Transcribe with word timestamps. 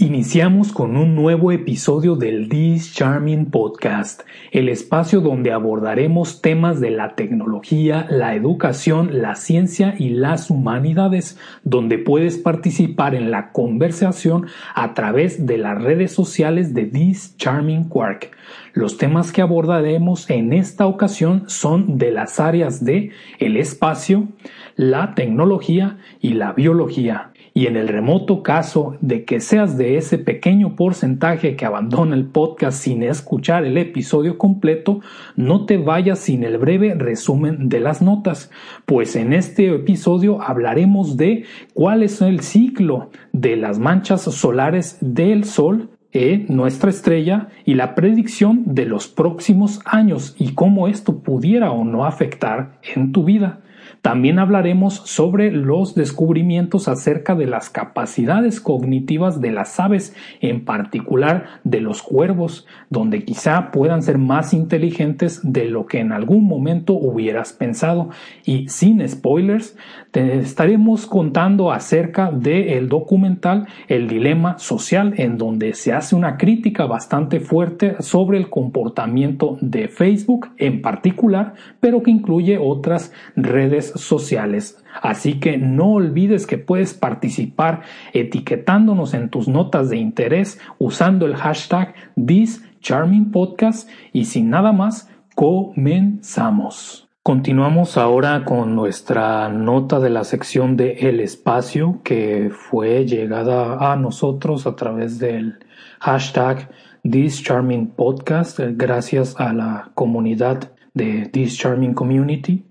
Iniciamos 0.00 0.72
con 0.72 0.96
un 0.96 1.16
nuevo 1.16 1.50
episodio 1.50 2.14
del 2.14 2.48
This 2.48 2.94
Charming 2.94 3.50
Podcast, 3.50 4.22
el 4.52 4.68
espacio 4.68 5.20
donde 5.20 5.50
abordaremos 5.50 6.40
temas 6.40 6.80
de 6.80 6.92
la 6.92 7.16
tecnología, 7.16 8.06
la 8.08 8.36
educación, 8.36 9.20
la 9.20 9.34
ciencia 9.34 9.96
y 9.98 10.10
las 10.10 10.50
humanidades, 10.50 11.36
donde 11.64 11.98
puedes 11.98 12.38
participar 12.38 13.16
en 13.16 13.32
la 13.32 13.50
conversación 13.50 14.46
a 14.72 14.94
través 14.94 15.46
de 15.46 15.58
las 15.58 15.82
redes 15.82 16.12
sociales 16.12 16.74
de 16.74 16.84
This 16.84 17.36
Charming 17.36 17.88
Quark. 17.88 18.30
Los 18.74 18.98
temas 18.98 19.32
que 19.32 19.42
abordaremos 19.42 20.30
en 20.30 20.52
esta 20.52 20.86
ocasión 20.86 21.42
son 21.48 21.98
de 21.98 22.12
las 22.12 22.38
áreas 22.38 22.84
de 22.84 23.10
el 23.40 23.56
espacio, 23.56 24.28
la 24.76 25.16
tecnología 25.16 25.98
y 26.20 26.34
la 26.34 26.52
biología. 26.52 27.32
Y 27.58 27.66
en 27.66 27.74
el 27.74 27.88
remoto 27.88 28.44
caso 28.44 28.96
de 29.00 29.24
que 29.24 29.40
seas 29.40 29.76
de 29.76 29.96
ese 29.96 30.16
pequeño 30.16 30.76
porcentaje 30.76 31.56
que 31.56 31.64
abandona 31.64 32.14
el 32.14 32.26
podcast 32.26 32.80
sin 32.80 33.02
escuchar 33.02 33.64
el 33.64 33.76
episodio 33.78 34.38
completo, 34.38 35.00
no 35.34 35.66
te 35.66 35.76
vayas 35.76 36.20
sin 36.20 36.44
el 36.44 36.56
breve 36.58 36.94
resumen 36.94 37.68
de 37.68 37.80
las 37.80 38.00
notas, 38.00 38.52
pues 38.86 39.16
en 39.16 39.32
este 39.32 39.74
episodio 39.74 40.40
hablaremos 40.40 41.16
de 41.16 41.46
cuál 41.74 42.04
es 42.04 42.22
el 42.22 42.42
ciclo 42.42 43.10
de 43.32 43.56
las 43.56 43.80
manchas 43.80 44.22
solares 44.22 44.96
del 45.00 45.42
Sol 45.42 45.90
e, 46.12 46.46
nuestra 46.48 46.90
estrella 46.90 47.48
y 47.64 47.74
la 47.74 47.96
predicción 47.96 48.62
de 48.66 48.84
los 48.84 49.08
próximos 49.08 49.80
años 49.84 50.36
y 50.38 50.54
cómo 50.54 50.86
esto 50.86 51.24
pudiera 51.24 51.72
o 51.72 51.84
no 51.84 52.06
afectar 52.06 52.78
en 52.94 53.10
tu 53.10 53.24
vida. 53.24 53.62
También 54.08 54.38
hablaremos 54.38 54.94
sobre 55.04 55.52
los 55.52 55.94
descubrimientos 55.94 56.88
acerca 56.88 57.34
de 57.34 57.44
las 57.44 57.68
capacidades 57.68 58.58
cognitivas 58.58 59.42
de 59.42 59.50
las 59.50 59.78
aves, 59.78 60.16
en 60.40 60.64
particular 60.64 61.60
de 61.62 61.82
los 61.82 62.02
cuervos, 62.02 62.66
donde 62.88 63.26
quizá 63.26 63.70
puedan 63.70 64.02
ser 64.02 64.16
más 64.16 64.54
inteligentes 64.54 65.40
de 65.42 65.66
lo 65.66 65.84
que 65.84 66.00
en 66.00 66.12
algún 66.12 66.44
momento 66.44 66.94
hubieras 66.94 67.52
pensado. 67.52 68.08
Y 68.46 68.70
sin 68.70 69.06
spoilers, 69.06 69.76
te 70.10 70.38
estaremos 70.38 71.04
contando 71.04 71.70
acerca 71.70 72.30
del 72.32 72.88
documental 72.88 73.66
El 73.88 74.08
Dilema 74.08 74.58
Social, 74.58 75.12
en 75.18 75.36
donde 75.36 75.74
se 75.74 75.92
hace 75.92 76.16
una 76.16 76.38
crítica 76.38 76.86
bastante 76.86 77.40
fuerte 77.40 77.96
sobre 78.00 78.38
el 78.38 78.48
comportamiento 78.48 79.58
de 79.60 79.88
Facebook 79.88 80.48
en 80.56 80.80
particular, 80.80 81.52
pero 81.78 82.02
que 82.02 82.10
incluye 82.10 82.56
otras 82.56 83.12
redes 83.36 83.97
sociales. 84.00 84.82
Así 85.02 85.40
que 85.40 85.58
no 85.58 85.92
olvides 85.92 86.46
que 86.46 86.58
puedes 86.58 86.94
participar 86.94 87.82
etiquetándonos 88.12 89.14
en 89.14 89.28
tus 89.28 89.48
notas 89.48 89.90
de 89.90 89.96
interés 89.96 90.60
usando 90.78 91.26
el 91.26 91.36
hashtag 91.36 91.94
ThisCharmingPodcast 92.14 93.88
y 94.12 94.24
sin 94.24 94.50
nada 94.50 94.72
más, 94.72 95.08
comenzamos. 95.34 97.08
Continuamos 97.22 97.98
ahora 97.98 98.44
con 98.46 98.74
nuestra 98.74 99.50
nota 99.50 100.00
de 100.00 100.08
la 100.08 100.24
sección 100.24 100.78
de 100.78 100.92
El 100.92 101.20
Espacio 101.20 102.00
que 102.02 102.50
fue 102.50 103.04
llegada 103.04 103.92
a 103.92 103.96
nosotros 103.96 104.66
a 104.66 104.76
través 104.76 105.18
del 105.18 105.58
hashtag 106.00 106.70
This 107.02 107.42
Charming 107.42 107.88
Podcast 107.88 108.60
gracias 108.60 109.38
a 109.38 109.52
la 109.52 109.90
comunidad 109.94 110.72
de 110.94 111.28
This 111.30 111.58
Charming 111.58 111.92
Community 111.92 112.64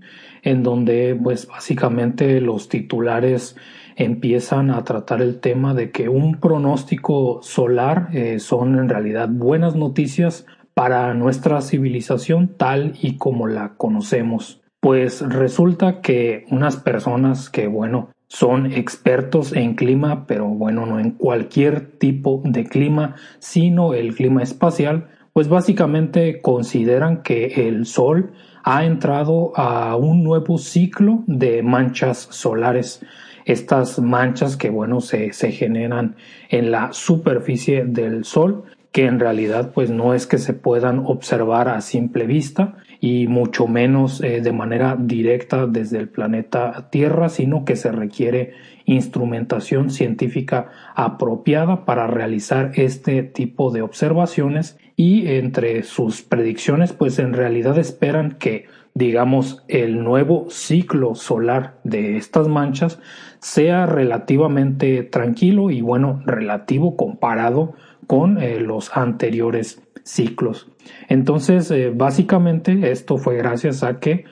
en 0.47 0.63
donde 0.63 1.19
pues 1.21 1.45
básicamente 1.45 2.39
los 2.39 2.69
titulares 2.69 3.57
empiezan 3.97 4.71
a 4.71 4.85
tratar 4.85 5.21
el 5.21 5.41
tema 5.41 5.73
de 5.73 5.91
que 5.91 6.07
un 6.07 6.39
pronóstico 6.39 7.41
solar 7.41 8.07
eh, 8.13 8.39
son 8.39 8.79
en 8.79 8.87
realidad 8.87 9.27
buenas 9.29 9.75
noticias 9.75 10.45
para 10.73 11.13
nuestra 11.13 11.59
civilización 11.61 12.55
tal 12.55 12.93
y 13.01 13.17
como 13.17 13.47
la 13.47 13.73
conocemos. 13.75 14.61
Pues 14.79 15.21
resulta 15.21 15.99
que 15.99 16.45
unas 16.49 16.77
personas 16.77 17.49
que 17.49 17.67
bueno 17.67 18.11
son 18.29 18.71
expertos 18.71 19.51
en 19.53 19.75
clima, 19.75 20.27
pero 20.27 20.47
bueno, 20.47 20.85
no 20.85 20.99
en 20.99 21.11
cualquier 21.11 21.97
tipo 21.97 22.41
de 22.45 22.63
clima, 22.63 23.15
sino 23.39 23.93
el 23.93 24.15
clima 24.15 24.43
espacial, 24.43 25.09
pues 25.33 25.49
básicamente 25.49 26.41
consideran 26.41 27.21
que 27.21 27.67
el 27.67 27.85
Sol 27.85 28.31
ha 28.69 28.83
entrado 28.83 29.53
a 29.55 29.95
un 29.95 30.25
nuevo 30.25 30.57
ciclo 30.57 31.23
de 31.25 31.63
manchas 31.63 32.27
solares. 32.31 33.01
Estas 33.45 33.97
manchas 33.97 34.57
que, 34.57 34.69
bueno, 34.69 34.99
se, 34.99 35.31
generan 35.31 36.17
en 36.49 36.71
la 36.71 36.91
superficie 36.91 37.85
del 37.85 38.25
Sol, 38.25 38.65
que 38.91 39.05
en 39.05 39.21
realidad 39.21 39.71
pues 39.73 39.89
no 39.89 40.13
es 40.13 40.27
que 40.27 40.37
se 40.37 40.51
puedan 40.51 40.99
observar 40.99 41.69
a 41.69 41.79
simple 41.79 42.25
vista 42.25 42.75
y 42.99 43.27
mucho 43.27 43.67
menos 43.67 44.21
eh, 44.21 44.41
de 44.41 44.51
manera 44.51 44.97
directa 44.99 45.65
desde 45.65 45.99
el 45.99 46.09
planeta 46.09 46.89
Tierra, 46.89 47.29
sino 47.29 47.63
que 47.63 47.77
se 47.77 47.93
requiere 47.93 48.51
instrumentación 48.83 49.91
científica 49.91 50.71
apropiada 50.93 51.85
para 51.85 52.05
realizar 52.07 52.71
este 52.75 53.23
tipo 53.23 53.71
de 53.71 53.81
observaciones 53.81 54.77
y 54.97 55.27
entre 55.27 55.83
sus 55.83 56.23
predicciones 56.23 56.91
pues 56.91 57.19
en 57.19 57.31
realidad 57.33 57.77
esperan 57.77 58.33
que 58.33 58.65
digamos 58.93 59.63
el 59.69 60.03
nuevo 60.03 60.49
ciclo 60.49 61.15
solar 61.15 61.79
de 61.85 62.17
estas 62.17 62.49
manchas 62.49 62.99
sea 63.39 63.85
relativamente 63.85 65.03
tranquilo 65.03 65.69
y 65.69 65.81
bueno 65.81 66.21
relativo 66.25 66.97
comparado 66.97 67.75
con 68.07 68.41
eh, 68.41 68.59
los 68.59 68.95
anteriores 68.95 69.81
ciclos. 70.03 70.67
Entonces, 71.09 71.69
eh, 71.69 71.91
básicamente 71.93 72.91
esto 72.91 73.17
fue 73.17 73.35
gracias 73.35 73.83
a 73.83 73.99
que 73.99 74.23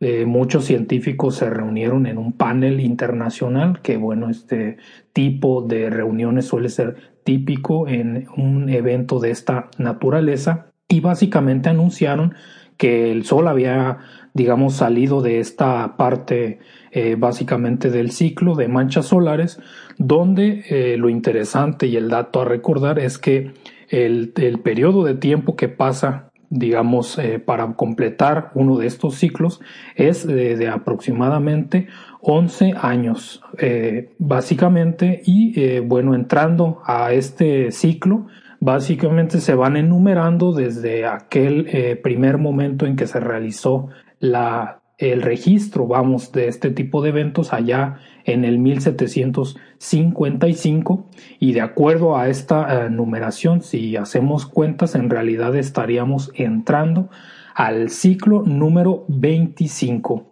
eh, 0.00 0.26
muchos 0.26 0.64
científicos 0.64 1.36
se 1.36 1.48
reunieron 1.48 2.06
en 2.06 2.18
un 2.18 2.32
panel 2.32 2.80
internacional, 2.80 3.80
que 3.82 3.96
bueno, 3.96 4.28
este 4.28 4.76
tipo 5.12 5.62
de 5.62 5.90
reuniones 5.90 6.46
suele 6.46 6.68
ser 6.68 7.11
típico 7.24 7.88
en 7.88 8.26
un 8.36 8.68
evento 8.68 9.20
de 9.20 9.30
esta 9.30 9.68
naturaleza 9.78 10.66
y 10.88 11.00
básicamente 11.00 11.68
anunciaron 11.68 12.34
que 12.76 13.12
el 13.12 13.24
Sol 13.24 13.48
había, 13.48 13.98
digamos, 14.34 14.74
salido 14.74 15.22
de 15.22 15.38
esta 15.38 15.96
parte 15.96 16.58
eh, 16.90 17.16
básicamente 17.18 17.90
del 17.90 18.10
ciclo 18.10 18.54
de 18.54 18.68
manchas 18.68 19.06
solares, 19.06 19.60
donde 19.98 20.64
eh, 20.68 20.96
lo 20.96 21.08
interesante 21.08 21.86
y 21.86 21.96
el 21.96 22.08
dato 22.08 22.40
a 22.40 22.44
recordar 22.44 22.98
es 22.98 23.18
que 23.18 23.52
el, 23.88 24.32
el 24.36 24.58
periodo 24.60 25.04
de 25.04 25.14
tiempo 25.14 25.54
que 25.54 25.68
pasa 25.68 26.32
digamos, 26.54 27.18
eh, 27.18 27.38
para 27.38 27.72
completar 27.72 28.50
uno 28.54 28.76
de 28.76 28.86
estos 28.86 29.14
ciclos 29.14 29.60
es 29.96 30.26
de, 30.26 30.68
aproximadamente 30.68 31.88
11 32.22 32.74
años, 32.80 33.42
eh, 33.58 34.10
básicamente, 34.18 35.22
y 35.24 35.58
eh, 35.60 35.80
bueno, 35.80 36.14
entrando 36.14 36.80
a 36.86 37.12
este 37.12 37.72
ciclo, 37.72 38.26
básicamente 38.60 39.40
se 39.40 39.54
van 39.54 39.76
enumerando 39.76 40.52
desde 40.52 41.04
aquel 41.04 41.98
primer 42.02 42.38
momento 42.38 42.86
en 42.86 42.96
que 42.96 43.08
se 43.08 43.18
realizó 43.18 43.88
la 44.20 44.82
el 45.10 45.22
registro, 45.22 45.88
vamos, 45.88 46.32
de 46.32 46.48
este 46.48 46.70
tipo 46.70 47.02
de 47.02 47.08
eventos 47.08 47.52
allá 47.52 47.98
en 48.24 48.44
el 48.44 48.58
1755 48.58 51.08
y 51.40 51.54
de 51.54 51.60
acuerdo 51.60 52.16
a 52.16 52.28
esta 52.28 52.86
eh, 52.86 52.90
numeración, 52.90 53.62
si 53.62 53.96
hacemos 53.96 54.46
cuentas, 54.46 54.94
en 54.94 55.10
realidad 55.10 55.56
estaríamos 55.56 56.30
entrando 56.34 57.10
al 57.54 57.90
ciclo 57.90 58.44
número 58.44 59.04
25. 59.08 60.28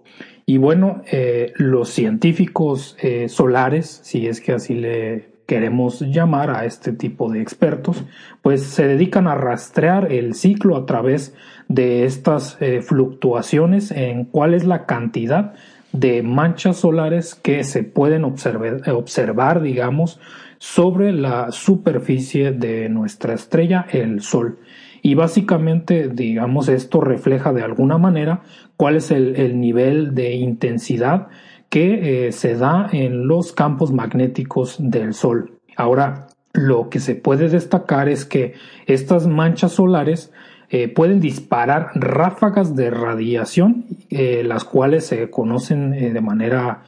Y 0.50 0.58
bueno, 0.58 1.02
eh, 1.12 1.52
los 1.58 1.91
científicos 1.91 2.97
eh, 3.00 3.29
solares, 3.29 4.00
si 4.02 4.26
es 4.26 4.41
que 4.41 4.50
así 4.50 4.75
le 4.75 5.29
queremos 5.47 6.00
llamar 6.00 6.50
a 6.50 6.64
este 6.64 6.91
tipo 6.91 7.31
de 7.31 7.41
expertos, 7.41 8.02
pues 8.43 8.64
se 8.64 8.88
dedican 8.88 9.29
a 9.29 9.37
rastrear 9.37 10.11
el 10.11 10.35
ciclo 10.35 10.76
a 10.76 10.87
través 10.87 11.37
de 11.69 12.05
estas 12.05 12.56
eh, 12.61 12.82
fluctuaciones 12.82 13.93
en 13.93 14.25
cuál 14.25 14.55
es 14.55 14.64
la 14.64 14.87
cantidad 14.87 15.55
de 15.93 16.25
manchas 16.25 16.79
solares 16.79 17.37
que 17.37 17.62
se 17.62 17.85
pueden 17.85 18.25
observar, 18.25 18.91
observar 18.91 19.62
digamos, 19.62 20.19
sobre 20.58 21.12
la 21.12 21.53
superficie 21.53 22.50
de 22.50 22.88
nuestra 22.88 23.35
estrella, 23.35 23.87
el 23.93 24.20
Sol. 24.20 24.58
Y 25.03 25.14
básicamente, 25.14 26.08
digamos, 26.08 26.69
esto 26.69 27.00
refleja 27.00 27.53
de 27.53 27.62
alguna 27.62 27.99
manera 27.99 28.43
cuál 28.81 28.97
es 28.97 29.11
el, 29.11 29.61
nivel 29.61 30.15
de 30.15 30.37
intensidad 30.37 31.29
que 31.69 32.29
eh, 32.29 32.32
se 32.32 32.55
da 32.55 32.88
en 32.91 33.29
los 33.29 33.53
campos 33.53 33.93
magnéticos 33.93 34.77
del 34.79 35.12
Sol. 35.12 35.59
Ahora, 35.77 36.29
lo 36.55 36.88
que 36.88 36.99
se 36.99 37.15
puede 37.15 37.50
destacar 37.50 38.09
es 38.09 38.25
que 38.25 38.55
estas 38.87 39.27
manchas 39.27 39.73
solares 39.73 40.32
eh, 40.71 40.88
pueden 40.88 41.21
disparar 41.21 41.91
ráfagas 41.94 42.75
de 42.75 42.88
radiación, 42.88 43.85
eh, 44.09 44.44
las 44.47 44.65
cuales 44.65 45.05
se 45.05 45.29
conocen 45.29 45.91
de 45.91 46.21
manera 46.23 46.85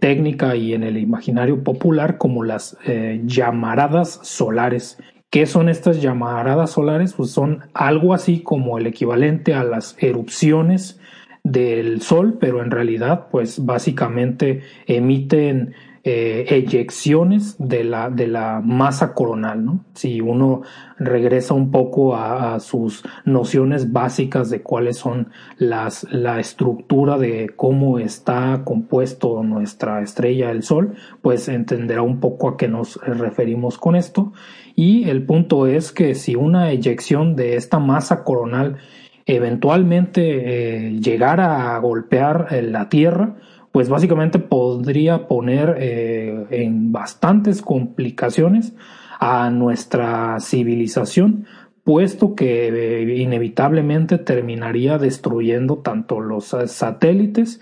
técnica 0.00 0.56
y 0.56 0.74
en 0.74 0.82
el 0.82 0.96
imaginario 0.96 1.62
popular 1.62 2.18
como 2.18 2.42
las 2.42 2.76
llamaradas 3.24 4.18
solares. 4.22 4.98
¿Qué 5.30 5.46
son 5.46 5.68
estas 5.68 6.02
llamaradas 6.02 6.70
solares? 6.70 7.12
Pues 7.12 7.30
son 7.30 7.60
algo 7.72 8.14
así 8.14 8.42
como 8.42 8.78
el 8.78 8.86
equivalente 8.86 9.54
a 9.54 9.62
las 9.62 9.96
erupciones 10.00 10.98
del 11.46 12.02
Sol, 12.02 12.38
pero 12.40 12.60
en 12.60 12.72
realidad, 12.72 13.28
pues 13.30 13.64
básicamente 13.64 14.62
emiten 14.86 15.74
eh, 16.02 16.46
eyecciones 16.50 17.56
de 17.58 17.84
la, 17.84 18.10
de 18.10 18.26
la 18.26 18.60
masa 18.64 19.14
coronal, 19.14 19.64
¿no? 19.64 19.84
Si 19.94 20.20
uno 20.20 20.62
regresa 20.98 21.54
un 21.54 21.70
poco 21.70 22.16
a, 22.16 22.58
sus 22.58 23.04
nociones 23.24 23.92
básicas 23.92 24.50
de 24.50 24.62
cuáles 24.62 24.96
son 24.96 25.30
las, 25.56 26.06
la 26.10 26.40
estructura 26.40 27.16
de 27.18 27.50
cómo 27.54 27.98
está 28.00 28.62
compuesto 28.64 29.42
nuestra 29.44 30.00
estrella, 30.02 30.50
el 30.50 30.64
Sol, 30.64 30.94
pues 31.22 31.48
entenderá 31.48 32.02
un 32.02 32.18
poco 32.18 32.48
a 32.48 32.56
qué 32.56 32.66
nos 32.66 32.96
referimos 33.02 33.78
con 33.78 33.94
esto. 33.94 34.32
Y 34.74 35.08
el 35.08 35.24
punto 35.24 35.66
es 35.66 35.92
que 35.92 36.14
si 36.14 36.34
una 36.34 36.70
eyección 36.70 37.36
de 37.36 37.56
esta 37.56 37.78
masa 37.78 38.24
coronal 38.24 38.78
eventualmente 39.26 40.86
eh, 40.86 41.00
llegara 41.00 41.74
a 41.74 41.78
golpear 41.80 42.46
eh, 42.50 42.62
la 42.62 42.88
Tierra, 42.88 43.34
pues 43.72 43.88
básicamente 43.88 44.38
podría 44.38 45.26
poner 45.26 45.76
eh, 45.78 46.46
en 46.50 46.92
bastantes 46.92 47.60
complicaciones 47.60 48.74
a 49.18 49.50
nuestra 49.50 50.38
civilización, 50.40 51.46
puesto 51.82 52.34
que 52.36 52.68
eh, 52.68 53.16
inevitablemente 53.16 54.18
terminaría 54.18 54.96
destruyendo 54.98 55.78
tanto 55.78 56.20
los 56.20 56.54
satélites 56.66 57.60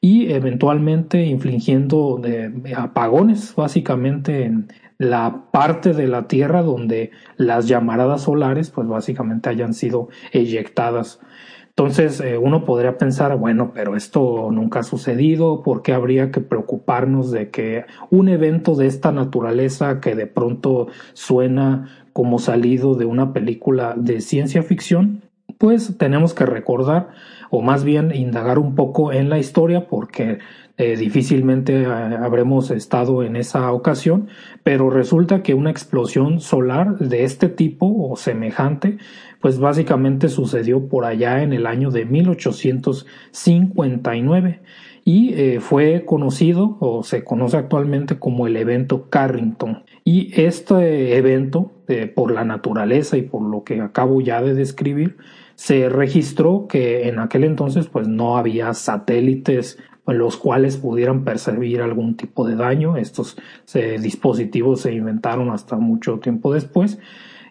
y 0.00 0.32
eventualmente 0.32 1.24
infligiendo 1.24 2.20
apagones 2.76 3.54
básicamente 3.56 4.44
en 4.44 4.68
la 4.98 5.46
parte 5.52 5.92
de 5.92 6.06
la 6.06 6.28
Tierra 6.28 6.62
donde 6.62 7.10
las 7.36 7.66
llamaradas 7.66 8.22
solares 8.22 8.70
pues 8.70 8.86
básicamente 8.86 9.48
hayan 9.48 9.74
sido 9.74 10.08
eyectadas 10.32 11.20
entonces 11.76 12.20
eh, 12.20 12.38
uno 12.38 12.64
podría 12.64 12.98
pensar, 12.98 13.36
bueno, 13.36 13.72
pero 13.74 13.96
esto 13.96 14.48
nunca 14.52 14.80
ha 14.80 14.82
sucedido, 14.84 15.64
¿por 15.64 15.82
qué 15.82 15.92
habría 15.92 16.30
que 16.30 16.40
preocuparnos 16.40 17.32
de 17.32 17.50
que 17.50 17.84
un 18.10 18.28
evento 18.28 18.76
de 18.76 18.86
esta 18.86 19.10
naturaleza 19.10 20.00
que 20.00 20.14
de 20.14 20.28
pronto 20.28 20.86
suena 21.14 21.88
como 22.12 22.38
salido 22.38 22.94
de 22.94 23.06
una 23.06 23.32
película 23.32 23.94
de 23.96 24.20
ciencia 24.20 24.62
ficción? 24.62 25.22
Pues 25.58 25.98
tenemos 25.98 26.32
que 26.32 26.46
recordar 26.46 27.08
o 27.50 27.60
más 27.60 27.82
bien 27.82 28.14
indagar 28.14 28.60
un 28.60 28.76
poco 28.76 29.12
en 29.12 29.28
la 29.28 29.40
historia 29.40 29.88
porque 29.88 30.38
eh, 30.76 30.96
difícilmente 30.96 31.82
eh, 31.82 31.86
habremos 31.86 32.72
estado 32.72 33.22
en 33.22 33.36
esa 33.36 33.70
ocasión, 33.70 34.26
pero 34.64 34.90
resulta 34.90 35.40
que 35.40 35.54
una 35.54 35.70
explosión 35.70 36.40
solar 36.40 36.98
de 36.98 37.22
este 37.22 37.48
tipo 37.48 37.86
o 37.86 38.16
semejante 38.16 38.98
pues 39.40 39.60
básicamente 39.60 40.28
sucedió 40.28 40.88
por 40.88 41.04
allá 41.04 41.44
en 41.44 41.52
el 41.52 41.68
año 41.68 41.92
de 41.92 42.06
1859 42.06 44.62
y 45.04 45.34
eh, 45.34 45.60
fue 45.60 46.04
conocido 46.04 46.76
o 46.80 47.04
se 47.04 47.22
conoce 47.22 47.56
actualmente 47.56 48.18
como 48.18 48.48
el 48.48 48.56
evento 48.56 49.08
Carrington. 49.10 49.84
Y 50.02 50.32
este 50.40 51.16
evento, 51.16 51.70
por 52.14 52.32
la 52.32 52.44
naturaleza 52.44 53.16
y 53.16 53.22
por 53.22 53.42
lo 53.42 53.62
que 53.62 53.80
acabo 53.80 54.20
ya 54.22 54.42
de 54.42 54.54
describir, 54.54 55.18
se 55.54 55.88
registró 55.88 56.66
que 56.68 57.06
en 57.08 57.20
aquel 57.20 57.44
entonces 57.44 57.86
pues 57.86 58.08
no 58.08 58.36
había 58.36 58.74
satélites 58.74 59.78
los 60.06 60.36
cuales 60.36 60.76
pudieran 60.76 61.24
percibir 61.24 61.80
algún 61.80 62.16
tipo 62.16 62.46
de 62.46 62.56
daño. 62.56 62.96
Estos 62.96 63.36
eh, 63.74 63.98
dispositivos 64.00 64.82
se 64.82 64.92
inventaron 64.92 65.50
hasta 65.50 65.76
mucho 65.76 66.18
tiempo 66.18 66.52
después 66.52 66.98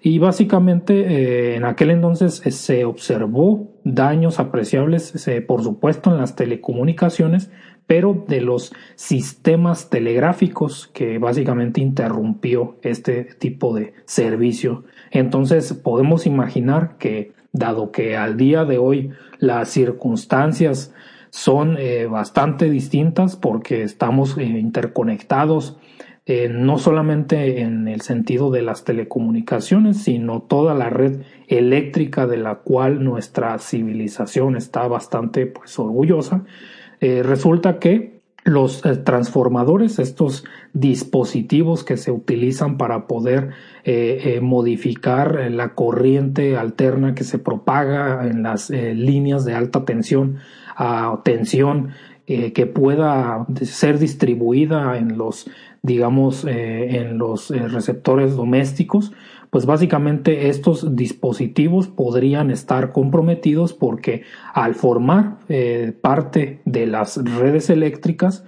y 0.01 0.19
básicamente 0.19 0.93
eh, 0.99 1.55
en 1.55 1.63
aquel 1.63 1.89
entonces 1.89 2.45
eh, 2.45 2.51
se 2.51 2.85
observó 2.85 3.71
daños 3.83 4.39
apreciables, 4.39 5.13
por 5.47 5.63
supuesto, 5.63 6.11
en 6.11 6.17
las 6.17 6.35
telecomunicaciones, 6.35 7.49
pero 7.87 8.25
de 8.27 8.41
los 8.41 8.73
sistemas 8.95 9.89
telegráficos 9.89 10.89
que 10.93 11.17
básicamente 11.17 11.81
interrumpió 11.81 12.77
este 12.81 13.23
tipo 13.23 13.73
de 13.75 13.93
servicio. 14.05 14.83
Entonces 15.11 15.73
podemos 15.73 16.25
imaginar 16.25 16.97
que, 16.97 17.33
dado 17.51 17.91
que 17.91 18.15
al 18.15 18.37
día 18.37 18.65
de 18.65 18.77
hoy 18.77 19.11
las 19.39 19.69
circunstancias 19.69 20.93
son 21.33 21.77
eh, 21.79 22.05
bastante 22.05 22.69
distintas 22.69 23.35
porque 23.35 23.81
estamos 23.81 24.37
interconectados 24.37 25.77
eh, 26.25 26.47
no 26.47 26.77
solamente 26.77 27.59
en 27.59 27.89
el 27.89 27.99
sentido 27.99 28.49
de 28.49 28.61
las 28.61 28.85
telecomunicaciones, 28.85 30.03
sino 30.03 30.41
toda 30.43 30.73
la 30.73 30.89
red 30.89 31.23
eléctrica 31.49 32.27
de 32.27 32.37
la 32.37 32.59
cual 32.59 33.03
nuestra 33.03 33.59
civilización 33.59 34.55
está 34.55 34.87
bastante 34.87 35.47
pues, 35.47 35.77
orgullosa, 35.77 36.45
eh, 37.01 37.23
resulta 37.23 37.77
que 37.77 38.21
los 38.45 38.85
eh, 38.85 38.95
transformadores, 38.95 39.99
estos 39.99 40.45
dispositivos 40.71 41.83
que 41.83 41.97
se 41.97 42.11
utilizan 42.11 42.77
para 42.77 43.07
poder 43.07 43.49
modificar 44.41 45.51
la 45.51 45.75
corriente 45.75 46.55
alterna 46.55 47.15
que 47.15 47.25
se 47.25 47.37
propaga 47.37 48.25
en 48.25 48.43
las 48.43 48.69
líneas 48.69 49.43
de 49.43 49.55
alta 49.55 49.83
tensión 49.83 50.37
a 50.75 51.21
tensión 51.23 51.89
que 52.25 52.65
pueda 52.65 53.45
ser 53.63 53.99
distribuida 53.99 54.97
en 54.97 55.17
los 55.17 55.45
digamos, 55.83 56.45
eh, 56.45 56.97
en 57.01 57.17
los 57.17 57.51
eh, 57.51 57.67
receptores 57.67 58.37
domésticos, 58.37 59.11
pues 59.49 59.65
básicamente 59.65 60.47
estos 60.47 60.95
dispositivos 60.95 61.89
podrían 61.89 62.49
estar 62.49 62.93
comprometidos 62.93 63.73
porque 63.73 64.23
al 64.53 64.75
formar 64.75 65.37
eh, 65.49 65.93
parte 66.01 66.61
de 66.63 66.87
las 66.87 67.17
redes 67.17 67.69
eléctricas 67.69 68.43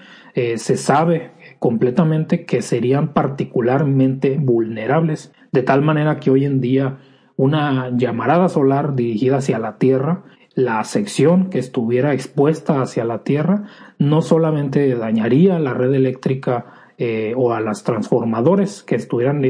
se 0.58 0.76
sabe 0.76 1.32
completamente 1.60 2.44
que 2.44 2.62
serían 2.62 3.14
particularmente 3.14 4.38
vulnerables, 4.38 5.32
de 5.54 5.64
tal 5.64 5.82
manera 5.82 6.20
que 6.20 6.30
hoy 6.30 6.44
en 6.44 6.60
día 6.60 6.98
una 7.38 7.90
llamarada 7.96 8.50
solar 8.50 8.98
dirigida 8.98 9.38
hacia 9.38 9.60
la 9.60 9.78
Tierra 9.78 10.24
la 10.56 10.84
sección 10.86 11.50
que 11.50 11.60
estuviera 11.60 12.14
expuesta 12.14 12.82
hacia 12.82 13.04
la 13.04 13.24
Tierra 13.24 13.66
no 14.00 14.22
solamente 14.22 14.96
dañaría 14.96 15.60
la 15.60 15.74
red 15.74 15.94
eléctrica 15.94 16.66
eh, 16.98 17.34
o 17.36 17.54
a 17.54 17.60
las 17.60 17.84
transformadores 17.84 18.82
que 18.82 18.96
estuvieran 18.96 19.42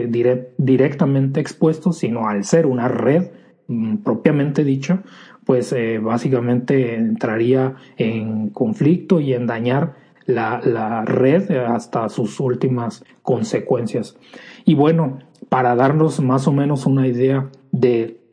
directamente 0.58 1.40
expuestos, 1.40 2.00
sino 2.00 2.28
al 2.28 2.44
ser 2.44 2.66
una 2.66 2.88
red 2.88 3.30
mm, 3.68 3.98
propiamente 3.98 4.64
dicha, 4.64 5.04
pues 5.46 5.72
eh, 5.74 6.00
básicamente 6.00 6.96
entraría 6.96 7.76
en 7.98 8.50
conflicto 8.50 9.20
y 9.20 9.34
en 9.34 9.46
dañar 9.46 9.94
la, 10.26 10.60
la, 10.64 11.06
red 11.06 11.52
hasta 11.52 12.10
sus 12.10 12.40
últimas 12.40 13.04
consecuencias. 13.22 14.18
Y 14.66 14.74
bueno, 14.74 15.20
para 15.48 15.76
darnos 15.76 16.20
más 16.22 16.48
o 16.48 16.52
menos 16.52 16.88
una 16.88 17.08
idea 17.08 17.52
de 17.72 18.25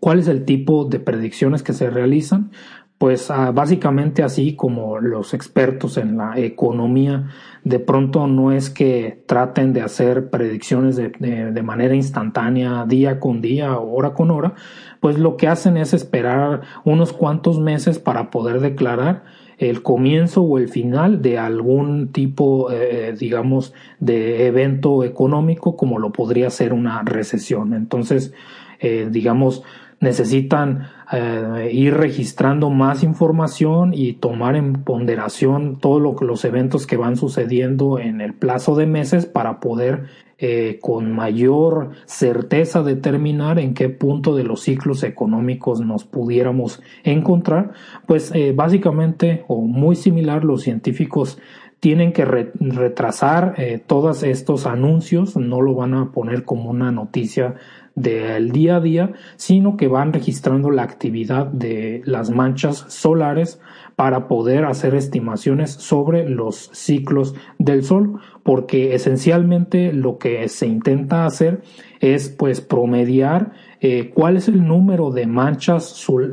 cuál 0.00 0.18
es 0.18 0.28
el 0.28 0.44
tipo 0.44 0.84
de 0.84 1.00
predicciones 1.00 1.62
que 1.62 1.72
se 1.72 1.90
realizan, 1.90 2.50
pues 2.98 3.30
ah, 3.30 3.52
básicamente 3.52 4.24
así 4.24 4.56
como 4.56 4.98
los 4.98 5.32
expertos 5.32 5.96
en 5.98 6.16
la 6.16 6.38
economía 6.38 7.28
de 7.62 7.78
pronto 7.78 8.26
no 8.26 8.50
es 8.50 8.70
que 8.70 9.22
traten 9.26 9.72
de 9.72 9.82
hacer 9.82 10.30
predicciones 10.30 10.96
de, 10.96 11.10
de, 11.10 11.62
manera 11.62 11.94
instantánea 11.94 12.84
día 12.86 13.20
con 13.20 13.40
día 13.40 13.78
hora 13.78 14.14
con 14.14 14.32
hora, 14.32 14.54
pues 15.00 15.18
lo 15.18 15.36
que 15.36 15.46
hacen 15.46 15.76
es 15.76 15.94
esperar 15.94 16.62
unos 16.84 17.12
cuantos 17.12 17.60
meses 17.60 18.00
para 18.00 18.30
poder 18.30 18.60
declarar 18.60 19.22
el 19.58 19.82
comienzo 19.82 20.42
o 20.42 20.58
el 20.58 20.68
final 20.68 21.20
de 21.20 21.38
algún 21.38 22.12
tipo, 22.12 22.70
eh, 22.70 23.14
digamos, 23.18 23.74
de 24.00 24.46
evento 24.46 25.04
económico 25.04 25.76
como 25.76 25.98
lo 25.98 26.10
podría 26.10 26.48
ser 26.50 26.72
una 26.72 27.02
recesión. 27.02 27.74
Entonces, 27.74 28.32
eh, 28.80 29.08
digamos, 29.10 29.64
necesitan 30.00 30.88
eh, 31.12 31.70
ir 31.72 31.94
registrando 31.94 32.70
más 32.70 33.02
información 33.02 33.92
y 33.94 34.14
tomar 34.14 34.56
en 34.56 34.84
ponderación 34.84 35.78
todos 35.80 36.00
lo, 36.00 36.14
los 36.20 36.44
eventos 36.44 36.86
que 36.86 36.96
van 36.96 37.16
sucediendo 37.16 37.98
en 37.98 38.20
el 38.20 38.34
plazo 38.34 38.76
de 38.76 38.86
meses 38.86 39.26
para 39.26 39.58
poder 39.58 40.06
eh, 40.40 40.78
con 40.80 41.10
mayor 41.12 41.90
certeza 42.06 42.84
determinar 42.84 43.58
en 43.58 43.74
qué 43.74 43.88
punto 43.88 44.36
de 44.36 44.44
los 44.44 44.60
ciclos 44.60 45.02
económicos 45.02 45.80
nos 45.80 46.04
pudiéramos 46.04 46.80
encontrar, 47.02 47.72
pues 48.06 48.30
eh, 48.34 48.52
básicamente 48.54 49.44
o 49.48 49.62
muy 49.62 49.96
similar 49.96 50.44
los 50.44 50.62
científicos 50.62 51.38
tienen 51.80 52.12
que 52.12 52.24
retrasar 52.24 53.54
todos 53.86 54.24
estos 54.24 54.66
anuncios, 54.66 55.36
no 55.36 55.60
lo 55.60 55.74
van 55.76 55.94
a 55.94 56.10
poner 56.10 56.42
como 56.42 56.70
una 56.70 56.90
noticia 56.90 57.54
del 58.00 58.52
día 58.52 58.76
a 58.76 58.80
día, 58.80 59.12
sino 59.36 59.76
que 59.76 59.88
van 59.88 60.12
registrando 60.12 60.70
la 60.70 60.82
actividad 60.82 61.46
de 61.46 62.02
las 62.04 62.30
manchas 62.30 62.84
solares 62.88 63.60
para 63.96 64.28
poder 64.28 64.64
hacer 64.64 64.94
estimaciones 64.94 65.72
sobre 65.72 66.28
los 66.28 66.70
ciclos 66.72 67.34
del 67.58 67.82
Sol, 67.82 68.20
porque 68.44 68.94
esencialmente 68.94 69.92
lo 69.92 70.18
que 70.18 70.48
se 70.48 70.66
intenta 70.66 71.26
hacer 71.26 71.62
es 72.00 72.28
pues 72.28 72.60
promediar 72.60 73.52
eh, 73.80 74.10
cuál 74.14 74.36
es 74.36 74.48
el 74.48 74.66
número 74.66 75.10
de 75.10 75.26
manchas 75.26 75.84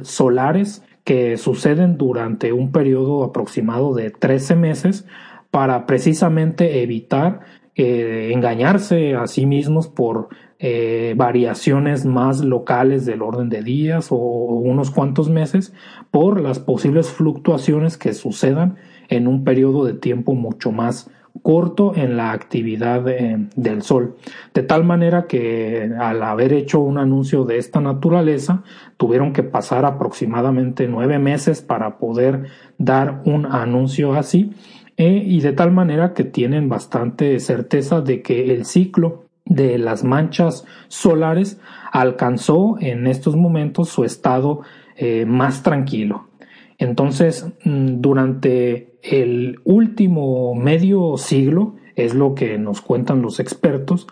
solares 0.03 0.83
que 1.03 1.37
suceden 1.37 1.97
durante 1.97 2.53
un 2.53 2.71
periodo 2.71 3.23
aproximado 3.23 3.93
de 3.93 4.11
13 4.11 4.55
meses 4.55 5.05
para 5.51 5.85
precisamente 5.85 6.83
evitar 6.83 7.41
eh, 7.75 8.31
engañarse 8.33 9.15
a 9.15 9.27
sí 9.27 9.45
mismos 9.45 9.89
por 9.89 10.29
eh, 10.59 11.13
variaciones 11.17 12.05
más 12.05 12.39
locales 12.39 13.05
del 13.05 13.21
orden 13.21 13.49
de 13.49 13.61
días 13.61 14.07
o, 14.11 14.15
unos 14.15 14.91
cuantos 14.91 15.29
meses 15.29 15.73
por 16.09 16.39
las 16.39 16.59
posibles 16.59 17.09
fluctuaciones 17.09 17.97
que 17.97 18.13
sucedan 18.13 18.77
en 19.09 19.27
un 19.27 19.43
periodo 19.43 19.83
de 19.83 19.93
tiempo 19.93 20.33
mucho 20.33 20.71
más 20.71 21.09
corto 21.41 21.91
en 21.95 22.15
la 22.15 22.31
actividad 22.31 23.01
del 23.01 23.81
Sol. 23.81 24.15
De 24.53 24.63
tal 24.63 24.85
manera 24.85 25.27
que 25.27 25.91
al 25.99 26.23
haber 26.23 26.53
hecho 26.53 26.79
un 26.79 26.97
anuncio 26.97 27.43
de 27.43 27.57
esta 27.57 27.81
naturaleza, 27.81 28.63
tuvieron 28.95 29.33
que 29.33 29.43
pasar 29.43 29.83
aproximadamente 29.83 30.87
nueve 30.87 31.19
meses 31.19 31.61
para 31.61 31.97
poder 31.97 32.45
dar 32.77 33.21
un 33.25 33.45
anuncio 33.45 34.13
así, 34.13 34.51
eh, 34.97 35.23
y 35.25 35.41
de 35.41 35.53
tal 35.53 35.71
manera 35.71 36.13
que 36.13 36.23
tienen 36.23 36.69
bastante 36.69 37.39
certeza 37.39 38.01
de 38.01 38.21
que 38.21 38.53
el 38.53 38.65
ciclo 38.65 39.25
de 39.45 39.77
las 39.77 40.03
manchas 40.03 40.65
solares 40.87 41.59
alcanzó 41.91 42.77
en 42.79 43.07
estos 43.07 43.35
momentos 43.35 43.89
su 43.89 44.03
estado 44.03 44.61
eh, 44.95 45.25
más 45.25 45.63
tranquilo. 45.63 46.29
Entonces, 46.77 47.47
mm, 47.63 48.01
durante 48.01 48.93
el 49.03 49.59
último 49.63 50.55
medio 50.55 51.17
siglo, 51.17 51.75
es 51.95 52.13
lo 52.13 52.35
que 52.35 52.57
nos 52.57 52.81
cuentan 52.81 53.21
los 53.21 53.39
expertos, 53.39 54.07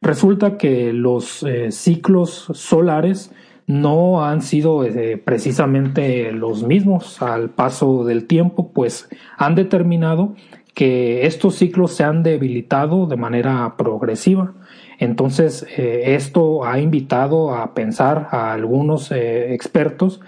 resulta 0.00 0.56
que 0.56 0.92
los 0.92 1.42
eh, 1.42 1.70
ciclos 1.72 2.48
solares 2.52 3.32
no 3.68 4.24
han 4.24 4.40
sido 4.40 4.82
eh, 4.82 5.20
precisamente 5.22 6.32
los 6.32 6.62
mismos 6.64 7.20
al 7.20 7.50
paso 7.50 8.02
del 8.02 8.26
tiempo, 8.26 8.72
pues 8.72 9.10
han 9.36 9.54
determinado 9.54 10.34
que 10.72 11.26
estos 11.26 11.56
ciclos 11.56 11.92
se 11.92 12.02
han 12.02 12.22
debilitado 12.22 13.06
de 13.06 13.16
manera 13.16 13.74
progresiva. 13.76 14.54
Entonces, 14.98 15.66
eh, 15.76 16.14
esto 16.14 16.64
ha 16.64 16.80
invitado 16.80 17.54
a 17.54 17.74
pensar 17.74 18.28
a 18.30 18.54
algunos 18.54 19.12
eh, 19.12 19.52
expertos 19.52 20.22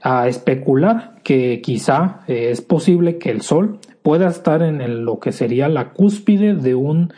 a 0.00 0.26
especular 0.28 1.16
que 1.22 1.60
quizá 1.60 2.20
es 2.28 2.60
posible 2.60 3.18
que 3.18 3.30
el 3.30 3.42
Sol 3.42 3.78
pueda 4.02 4.28
estar 4.28 4.62
en 4.62 5.04
lo 5.04 5.18
que 5.18 5.32
sería 5.32 5.68
la 5.68 5.90
cúspide 5.92 6.54
de 6.54 6.76
un 6.76 7.12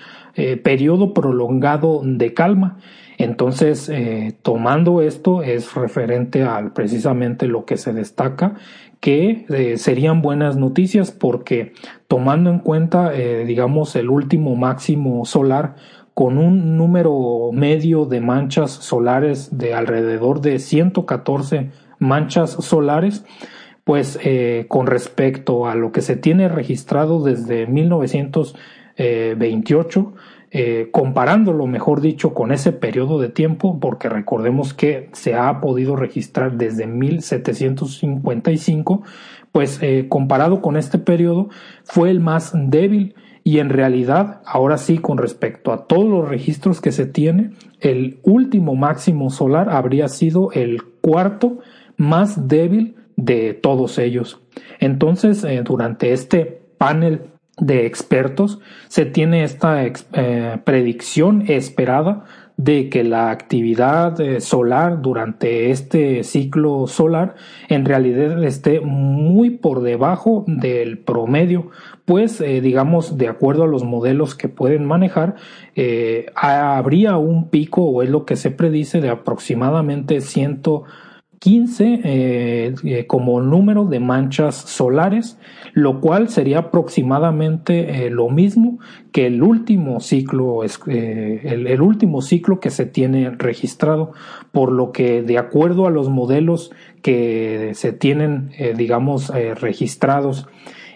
periodo 0.62 1.12
prolongado 1.12 2.00
de 2.02 2.32
calma. 2.32 2.78
Entonces, 3.18 3.90
tomando 4.42 5.02
esto 5.02 5.42
es 5.42 5.74
referente 5.74 6.44
al 6.44 6.72
precisamente 6.72 7.48
lo 7.48 7.64
que 7.64 7.76
se 7.76 7.92
destaca 7.92 8.54
que 9.00 9.74
serían 9.76 10.22
buenas 10.22 10.56
noticias 10.56 11.10
porque 11.10 11.72
tomando 12.06 12.50
en 12.50 12.60
cuenta, 12.60 13.10
digamos, 13.10 13.96
el 13.96 14.08
último 14.08 14.54
máximo 14.54 15.24
solar 15.24 15.74
con 16.18 16.36
un 16.36 16.76
número 16.76 17.50
medio 17.52 18.04
de 18.04 18.20
manchas 18.20 18.72
solares 18.72 19.56
de 19.56 19.74
alrededor 19.74 20.40
de 20.40 20.58
114 20.58 21.70
manchas 22.00 22.50
solares, 22.50 23.24
pues 23.84 24.18
eh, 24.24 24.66
con 24.66 24.88
respecto 24.88 25.68
a 25.68 25.76
lo 25.76 25.92
que 25.92 26.02
se 26.02 26.16
tiene 26.16 26.48
registrado 26.48 27.22
desde 27.22 27.68
1928, 27.68 30.12
eh, 30.50 30.88
comparándolo, 30.92 31.66
mejor 31.66 32.00
dicho, 32.00 32.32
con 32.32 32.52
ese 32.52 32.72
periodo 32.72 33.20
de 33.20 33.28
tiempo, 33.28 33.78
porque 33.80 34.08
recordemos 34.08 34.72
que 34.72 35.10
se 35.12 35.34
ha 35.34 35.60
podido 35.60 35.94
registrar 35.94 36.56
desde 36.56 36.86
1755, 36.86 39.02
pues 39.52 39.78
eh, 39.82 40.06
comparado 40.08 40.62
con 40.62 40.76
este 40.76 40.98
periodo 40.98 41.48
fue 41.84 42.10
el 42.10 42.20
más 42.20 42.52
débil 42.54 43.14
y 43.44 43.58
en 43.58 43.68
realidad, 43.68 44.40
ahora 44.44 44.78
sí, 44.78 44.98
con 44.98 45.18
respecto 45.18 45.72
a 45.72 45.86
todos 45.86 46.06
los 46.06 46.28
registros 46.28 46.80
que 46.80 46.90
se 46.92 47.06
tiene, 47.06 47.50
el 47.80 48.18
último 48.22 48.74
máximo 48.74 49.30
solar 49.30 49.68
habría 49.70 50.08
sido 50.08 50.50
el 50.52 50.82
cuarto 51.00 51.58
más 51.96 52.48
débil 52.48 52.96
de 53.16 53.54
todos 53.54 53.98
ellos. 53.98 54.40
Entonces, 54.80 55.44
eh, 55.44 55.62
durante 55.64 56.12
este 56.12 56.62
panel 56.78 57.30
de 57.60 57.86
expertos, 57.86 58.60
se 58.88 59.04
tiene 59.04 59.44
esta 59.44 59.84
eh, 59.84 60.58
predicción 60.64 61.44
esperada 61.48 62.24
de 62.56 62.88
que 62.88 63.04
la 63.04 63.30
actividad 63.30 64.20
eh, 64.20 64.40
solar 64.40 65.00
durante 65.00 65.70
este 65.70 66.24
ciclo 66.24 66.86
solar 66.88 67.36
en 67.68 67.84
realidad 67.84 68.42
esté 68.42 68.80
muy 68.80 69.50
por 69.50 69.82
debajo 69.82 70.44
del 70.48 70.98
promedio, 70.98 71.70
pues 72.04 72.40
eh, 72.40 72.60
digamos 72.60 73.16
de 73.16 73.28
acuerdo 73.28 73.64
a 73.64 73.68
los 73.68 73.84
modelos 73.84 74.34
que 74.34 74.48
pueden 74.48 74.84
manejar, 74.84 75.36
habría 76.34 77.16
un 77.16 77.48
pico 77.48 77.82
o 77.82 78.02
es 78.02 78.10
lo 78.10 78.24
que 78.24 78.34
se 78.34 78.50
predice 78.50 79.00
de 79.00 79.10
aproximadamente 79.10 80.20
115 81.40 83.06
como 83.06 83.40
número 83.40 83.84
de 83.84 84.00
manchas 84.00 84.56
solares 84.56 85.38
lo 85.78 86.00
cual 86.00 86.28
sería 86.28 86.58
aproximadamente 86.58 88.06
eh, 88.06 88.10
lo 88.10 88.28
mismo 88.30 88.78
que 89.12 89.26
el 89.26 89.42
último 89.44 90.00
ciclo, 90.00 90.62
eh, 90.64 91.40
el, 91.44 91.80
último 91.80 92.20
ciclo 92.20 92.58
que 92.58 92.70
se 92.70 92.84
tiene 92.84 93.30
registrado, 93.30 94.12
por 94.50 94.72
lo 94.72 94.90
que 94.90 95.22
de 95.22 95.38
acuerdo 95.38 95.86
a 95.86 95.90
los 95.90 96.08
modelos 96.08 96.72
que 97.02 97.72
se 97.74 97.92
tienen, 97.92 98.50
eh, 98.58 98.74
digamos, 98.76 99.32
registrados 99.60 100.48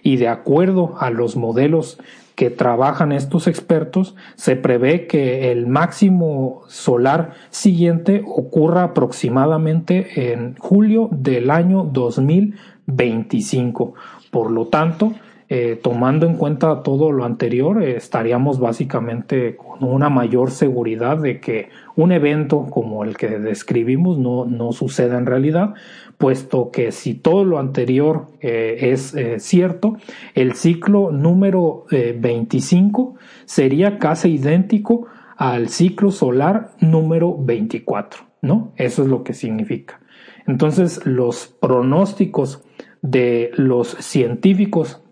y 0.02 0.16
de 0.16 0.26
acuerdo 0.26 0.96
a 0.98 1.10
los 1.10 1.36
modelos 1.36 1.98
que 2.34 2.50
trabajan 2.50 3.12
estos 3.12 3.46
expertos, 3.46 4.14
se 4.36 4.56
prevé 4.56 5.06
que 5.06 5.52
el 5.52 5.66
máximo 5.66 6.62
solar 6.66 7.32
siguiente 7.50 8.22
ocurra 8.26 8.84
aproximadamente 8.84 10.32
en 10.32 10.56
julio 10.56 11.10
del 11.12 11.50
año 11.50 11.84
2025. 11.84 13.92
Por 14.30 14.50
lo 14.50 14.64
tanto, 14.66 15.12
eh, 15.54 15.78
tomando 15.82 16.24
en 16.24 16.38
cuenta 16.38 16.82
todo 16.82 17.12
lo 17.12 17.26
anterior, 17.26 17.82
estaríamos 17.82 18.58
básicamente 18.58 19.54
con 19.54 19.86
una 19.86 20.08
mayor 20.08 20.50
seguridad 20.50 21.18
de 21.18 21.40
que 21.40 21.68
un 21.94 22.10
evento 22.10 22.68
como 22.70 23.04
el 23.04 23.18
que 23.18 23.38
describimos 23.38 24.16
no, 24.16 24.46
no 24.46 24.72
suceda 24.72 25.18
en 25.18 25.26
realidad, 25.26 25.74
puesto 26.22 26.70
que 26.70 26.92
si 26.92 27.14
todo 27.14 27.44
lo 27.44 27.58
anterior 27.58 28.28
eh, 28.40 28.92
es 28.92 29.16
cierto, 29.42 29.96
el 30.36 30.54
ciclo 30.54 31.10
número 31.10 31.86
25 31.90 33.16
sería 33.44 33.98
casi 33.98 34.34
idéntico 34.34 35.08
al 35.36 35.68
ciclo 35.68 36.12
solar 36.12 36.70
número 36.78 37.36
24, 37.36 38.20
¿no? 38.40 38.72
Eso 38.76 39.02
es 39.02 39.08
lo 39.08 39.24
que 39.24 39.34
significa. 39.34 40.00
Entonces, 40.46 41.04
los 41.04 41.48
pronósticos 41.48 42.62
de 43.00 43.50
los 43.56 43.88
científicos, 43.88 45.02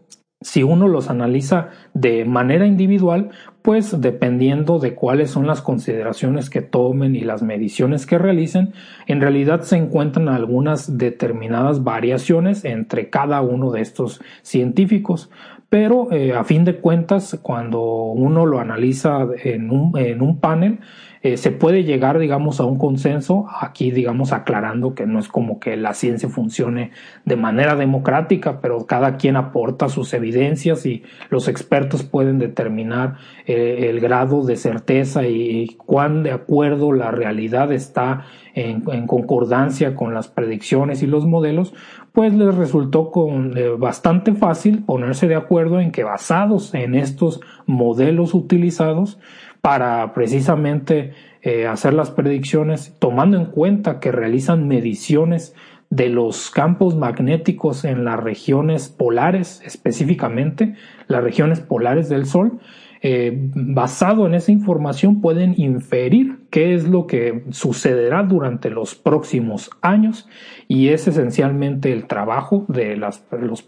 si 0.41 0.63
uno 0.63 0.87
los 0.87 1.11
analiza 1.11 1.71
de 1.93 2.25
manera 2.25 2.67
individual, 2.67 3.31
pues 3.63 4.01
dependiendo 4.01 4.79
de 4.79 4.95
cuáles 4.95 5.31
son 5.31 5.47
las 5.47 5.61
consideraciones 5.61 6.49
que 6.49 6.63
tomen 6.63 7.15
y 7.15 7.21
las 7.21 7.43
mediciones 7.43 8.07
que 8.07 8.19
realicen, 8.19 8.73
en 9.07 9.21
realidad 9.21 9.63
se 9.63 9.77
encuentran 9.77 10.29
algunas 10.29 10.97
determinadas 10.97 11.85
variaciones 11.85 12.65
entre 12.65 13.11
cada 13.11 13.41
uno 13.43 13.71
de 13.71 13.83
estos 13.83 14.21
científicos. 14.43 15.31
pero 15.69 16.11
eh, 16.11 16.33
a 16.33 16.43
fin 16.43 16.65
de 16.65 16.79
cuentas, 16.79 17.39
cuando 17.43 17.81
uno 17.81 18.45
lo 18.45 18.59
analiza 18.59 19.29
en 19.45 19.71
un, 19.71 19.97
en 19.97 20.21
un 20.21 20.41
panel, 20.41 20.81
eh, 21.23 21.37
se 21.37 21.51
puede 21.51 21.85
llegar, 21.85 22.19
digamos, 22.19 22.61
a 22.61 22.65
un 22.65 22.79
consenso, 22.79 23.47
aquí, 23.61 23.91
digamos, 23.91 24.33
aclarando 24.33 24.95
que 24.95 25.05
no 25.07 25.19
es 25.19 25.29
como 25.29 25.61
que 25.61 25.77
la 25.77 25.93
ciencia 25.93 26.31
funcione 26.31 26.93
de 27.27 27.37
manera 27.37 27.77
democrática, 27.77 28.61
pero 28.63 28.87
cada 28.87 29.19
quien 29.19 29.37
aporta 29.37 29.91
sus 29.91 30.15
evidencias 30.15 30.87
y 30.87 31.03
los 31.29 31.47
expertos 31.49 32.05
pueden 32.05 32.39
determinar 32.39 33.17
eh, 33.47 33.89
el 33.91 34.01
grado 34.01 34.47
de 34.47 34.57
certeza 34.57 35.27
y 35.27 35.77
cuán 35.77 36.23
de 36.23 36.33
acuerdo 36.33 36.93
la 36.93 37.11
realidad 37.11 37.71
está 37.71 38.25
en, 38.55 39.07
concordancia 39.07 39.95
con 39.95 40.15
las 40.15 40.29
predicciones 40.29 41.03
y 41.03 41.07
los 41.07 41.27
modelos, 41.27 41.75
pues 42.13 42.35
les 42.35 42.55
resultó 42.55 43.11
con, 43.11 43.57
eh, 43.57 43.69
bastante 43.79 44.33
fácil 44.33 44.85
ponerse 44.85 45.29
de 45.29 45.37
acuerdo 45.37 45.81
en 45.81 45.93
que 45.93 46.05
basados 46.05 46.75
en 46.75 46.95
estos 46.95 47.41
modelos 47.67 48.35
utilizados, 48.35 49.19
para 49.61 50.13
precisamente 50.15 51.13
eh, 51.43 51.67
hacer 51.67 51.95
las 51.95 52.11
predicciones, 52.11 52.97
tomando 52.99 53.37
en 53.37 53.47
cuenta 53.47 54.01
que 54.01 54.13
realizan 54.13 54.69
mediciones 54.69 55.55
de 55.91 56.09
los 56.09 56.51
campos 56.51 56.97
magnéticos 56.97 57.85
en 57.85 58.05
las 58.05 58.21
regiones 58.21 58.89
polares, 58.89 59.61
específicamente 59.65 60.75
las 61.09 61.23
regiones 61.23 61.61
polares 61.61 62.09
del 62.09 62.27
Sol, 62.27 62.61
eh, 63.03 63.33
basado 63.35 64.27
en 64.27 64.35
esa 64.35 64.53
información 64.53 65.23
pueden 65.23 65.55
inferir 65.57 66.41
qué 66.51 66.75
es 66.75 66.87
lo 66.87 67.07
que 67.07 67.45
sucederá 67.51 68.23
durante 68.25 68.69
los 68.69 68.95
próximos 68.95 69.71
años 69.81 70.29
y 70.69 70.89
es 70.89 71.09
esencialmente 71.09 71.93
el 71.93 72.07
trabajo 72.07 72.67
de 72.69 72.97
los 72.97 73.63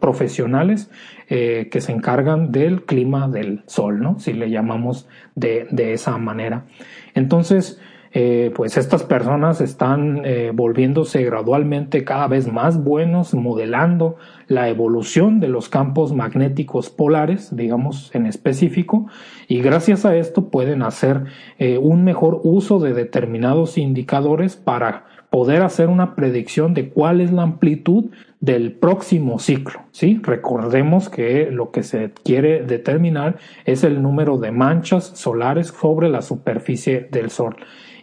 profesionales 0.00 0.88
eh, 1.28 1.68
que 1.72 1.80
se 1.80 1.90
encargan 1.92 2.52
del 2.52 2.84
clima 2.84 3.28
del 3.28 3.62
sol, 3.66 4.00
¿no? 4.00 4.20
si 4.20 4.32
le 4.34 4.50
llamamos 4.50 5.08
de, 5.34 5.66
de 5.70 5.92
esa 5.92 6.16
manera. 6.18 6.66
Entonces, 7.14 7.80
eh, 8.12 8.52
pues 8.56 8.76
estas 8.76 9.04
personas 9.04 9.60
están 9.60 10.22
eh, 10.24 10.50
volviéndose 10.52 11.22
gradualmente 11.22 12.02
cada 12.02 12.26
vez 12.26 12.50
más 12.50 12.82
buenos 12.82 13.34
modelando 13.34 14.16
la 14.48 14.68
evolución 14.68 15.38
de 15.38 15.48
los 15.48 15.68
campos 15.68 16.12
magnéticos 16.12 16.90
polares, 16.90 17.54
digamos 17.54 18.12
en 18.12 18.26
específico, 18.26 19.06
y 19.46 19.60
gracias 19.60 20.04
a 20.04 20.16
esto 20.16 20.50
pueden 20.50 20.82
hacer 20.82 21.22
eh, 21.58 21.78
un 21.78 22.02
mejor 22.02 22.40
uso 22.42 22.80
de 22.80 22.94
determinados 22.94 23.78
indicadores 23.78 24.56
para 24.56 25.04
poder 25.30 25.62
hacer 25.62 25.88
una 25.88 26.16
predicción 26.16 26.74
de 26.74 26.88
cuál 26.88 27.20
es 27.20 27.30
la 27.30 27.42
amplitud 27.42 28.06
del 28.40 28.72
próximo 28.72 29.38
ciclo. 29.38 29.82
¿sí? 29.92 30.20
Recordemos 30.22 31.08
que 31.08 31.50
lo 31.52 31.70
que 31.70 31.84
se 31.84 32.10
quiere 32.24 32.64
determinar 32.64 33.36
es 33.64 33.84
el 33.84 34.02
número 34.02 34.38
de 34.38 34.50
manchas 34.50 35.12
solares 35.14 35.68
sobre 35.68 36.08
la 36.08 36.22
superficie 36.22 37.08
del 37.12 37.30
Sol. 37.30 37.56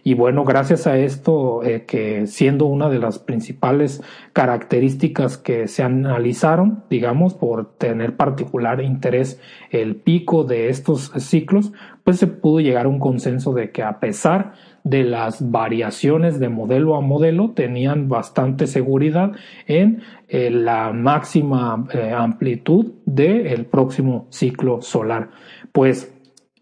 Y 0.04 0.14
bueno, 0.14 0.44
gracias 0.44 0.86
a 0.86 0.96
esto, 0.96 1.62
eh, 1.62 1.84
que 1.86 2.26
siendo 2.26 2.66
una 2.66 2.88
de 2.88 2.98
las 2.98 3.18
principales 3.18 4.02
características 4.32 5.38
que 5.38 5.68
se 5.68 5.82
analizaron, 5.82 6.84
digamos, 6.90 7.34
por 7.34 7.74
tener 7.76 8.16
particular 8.16 8.82
interés 8.82 9.40
el 9.70 9.96
pico 9.96 10.44
de 10.44 10.68
estos 10.68 11.12
ciclos, 11.16 11.72
pues 12.04 12.18
se 12.18 12.26
pudo 12.26 12.60
llegar 12.60 12.86
a 12.86 12.88
un 12.88 13.00
consenso 13.00 13.52
de 13.52 13.70
que 13.70 13.82
a 13.82 14.00
pesar 14.00 14.52
de 14.84 15.04
las 15.04 15.50
variaciones 15.50 16.40
de 16.40 16.48
modelo 16.48 16.96
a 16.96 17.00
modelo 17.00 17.50
tenían 17.50 18.08
bastante 18.08 18.66
seguridad 18.66 19.32
en 19.66 20.02
eh, 20.28 20.50
la 20.50 20.92
máxima 20.92 21.86
eh, 21.92 22.12
amplitud 22.16 22.92
del 23.04 23.66
próximo 23.66 24.26
ciclo 24.30 24.80
solar. 24.80 25.30
Pues 25.72 26.17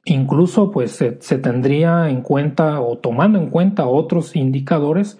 Incluso 0.08 0.70
pues 0.70 0.92
se, 0.92 1.10
tendría 1.10 2.08
en 2.08 2.22
cuenta 2.22 2.80
o 2.80 2.98
tomando 2.98 3.40
en 3.40 3.50
cuenta 3.50 3.88
otros 3.88 4.36
indicadores, 4.36 5.18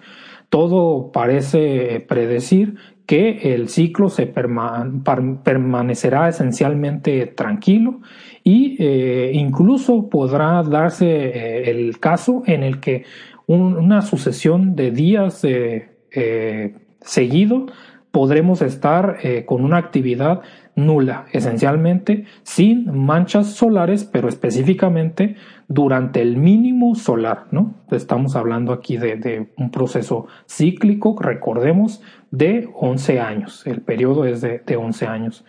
todo 0.49 1.11
parece 1.11 2.05
predecir 2.07 2.75
que 3.05 3.53
el 3.53 3.67
ciclo 3.67 4.09
se 4.09 4.27
permanecerá 4.27 6.29
esencialmente 6.29 7.25
tranquilo 7.25 7.99
y 8.45 8.77
eh, 8.79 9.31
incluso 9.33 10.09
podrá 10.09 10.63
darse 10.63 11.05
eh, 11.05 11.69
el 11.69 11.99
caso 11.99 12.43
en 12.45 12.63
el 12.63 12.79
que 12.79 13.03
una 13.45 14.01
sucesión 14.01 14.77
de 14.77 14.91
días 14.91 15.41
eh, 15.43 16.75
seguido 17.01 17.65
podremos 18.11 18.61
estar 18.61 19.17
con 19.45 19.63
una 19.63 19.77
actividad 19.77 20.41
nula, 20.77 21.25
esencialmente 21.33 22.25
sin 22.43 22.85
manchas 22.95 23.47
solares, 23.47 24.05
pero 24.05 24.29
específicamente 24.29 25.35
durante 25.67 26.21
el 26.21 26.37
mínimo 26.37 26.95
solar, 26.95 27.47
¿no? 27.51 27.75
Estamos 27.91 28.35
hablando 28.35 28.71
aquí 28.71 28.97
de, 28.97 29.49
un 29.57 29.69
proceso 29.69 30.27
cíclico, 30.47 31.17
recordemos, 31.19 32.01
de 32.31 32.69
11 32.73 33.19
años. 33.19 33.67
El 33.67 33.81
periodo 33.81 34.25
es 34.25 34.41
de, 34.41 34.59
de 34.59 34.77
11 34.77 35.07
años. 35.07 35.45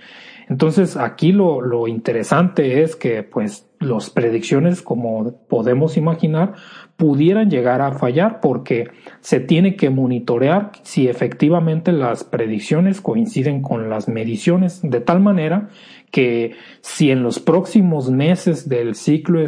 Entonces, 0.48 0.96
aquí 0.96 1.32
lo, 1.32 1.60
lo 1.60 1.86
interesante 1.86 2.82
es 2.82 2.96
que, 2.96 3.22
pues, 3.22 3.68
las 3.80 4.10
predicciones, 4.10 4.82
como 4.82 5.32
podemos 5.48 5.96
imaginar, 5.96 6.54
pudieran 6.96 7.48
llegar 7.48 7.80
a 7.80 7.92
fallar 7.92 8.40
porque 8.40 8.90
se 9.20 9.38
tiene 9.38 9.76
que 9.76 9.88
monitorear 9.88 10.72
si 10.82 11.06
efectivamente 11.06 11.92
las 11.92 12.24
predicciones 12.24 13.00
coinciden 13.00 13.62
con 13.62 13.88
las 13.88 14.08
mediciones 14.08 14.80
de 14.82 15.00
tal 15.00 15.20
manera 15.20 15.68
que 16.10 16.56
si 16.80 17.10
en 17.10 17.22
los 17.22 17.38
próximos 17.38 18.10
meses 18.10 18.68
del 18.68 18.94
ciclo, 18.94 19.40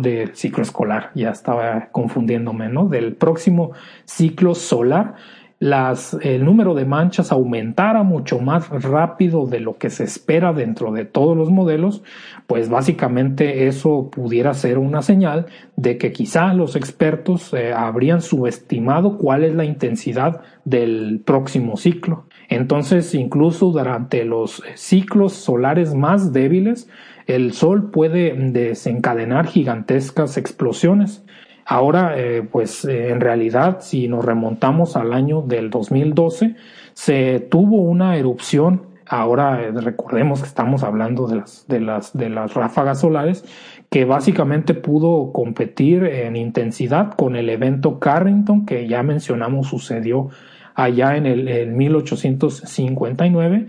del 0.00 0.34
ciclo 0.34 0.62
escolar, 0.62 1.10
ya 1.14 1.30
estaba 1.30 1.88
confundiéndome, 1.92 2.68
¿no? 2.68 2.88
Del 2.88 3.14
próximo 3.14 3.72
ciclo 4.04 4.54
solar, 4.54 5.14
el 5.60 6.44
número 6.44 6.74
de 6.74 6.84
manchas 6.84 7.32
aumentara 7.32 8.04
mucho 8.04 8.38
más 8.38 8.68
rápido 8.68 9.46
de 9.46 9.58
lo 9.58 9.76
que 9.76 9.90
se 9.90 10.04
espera 10.04 10.52
dentro 10.52 10.92
de 10.92 11.04
todos 11.04 11.36
los 11.36 11.50
modelos, 11.50 12.02
pues 12.46 12.68
básicamente 12.68 13.66
eso 13.66 14.08
pudiera 14.10 14.54
ser 14.54 14.78
una 14.78 15.02
señal 15.02 15.46
de 15.74 15.98
que 15.98 16.12
quizá 16.12 16.54
los 16.54 16.76
expertos 16.76 17.52
eh, 17.54 17.72
habrían 17.72 18.22
subestimado 18.22 19.18
cuál 19.18 19.42
es 19.42 19.54
la 19.54 19.64
intensidad 19.64 20.42
del 20.64 21.22
próximo 21.24 21.76
ciclo. 21.76 22.26
Entonces, 22.48 23.14
incluso 23.14 23.70
durante 23.70 24.24
los 24.24 24.62
ciclos 24.74 25.34
solares 25.34 25.94
más 25.94 26.32
débiles, 26.32 26.88
el 27.26 27.52
Sol 27.52 27.90
puede 27.90 28.32
desencadenar 28.34 29.46
gigantescas 29.46 30.36
explosiones 30.36 31.22
Ahora, 31.70 32.14
eh, 32.16 32.48
pues 32.50 32.86
eh, 32.86 33.10
en 33.10 33.20
realidad, 33.20 33.80
si 33.82 34.08
nos 34.08 34.24
remontamos 34.24 34.96
al 34.96 35.12
año 35.12 35.42
del 35.42 35.68
2012, 35.68 36.56
se 36.94 37.40
tuvo 37.40 37.82
una 37.82 38.16
erupción. 38.16 38.86
Ahora 39.06 39.60
eh, 39.60 39.70
recordemos 39.72 40.40
que 40.40 40.46
estamos 40.46 40.82
hablando 40.82 41.26
de 41.26 41.36
las, 41.36 41.66
de 41.68 41.80
las, 41.80 42.16
de 42.16 42.30
las 42.30 42.54
ráfagas 42.54 43.00
solares, 43.00 43.44
que 43.90 44.06
básicamente 44.06 44.72
pudo 44.72 45.30
competir 45.30 46.04
en 46.04 46.36
intensidad 46.36 47.12
con 47.12 47.36
el 47.36 47.50
evento 47.50 47.98
Carrington, 47.98 48.64
que 48.64 48.88
ya 48.88 49.02
mencionamos 49.02 49.66
sucedió 49.66 50.30
allá 50.78 51.16
en 51.16 51.26
el 51.26 51.48
en 51.48 51.76
1859 51.76 53.66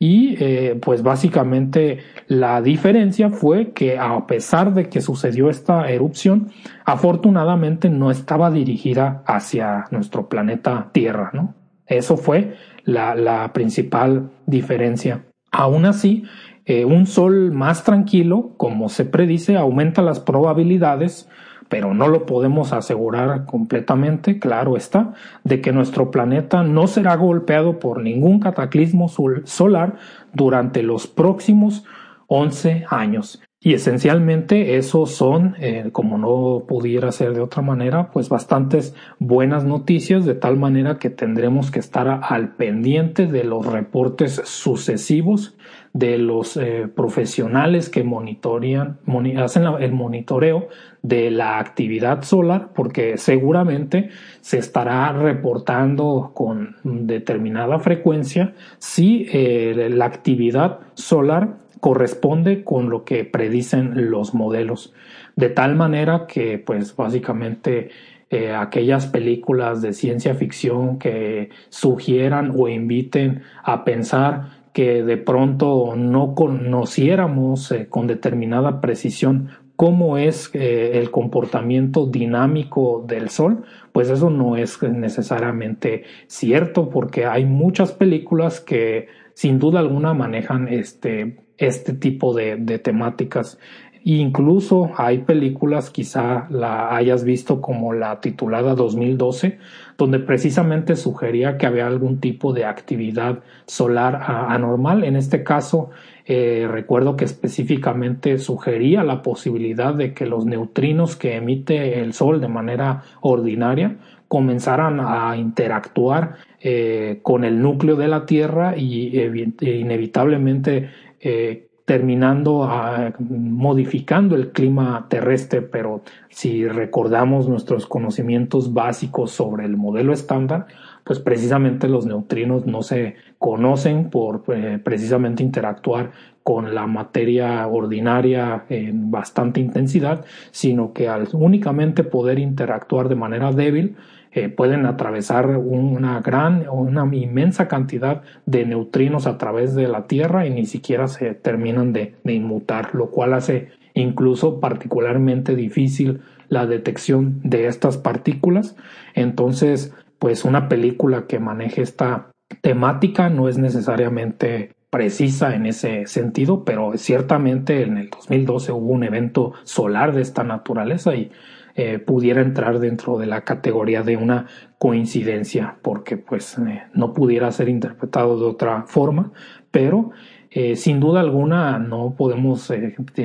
y 0.00 0.36
eh, 0.42 0.78
pues 0.80 1.02
básicamente 1.02 1.98
la 2.26 2.60
diferencia 2.62 3.30
fue 3.30 3.70
que 3.72 3.96
a 3.96 4.26
pesar 4.26 4.74
de 4.74 4.88
que 4.88 5.00
sucedió 5.00 5.50
esta 5.50 5.88
erupción, 5.88 6.50
afortunadamente 6.84 7.88
no 7.88 8.10
estaba 8.10 8.50
dirigida 8.50 9.22
hacia 9.26 9.86
nuestro 9.90 10.28
planeta 10.28 10.90
Tierra, 10.92 11.30
¿no? 11.32 11.54
Eso 11.86 12.16
fue 12.16 12.54
la, 12.84 13.14
la 13.14 13.52
principal 13.52 14.30
diferencia. 14.46 15.24
Aún 15.50 15.86
así, 15.86 16.24
eh, 16.66 16.84
un 16.84 17.06
sol 17.06 17.52
más 17.52 17.82
tranquilo, 17.84 18.52
como 18.56 18.88
se 18.88 19.04
predice, 19.04 19.56
aumenta 19.56 20.02
las 20.02 20.20
probabilidades 20.20 21.28
pero 21.68 21.94
no 21.94 22.08
lo 22.08 22.26
podemos 22.26 22.72
asegurar 22.72 23.44
completamente, 23.44 24.38
claro 24.38 24.76
está, 24.76 25.14
de 25.44 25.60
que 25.60 25.72
nuestro 25.72 26.10
planeta 26.10 26.62
no 26.62 26.86
será 26.86 27.16
golpeado 27.16 27.78
por 27.78 28.02
ningún 28.02 28.40
cataclismo 28.40 29.08
solar 29.44 29.96
durante 30.32 30.82
los 30.82 31.06
próximos 31.06 31.84
11 32.28 32.84
años. 32.90 33.40
Y 33.60 33.74
esencialmente 33.74 34.76
esos 34.76 35.10
son, 35.10 35.56
eh, 35.58 35.88
como 35.90 36.16
no 36.16 36.64
pudiera 36.68 37.10
ser 37.10 37.34
de 37.34 37.40
otra 37.40 37.60
manera, 37.60 38.12
pues 38.12 38.28
bastantes 38.28 38.94
buenas 39.18 39.64
noticias, 39.64 40.24
de 40.24 40.36
tal 40.36 40.56
manera 40.56 40.98
que 40.98 41.10
tendremos 41.10 41.72
que 41.72 41.80
estar 41.80 42.20
al 42.22 42.54
pendiente 42.54 43.26
de 43.26 43.42
los 43.42 43.66
reportes 43.66 44.40
sucesivos 44.44 45.56
de 45.92 46.18
los 46.18 46.56
eh, 46.56 46.86
profesionales 46.94 47.88
que 47.88 48.04
monitorean, 48.04 48.98
hacen 49.38 49.64
el 49.80 49.92
monitoreo 49.92 50.68
de 51.02 51.32
la 51.32 51.58
actividad 51.58 52.22
solar, 52.22 52.68
porque 52.74 53.16
seguramente 53.16 54.10
se 54.40 54.58
estará 54.58 55.12
reportando 55.12 56.30
con 56.32 56.76
determinada 56.84 57.80
frecuencia 57.80 58.54
si 58.78 59.26
eh, 59.32 59.88
la 59.90 60.04
actividad 60.04 60.78
solar 60.94 61.56
corresponde 61.80 62.64
con 62.64 62.90
lo 62.90 63.04
que 63.04 63.24
predicen 63.24 64.10
los 64.10 64.34
modelos. 64.34 64.92
De 65.36 65.48
tal 65.48 65.76
manera 65.76 66.26
que, 66.26 66.58
pues 66.58 66.94
básicamente, 66.96 67.90
eh, 68.30 68.52
aquellas 68.52 69.06
películas 69.06 69.80
de 69.80 69.92
ciencia 69.92 70.34
ficción 70.34 70.98
que 70.98 71.50
sugieran 71.70 72.52
o 72.56 72.68
inviten 72.68 73.42
a 73.62 73.84
pensar 73.84 74.58
que 74.72 75.02
de 75.02 75.16
pronto 75.16 75.94
no 75.96 76.34
conociéramos 76.34 77.72
eh, 77.72 77.86
con 77.88 78.06
determinada 78.06 78.80
precisión 78.80 79.48
cómo 79.76 80.18
es 80.18 80.50
eh, 80.54 80.98
el 80.98 81.10
comportamiento 81.10 82.06
dinámico 82.06 83.04
del 83.06 83.30
Sol, 83.30 83.62
pues 83.92 84.10
eso 84.10 84.28
no 84.28 84.56
es 84.56 84.82
necesariamente 84.82 86.02
cierto 86.26 86.90
porque 86.90 87.26
hay 87.26 87.44
muchas 87.44 87.92
películas 87.92 88.60
que 88.60 89.06
sin 89.34 89.60
duda 89.60 89.78
alguna 89.78 90.14
manejan 90.14 90.66
este, 90.66 91.36
este 91.58 91.92
tipo 91.92 92.34
de, 92.34 92.56
temáticas. 92.78 93.58
Incluso 94.04 94.92
hay 94.96 95.18
películas, 95.18 95.90
quizá 95.90 96.46
la 96.50 96.94
hayas 96.96 97.24
visto 97.24 97.60
como 97.60 97.92
la 97.92 98.20
titulada 98.20 98.74
2012, 98.74 99.58
donde 99.98 100.20
precisamente 100.20 100.96
sugería 100.96 101.58
que 101.58 101.66
había 101.66 101.86
algún 101.86 102.20
tipo 102.20 102.52
de 102.52 102.64
actividad 102.64 103.40
solar 103.66 104.22
anormal. 104.48 105.04
En 105.04 105.16
este 105.16 105.42
caso, 105.42 105.90
eh, 106.24 106.66
recuerdo 106.70 107.16
que 107.16 107.24
específicamente 107.24 108.38
sugería 108.38 109.02
la 109.02 109.20
posibilidad 109.20 109.92
de 109.92 110.14
que 110.14 110.26
los 110.26 110.46
neutrinos 110.46 111.16
que 111.16 111.36
emite 111.36 112.00
el 112.00 112.14
Sol 112.14 112.40
de 112.40 112.48
manera 112.48 113.02
ordinaria 113.20 113.96
comenzaran 114.28 115.00
a 115.00 115.36
interactuar 115.36 116.36
eh, 116.60 117.20
con 117.22 117.44
el 117.44 117.62
núcleo 117.62 117.96
de 117.96 118.08
la 118.08 118.26
Tierra 118.26 118.76
y 118.76 119.18
inevitablemente 119.60 120.90
eh, 121.20 121.68
terminando 121.88 122.64
a, 122.64 123.14
modificando 123.18 124.36
el 124.36 124.52
clima 124.52 125.06
terrestre, 125.08 125.62
pero 125.62 126.02
si 126.28 126.68
recordamos 126.68 127.48
nuestros 127.48 127.86
conocimientos 127.86 128.74
básicos 128.74 129.30
sobre 129.30 129.64
el 129.64 129.78
modelo 129.78 130.12
estándar, 130.12 130.66
pues 131.02 131.18
precisamente 131.18 131.88
los 131.88 132.04
neutrinos 132.04 132.66
no 132.66 132.82
se 132.82 133.16
conocen 133.38 134.10
por 134.10 134.42
eh, 134.48 134.78
precisamente 134.84 135.42
interactuar 135.42 136.12
con 136.42 136.74
la 136.74 136.86
materia 136.86 137.66
ordinaria 137.66 138.66
en 138.68 139.10
bastante 139.10 139.60
intensidad, 139.60 140.26
sino 140.50 140.92
que 140.92 141.08
al 141.08 141.26
únicamente 141.32 142.04
poder 142.04 142.38
interactuar 142.38 143.08
de 143.08 143.14
manera 143.14 143.50
débil, 143.52 143.96
eh, 144.32 144.48
pueden 144.48 144.86
atravesar 144.86 145.46
una 145.56 146.20
gran, 146.20 146.68
una 146.68 147.08
inmensa 147.14 147.68
cantidad 147.68 148.22
de 148.46 148.66
neutrinos 148.66 149.26
a 149.26 149.38
través 149.38 149.74
de 149.74 149.88
la 149.88 150.06
Tierra 150.06 150.46
y 150.46 150.50
ni 150.50 150.66
siquiera 150.66 151.08
se 151.08 151.34
terminan 151.34 151.92
de 151.92 152.14
inmutar, 152.24 152.94
lo 152.94 153.10
cual 153.10 153.34
hace 153.34 153.68
incluso 153.94 154.60
particularmente 154.60 155.56
difícil 155.56 156.20
la 156.48 156.66
detección 156.66 157.40
de 157.42 157.66
estas 157.66 157.98
partículas. 157.98 158.76
Entonces, 159.14 159.94
pues 160.18 160.44
una 160.44 160.68
película 160.68 161.26
que 161.26 161.38
maneje 161.38 161.82
esta 161.82 162.30
temática 162.62 163.28
no 163.28 163.48
es 163.48 163.58
necesariamente 163.58 164.72
precisa 164.90 165.54
en 165.54 165.66
ese 165.66 166.06
sentido, 166.06 166.64
pero 166.64 166.96
ciertamente 166.96 167.82
en 167.82 167.98
el 167.98 168.10
2012 168.10 168.72
hubo 168.72 168.92
un 168.92 169.04
evento 169.04 169.52
solar 169.64 170.14
de 170.14 170.22
esta 170.22 170.44
naturaleza 170.44 171.14
y 171.14 171.30
eh, 171.74 171.98
pudiera 171.98 172.40
entrar 172.40 172.80
dentro 172.80 173.18
de 173.18 173.26
la 173.26 173.42
categoría 173.42 174.02
de 174.02 174.16
una 174.16 174.46
coincidencia, 174.78 175.76
porque 175.82 176.16
pues 176.16 176.58
eh, 176.58 176.82
no 176.94 177.12
pudiera 177.12 177.52
ser 177.52 177.68
interpretado 177.68 178.38
de 178.38 178.46
otra 178.46 178.84
forma, 178.88 179.30
pero 179.70 180.10
eh, 180.50 180.74
sin 180.74 180.98
duda 180.98 181.20
alguna 181.20 181.78
no 181.78 182.14
podemos 182.16 182.72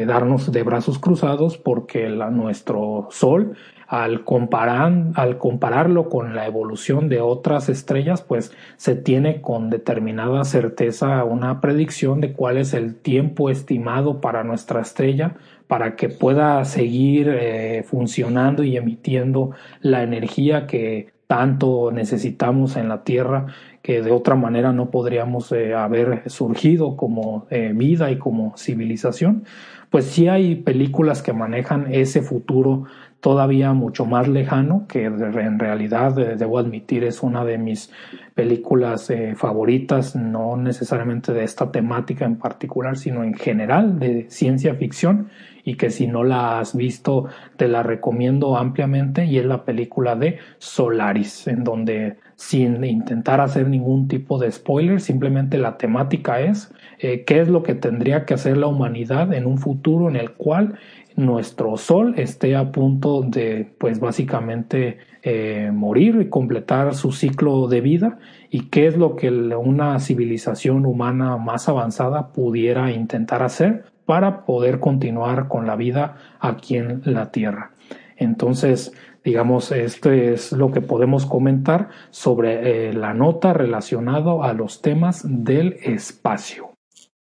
darnos 0.06 0.52
de 0.52 0.64
brazos 0.64 1.00
cruzados 1.00 1.58
porque 1.58 2.10
nuestro 2.10 3.08
Sol 3.10 3.56
al, 3.94 4.24
comparar, 4.24 4.92
al 5.14 5.38
compararlo 5.38 6.10
con 6.10 6.36
la 6.36 6.48
evolución 6.48 7.10
de 7.10 7.22
otras 7.22 7.70
estrellas, 7.70 8.24
pues 8.24 8.52
se 8.76 8.96
tiene 8.96 9.40
con 9.40 9.70
determinada 9.70 10.44
certeza 10.46 11.24
una 11.26 11.62
predicción 11.62 12.20
de 12.20 12.34
cuál 12.34 12.58
es 12.58 12.74
el 12.74 12.96
tiempo 12.96 13.52
estimado 13.52 14.20
para 14.20 14.44
nuestra 14.44 14.82
estrella 14.82 15.36
para 15.68 15.96
que 15.96 16.10
pueda 16.10 16.66
seguir 16.66 17.30
eh, 17.30 17.84
funcionando 17.88 18.64
y 18.64 18.78
emitiendo 18.78 19.52
la 19.82 20.02
energía 20.02 20.66
que 20.66 21.14
tanto 21.28 21.92
necesitamos 21.92 22.76
en 22.78 22.90
la 22.90 23.04
Tierra 23.04 23.46
que 23.84 24.02
de 24.02 24.12
otra 24.12 24.34
manera 24.34 24.74
no 24.74 24.90
podríamos 24.90 25.52
eh, 25.52 25.76
haber 25.76 26.28
surgido 26.32 26.98
como 26.98 27.46
eh, 27.52 27.74
vida 27.76 28.10
y 28.10 28.18
como 28.18 28.58
civilización, 28.58 29.44
pues 29.92 30.06
sí 30.06 30.28
hay 30.28 30.56
películas 30.56 31.22
que 31.22 31.34
manejan 31.34 31.94
ese 31.94 32.24
futuro 32.24 32.86
todavía 33.24 33.72
mucho 33.72 34.06
más 34.06 34.28
lejano, 34.28 34.86
que 34.86 35.06
en 35.06 35.58
realidad 35.58 36.20
eh, 36.20 36.36
debo 36.36 36.60
admitir 36.60 37.06
es 37.06 37.24
una 37.24 37.46
de 37.46 37.58
mis 37.58 37.90
películas 38.36 39.10
eh, 39.10 39.34
favoritas, 39.38 40.14
no 40.14 40.58
necesariamente 40.58 41.32
de 41.32 41.46
esta 41.46 41.72
temática 41.72 42.26
en 42.26 42.36
particular, 42.36 42.98
sino 42.98 43.24
en 43.24 43.34
general 43.34 43.98
de 43.98 44.26
ciencia 44.30 44.76
ficción 44.76 45.30
y 45.64 45.76
que 45.76 45.90
si 45.90 46.06
no 46.06 46.26
la 46.26 46.60
has 46.60 46.76
visto 46.76 47.28
te 47.56 47.70
la 47.70 47.82
recomiendo 47.82 48.58
ampliamente 48.58 49.24
y 49.24 49.38
es 49.38 49.46
la 49.46 49.64
película 49.64 50.18
de 50.18 50.40
Solaris, 50.58 51.48
en 51.48 51.64
donde 51.64 52.18
sin 52.36 52.84
intentar 52.84 53.40
hacer 53.40 53.70
ningún 53.70 54.10
tipo 54.10 54.38
de 54.38 54.52
spoiler, 54.52 55.00
simplemente 55.00 55.58
la 55.58 55.78
temática 55.78 56.42
es 56.42 56.74
eh, 57.00 57.24
qué 57.24 57.40
es 57.40 57.48
lo 57.48 57.64
que 57.64 57.76
tendría 57.76 58.26
que 58.26 58.34
hacer 58.34 58.58
la 58.58 58.68
humanidad 58.68 59.34
en 59.34 59.46
un 59.46 59.58
futuro 59.58 60.10
en 60.10 60.18
el 60.18 60.32
cual 60.32 60.78
nuestro 61.16 61.78
Sol 61.78 62.16
esté 62.18 62.56
a 62.56 62.72
punto 62.72 63.22
de, 63.22 63.72
pues 63.78 64.00
básicamente, 64.00 64.98
eh, 65.22 65.72
morir 65.74 66.20
y 66.22 66.30
completar 66.30 66.96
su 66.96 67.12
ciclo 67.12 67.68
de 67.68 67.82
vida 67.82 68.18
y 68.50 68.68
qué 68.70 68.88
es 68.88 68.98
lo 68.98 69.16
que 69.16 69.30
una 69.30 70.00
civilización 70.00 70.86
humana 70.86 71.38
más 71.38 71.70
avanzada 71.70 72.34
pudiera 72.34 72.92
intentar 72.92 73.44
hacer 73.44 73.86
para 74.06 74.46
poder 74.46 74.80
continuar 74.80 75.48
con 75.48 75.66
la 75.66 75.76
vida 75.76 76.18
aquí 76.40 76.78
en 76.78 77.02
la 77.06 77.32
Tierra. 77.32 77.72
Entonces, 78.18 78.94
digamos, 79.24 79.72
esto 79.72 80.12
es 80.12 80.52
lo 80.52 80.72
que 80.72 80.82
podemos 80.82 81.26
comentar 81.26 81.90
sobre 82.10 82.90
eh, 82.90 82.94
la 82.94 83.14
nota 83.14 83.54
relacionada 83.54 84.46
a 84.46 84.54
los 84.54 84.82
temas 84.82 85.24
del 85.26 85.78
espacio. 85.84 86.73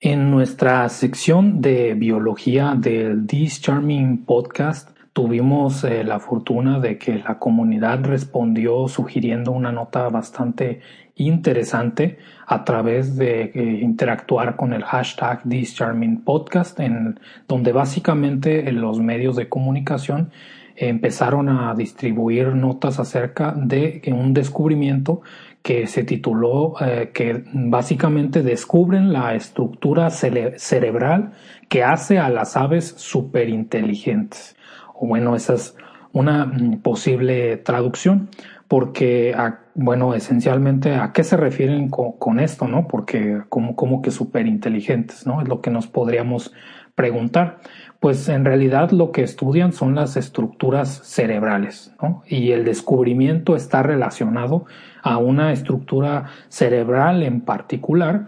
En 0.02 0.30
nuestra 0.30 0.90
sección 0.90 1.62
de 1.62 1.94
biología 1.94 2.76
del 2.78 3.26
This 3.26 3.62
Charming 3.62 4.26
Podcast 4.26 4.90
tuvimos 5.14 5.86
eh, 5.86 6.04
la 6.04 6.20
fortuna 6.20 6.82
de 6.82 6.98
que 6.98 7.20
la 7.20 7.40
comunidad 7.40 8.04
respondió 8.04 8.90
sugiriendo 8.90 9.54
una 9.54 9.72
nota 9.72 10.10
bastante 10.10 10.82
interesante 11.16 12.18
a 12.46 12.66
través 12.66 13.16
de 13.16 13.44
eh, 13.56 13.80
interactuar 13.82 14.58
con 14.58 14.74
el 14.74 14.84
hashtag 14.84 15.44
This 15.48 15.80
Podcast, 16.26 16.78
en 16.82 17.18
donde 17.48 17.72
básicamente 17.72 18.70
los 18.74 19.00
medios 19.00 19.38
de 19.38 19.48
comunicación 19.48 20.30
empezaron 20.76 21.48
a 21.48 21.74
distribuir 21.74 22.48
notas 22.48 23.00
acerca 23.00 23.54
de 23.56 24.02
un 24.08 24.34
descubrimiento 24.34 25.22
que 25.66 25.88
se 25.88 26.04
tituló 26.04 26.76
eh, 26.80 27.10
que 27.12 27.44
básicamente 27.52 28.44
descubren 28.44 29.12
la 29.12 29.34
estructura 29.34 30.12
cerebral 30.12 31.32
que 31.70 31.84
hace 31.84 32.20
a 32.20 32.30
las 32.30 32.56
aves 32.56 32.94
superinteligentes. 32.98 34.56
O 34.94 35.08
bueno, 35.08 35.36
esa 35.36 35.56
es 35.56 35.76
una 36.14 36.46
mm, 36.46 36.82
posible 36.84 37.58
traducción, 37.58 38.30
porque, 38.68 39.36
bueno, 39.74 40.14
esencialmente, 40.14 40.94
¿a 40.94 41.14
qué 41.14 41.24
se 41.24 41.36
refieren 41.36 41.90
con, 41.90 42.40
esto, 42.40 42.68
no? 42.68 42.88
Porque, 42.88 43.42
como, 43.50 43.76
como 43.76 44.04
que 44.04 44.12
superinteligentes, 44.12 45.26
¿no? 45.26 45.42
Es 45.42 45.48
lo 45.48 45.62
que 45.62 45.72
nos 45.72 45.88
podríamos 45.88 46.54
preguntar. 46.94 47.58
Pues 48.00 48.30
en 48.30 48.46
realidad 48.46 48.92
lo 48.92 49.12
que 49.12 49.24
estudian 49.24 49.74
son 49.74 49.96
las 49.96 50.18
estructuras 50.18 51.02
cerebrales, 51.04 51.94
¿no? 52.02 52.24
Y 52.28 52.52
el 52.52 52.66
descubrimiento 52.66 53.56
está 53.56 53.82
relacionado 53.84 54.66
a 55.02 55.18
una 55.18 55.52
estructura 55.52 56.26
cerebral 56.50 57.24
en 57.24 57.42
particular 57.42 58.28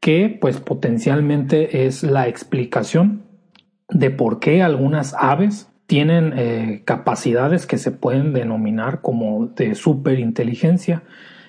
que 0.00 0.36
pues 0.40 0.60
potencialmente 0.60 1.86
es 1.86 2.02
la 2.02 2.28
explicación 2.28 3.22
de 3.88 4.10
por 4.10 4.40
qué 4.40 4.62
algunas 4.62 5.14
aves 5.14 5.70
tienen 5.86 6.32
eh, 6.36 6.82
capacidades 6.84 7.66
que 7.66 7.78
se 7.78 7.92
pueden 7.92 8.32
denominar 8.32 9.00
como 9.00 9.46
de 9.46 9.74
superinteligencia. 9.74 11.02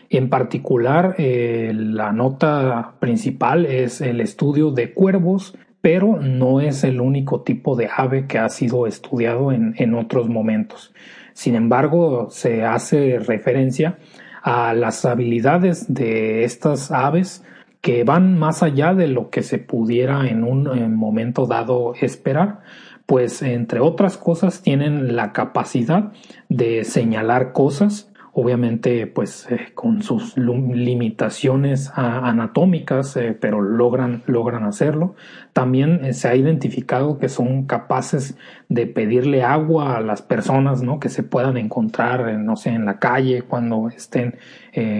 En 0.09 0.29
particular, 0.29 1.15
eh, 1.17 1.71
la 1.75 2.11
nota 2.13 2.93
principal 2.99 3.65
es 3.65 3.99
el 3.99 4.21
estudio 4.21 4.71
de 4.71 4.93
cuervos, 4.93 5.57
pero 5.81 6.17
no 6.17 6.61
es 6.61 6.83
el 6.83 7.01
único 7.01 7.41
tipo 7.41 7.75
de 7.75 7.89
ave 7.95 8.27
que 8.27 8.39
ha 8.39 8.49
sido 8.49 8.87
estudiado 8.87 9.51
en, 9.51 9.73
en 9.77 9.93
otros 9.95 10.29
momentos. 10.29 10.93
Sin 11.33 11.55
embargo, 11.55 12.27
se 12.29 12.63
hace 12.63 13.19
referencia 13.19 13.97
a 14.41 14.73
las 14.73 15.05
habilidades 15.05 15.93
de 15.93 16.43
estas 16.43 16.91
aves 16.91 17.43
que 17.81 18.03
van 18.03 18.37
más 18.37 18.63
allá 18.63 18.93
de 18.93 19.07
lo 19.07 19.29
que 19.29 19.43
se 19.43 19.59
pudiera 19.59 20.27
en 20.27 20.43
un 20.43 20.95
momento 20.95 21.45
dado 21.45 21.93
esperar, 21.99 22.59
pues 23.05 23.41
entre 23.41 23.79
otras 23.79 24.17
cosas 24.17 24.61
tienen 24.61 25.15
la 25.15 25.31
capacidad 25.31 26.11
de 26.49 26.83
señalar 26.83 27.53
cosas, 27.53 28.06
obviamente 28.39 29.07
pues 29.07 29.47
eh, 29.49 29.69
con 29.73 30.03
sus 30.03 30.37
limitaciones 30.37 31.91
anatómicas, 31.95 33.17
eh, 33.17 33.35
pero 33.41 33.61
logran, 33.61 34.21
logran 34.27 34.63
hacerlo. 34.63 35.15
También 35.53 36.05
eh, 36.05 36.13
se 36.13 36.27
ha 36.27 36.35
identificado 36.35 37.17
que 37.17 37.29
son 37.29 37.65
capaces 37.65 38.37
de 38.69 38.85
pedirle 38.85 39.41
agua 39.41 39.97
a 39.97 40.01
las 40.01 40.21
personas 40.21 40.83
¿no? 40.83 40.99
que 40.99 41.09
se 41.09 41.23
puedan 41.23 41.57
encontrar, 41.57 42.31
no 42.37 42.55
sé, 42.57 42.69
en 42.69 42.85
la 42.85 42.99
calle 42.99 43.41
cuando 43.41 43.89
estén 43.89 44.35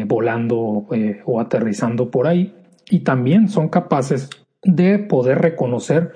volando 0.07 0.87
o 1.25 1.39
aterrizando 1.39 2.09
por 2.09 2.25
ahí. 2.25 2.55
Y 2.89 3.01
también 3.01 3.49
son 3.49 3.69
capaces 3.69 4.31
de 4.63 4.97
poder 4.97 5.37
reconocer 5.39 6.13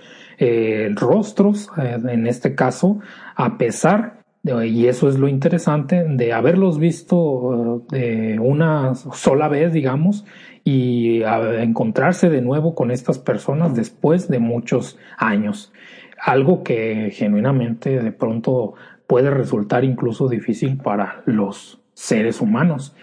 rostros, 0.95 1.69
en 1.77 2.25
este 2.25 2.55
caso, 2.55 2.99
a 3.35 3.59
pesar 3.59 4.20
y 4.43 4.87
eso 4.87 5.07
es 5.07 5.19
lo 5.19 5.27
interesante 5.27 6.03
de 6.03 6.33
haberlos 6.33 6.79
visto 6.79 7.85
de 7.91 8.39
una 8.39 8.95
sola 8.95 9.47
vez, 9.47 9.71
digamos, 9.71 10.25
y 10.63 11.21
encontrarse 11.21 12.29
de 12.29 12.41
nuevo 12.41 12.73
con 12.73 12.89
estas 12.89 13.19
personas 13.19 13.75
después 13.75 14.29
de 14.29 14.39
muchos 14.39 14.97
años. 15.17 15.71
Algo 16.19 16.63
que 16.63 17.11
genuinamente 17.13 18.01
de 18.01 18.11
pronto 18.11 18.73
puede 19.05 19.29
resultar 19.29 19.83
incluso 19.83 20.27
difícil 20.27 20.77
para 20.77 21.21
los 21.25 21.79
seres 21.93 22.41
humanos. 22.41 22.95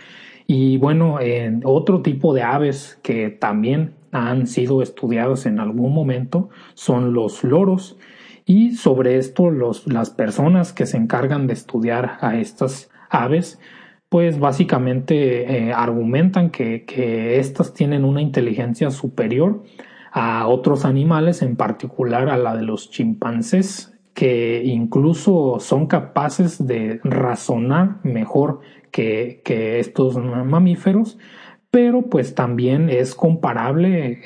Y 0.46 0.78
bueno, 0.78 1.20
en 1.20 1.60
otro 1.64 2.02
tipo 2.02 2.34
de 2.34 2.42
aves 2.42 2.98
que 3.02 3.28
también 3.30 3.92
han 4.10 4.46
sido 4.46 4.82
estudiados 4.82 5.46
en 5.46 5.60
algún 5.60 5.92
momento 5.92 6.48
son 6.74 7.12
los 7.12 7.44
loros 7.44 7.98
y 8.48 8.72
sobre 8.72 9.18
esto 9.18 9.50
los, 9.50 9.86
las 9.86 10.08
personas 10.08 10.72
que 10.72 10.86
se 10.86 10.96
encargan 10.96 11.46
de 11.46 11.52
estudiar 11.52 12.16
a 12.22 12.38
estas 12.38 12.90
aves, 13.10 13.60
pues 14.08 14.38
básicamente 14.38 15.66
eh, 15.68 15.72
argumentan 15.74 16.48
que, 16.48 16.86
que 16.86 17.38
estas 17.40 17.74
tienen 17.74 18.06
una 18.06 18.22
inteligencia 18.22 18.90
superior 18.90 19.64
a 20.12 20.48
otros 20.48 20.86
animales, 20.86 21.42
en 21.42 21.56
particular 21.56 22.30
a 22.30 22.38
la 22.38 22.56
de 22.56 22.62
los 22.62 22.90
chimpancés, 22.90 23.92
que 24.14 24.62
incluso 24.64 25.58
son 25.60 25.86
capaces 25.86 26.66
de 26.66 27.00
razonar 27.04 27.98
mejor 28.02 28.60
que, 28.90 29.42
que 29.44 29.78
estos 29.78 30.16
mamíferos, 30.16 31.18
pero 31.70 32.06
pues 32.08 32.34
también 32.34 32.88
es 32.88 33.14
comparable 33.14 34.22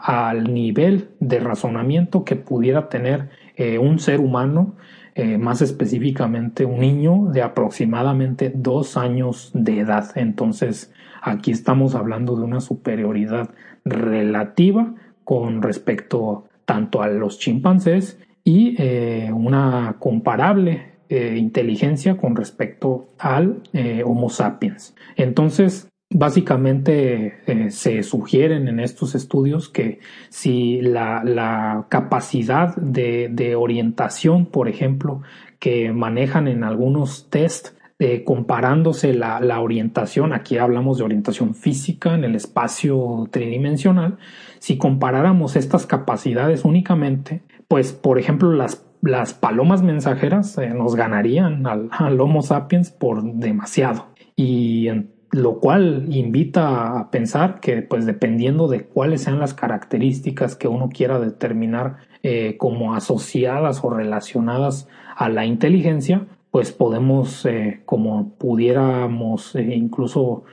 al 0.00 0.54
nivel 0.54 1.08
de 1.18 1.40
razonamiento 1.40 2.24
que 2.24 2.36
pudiera 2.36 2.88
tener 2.88 3.30
eh, 3.56 3.78
un 3.78 3.98
ser 3.98 4.20
humano, 4.20 4.74
eh, 5.14 5.38
más 5.38 5.62
específicamente 5.62 6.64
un 6.64 6.80
niño 6.80 7.26
de 7.32 7.42
aproximadamente 7.42 8.52
dos 8.54 8.96
años 8.96 9.50
de 9.54 9.80
edad. 9.80 10.10
Entonces, 10.16 10.92
aquí 11.22 11.52
estamos 11.52 11.94
hablando 11.94 12.36
de 12.36 12.42
una 12.42 12.60
superioridad 12.60 13.50
relativa 13.84 14.94
con 15.22 15.62
respecto 15.62 16.44
tanto 16.64 17.02
a 17.02 17.08
los 17.08 17.38
chimpancés 17.38 18.18
y 18.42 18.74
eh, 18.78 19.30
una 19.32 19.96
comparable 19.98 20.94
inteligencia 21.10 22.16
con 22.16 22.34
respecto 22.34 23.10
al 23.18 23.62
Homo 24.04 24.30
sapiens. 24.30 24.96
Entonces, 25.14 25.88
Básicamente 26.16 27.40
eh, 27.48 27.72
se 27.72 28.04
sugieren 28.04 28.68
en 28.68 28.78
estos 28.78 29.16
estudios 29.16 29.68
que 29.68 29.98
si 30.28 30.80
la, 30.80 31.86
capacidad 31.88 32.76
de, 32.76 33.56
orientación, 33.56 34.46
por 34.46 34.68
ejemplo, 34.68 35.22
que 35.58 35.92
manejan 35.92 36.46
en 36.46 36.62
algunos 36.62 37.28
test, 37.30 37.70
eh, 37.98 38.22
comparándose 38.22 39.12
la, 39.12 39.60
orientación, 39.60 40.32
aquí 40.32 40.56
hablamos 40.56 40.98
de 40.98 41.04
orientación 41.04 41.56
física 41.56 42.14
en 42.14 42.22
el 42.22 42.36
espacio 42.36 43.28
tridimensional, 43.32 44.18
si 44.60 44.78
comparáramos 44.78 45.56
estas 45.56 45.84
capacidades 45.84 46.64
únicamente, 46.64 47.42
pues 47.66 47.92
por 47.92 48.20
ejemplo 48.20 48.52
las 48.52 49.34
palomas 49.34 49.82
mensajeras 49.82 50.58
eh, 50.58 50.68
nos 50.68 50.94
ganarían 50.94 51.66
al, 51.66 52.20
Homo 52.20 52.42
sapiens 52.42 52.92
por 52.92 53.24
demasiado. 53.24 54.14
Y 54.36 54.88
lo 55.34 55.58
cual 55.58 56.06
invita 56.10 56.96
a 56.96 57.10
pensar 57.10 57.58
que 57.58 57.82
pues 57.82 58.06
dependiendo 58.06 58.68
de 58.68 58.84
cuáles 58.84 59.22
sean 59.22 59.40
las 59.40 59.52
características 59.52 60.54
que 60.54 60.68
uno 60.68 60.90
quiera 60.90 61.18
determinar 61.18 61.96
eh, 62.22 62.56
como 62.56 62.94
asociadas 62.94 63.82
o 63.82 63.90
relacionadas 63.90 64.86
a 65.16 65.28
la 65.28 65.44
inteligencia, 65.44 66.28
pues 66.52 66.70
podemos, 66.70 67.44
eh, 67.46 67.82
como 67.84 68.34
pudiéramos 68.38 69.56
eh, 69.56 69.74
incluso 69.74 70.44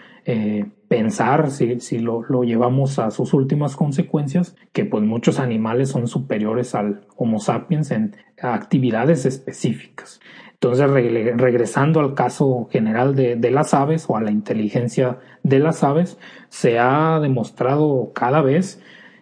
pensar, 0.88 1.50
si, 1.50 1.80
si 1.80 1.98
lo, 1.98 2.24
lo, 2.30 2.44
llevamos 2.44 3.00
a 3.00 3.10
sus 3.10 3.34
últimas 3.34 3.76
consecuencias, 3.76 4.56
que 4.72 4.86
pues 4.86 5.04
muchos 5.04 5.40
animales 5.40 5.90
son 5.90 6.08
superiores 6.08 6.76
al 6.76 7.02
Homo 7.18 7.40
sapiens 7.40 7.90
en 7.90 8.16
actividades 8.40 9.26
específicas. 9.26 10.22
Entonces, 10.64 10.92
regresando 10.92 12.00
al 12.02 12.14
caso 12.14 12.70
general 12.72 13.16
de, 13.16 13.50
las 13.50 13.74
aves 13.74 14.06
o 14.08 14.16
a 14.16 14.22
la 14.22 14.30
inteligencia 14.30 15.18
de 15.42 15.58
las 15.58 15.84
aves, 15.84 16.20
se 16.50 16.78
ha 16.78 17.20
demostrado 17.20 18.12
cada 18.14 18.44
vez 18.44 18.80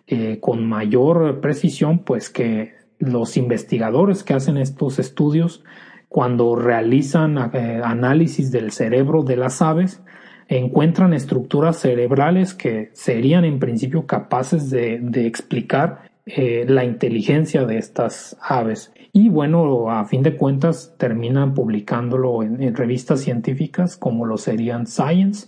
eh, 0.08 0.40
con 0.42 0.68
mayor 0.68 1.40
precisión, 1.40 2.00
pues 2.00 2.30
que 2.30 2.74
los 2.98 3.38
investigadores 3.38 4.26
que 4.26 4.34
hacen 4.34 4.58
estos 4.58 5.00
estudios, 5.00 5.64
cuando 6.10 6.58
realizan 6.58 7.38
eh, 7.54 7.80
análisis 7.86 8.52
del 8.52 8.74
cerebro 8.74 9.24
de 9.24 9.38
las 9.38 9.62
aves, 9.62 10.02
encuentran 10.50 11.14
estructuras 11.14 11.78
cerebrales 11.78 12.54
que 12.54 12.90
serían 12.92 13.46
en 13.46 13.60
principio 13.60 14.08
capaces 14.08 14.70
de, 14.70 15.26
explicar 15.26 16.09
eh, 16.36 16.66
la 16.68 16.86
inteligencia 16.86 17.66
de 17.66 17.78
estas 17.78 18.38
aves 18.42 18.94
y 19.12 19.30
bueno, 19.30 19.90
a 19.90 20.06
fin 20.06 20.22
de 20.22 20.38
cuentas 20.38 20.96
terminan 20.98 21.54
publicándolo 21.54 22.44
en, 22.44 22.76
revistas 22.76 23.22
científicas 23.22 23.98
como 23.98 24.26
lo 24.26 24.38
serían 24.38 24.86
Science 24.86 25.48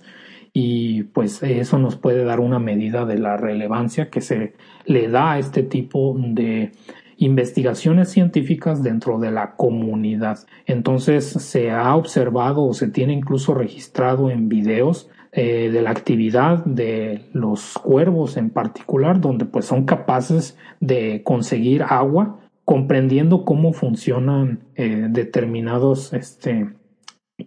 y 0.51 1.03
pues 1.03 1.43
eso 1.43 1.77
nos 1.77 1.95
puede 1.95 2.25
dar 2.25 2.39
una 2.39 2.59
medida 2.59 3.05
de 3.05 3.19
la 3.19 3.37
relevancia 3.37 4.09
que 4.09 4.21
se 4.21 4.55
le 4.85 5.07
da 5.09 5.33
a 5.33 5.39
este 5.39 5.63
tipo 5.63 6.15
de 6.17 6.71
investigaciones 7.17 8.09
científicas 8.09 8.81
dentro 8.81 9.19
de 9.19 9.31
la 9.31 9.55
comunidad. 9.55 10.39
Entonces 10.65 11.25
se 11.25 11.69
ha 11.69 11.95
observado 11.95 12.63
o 12.63 12.73
se 12.73 12.87
tiene 12.87 13.13
incluso 13.13 13.53
registrado 13.53 14.31
en 14.31 14.49
videos 14.49 15.07
eh, 15.33 15.69
de 15.71 15.81
la 15.81 15.91
actividad 15.91 16.65
de 16.65 17.29
los 17.31 17.77
cuervos 17.77 18.35
en 18.35 18.49
particular, 18.49 19.21
donde 19.21 19.45
pues 19.45 19.63
son 19.63 19.85
capaces 19.85 20.57
de 20.81 21.23
conseguir 21.23 21.83
agua 21.83 22.41
comprendiendo 22.65 23.45
cómo 23.45 23.71
funcionan 23.71 24.59
eh, 24.75 25.07
determinados, 25.09 26.11
este, 26.11 26.73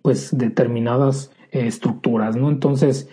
pues 0.00 0.36
determinadas 0.36 1.30
eh, 1.52 1.66
estructuras, 1.66 2.36
¿no? 2.36 2.48
Entonces, 2.48 3.10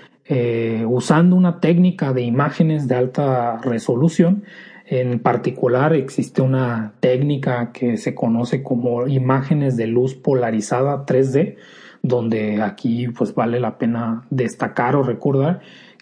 usando 0.88 1.36
una 1.36 1.60
técnica 1.60 2.14
de 2.14 2.22
imágenes 2.22 2.88
de 2.88 2.96
alta 2.96 3.58
resolución, 3.58 4.46
en 4.86 5.20
particular 5.20 5.94
existe 5.94 6.42
una 6.42 6.94
técnica 7.02 7.74
que 7.74 7.98
se 7.98 8.16
conoce 8.16 8.64
como 8.64 9.08
imágenes 9.08 9.76
de 9.76 9.88
luz 9.88 10.16
polarizada 10.16 11.06
3D, 11.06 11.58
donde 12.02 12.62
aquí 12.62 13.08
pues 13.10 13.34
vale 13.36 13.60
la 13.60 13.78
pena 13.78 14.24
destacar 14.30 14.96
o 14.96 15.04
recordar 15.04 15.62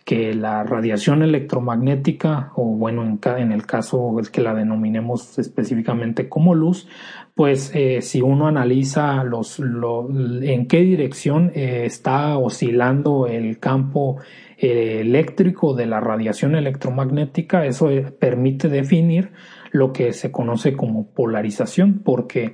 que 0.09 0.33
la 0.33 0.63
radiación 0.63 1.21
electromagnética, 1.21 2.51
o 2.55 2.63
bueno, 2.65 3.03
en, 3.03 3.19
en 3.37 3.51
el 3.51 3.67
caso 3.67 4.15
que 4.31 4.41
la 4.41 4.55
denominemos 4.55 5.37
específicamente 5.37 6.27
como 6.27 6.55
luz, 6.55 6.87
pues 7.35 7.71
eh, 7.75 8.01
si 8.01 8.19
uno 8.19 8.47
analiza 8.47 9.23
los, 9.23 9.59
en 9.59 10.67
qué 10.67 10.79
dirección 10.79 11.51
eh, 11.53 11.83
está 11.85 12.39
oscilando 12.39 13.27
el 13.27 13.59
campo 13.59 14.17
eh, 14.57 15.01
eléctrico 15.01 15.75
de 15.75 15.85
la 15.85 15.99
radiación 15.99 16.55
electromagnética, 16.55 17.65
eso 17.67 17.89
permite 18.17 18.67
definir 18.67 19.29
lo 19.71 19.93
que 19.93 20.13
se 20.13 20.31
conoce 20.31 20.73
como 20.73 21.07
polarización, 21.11 22.01
porque 22.03 22.53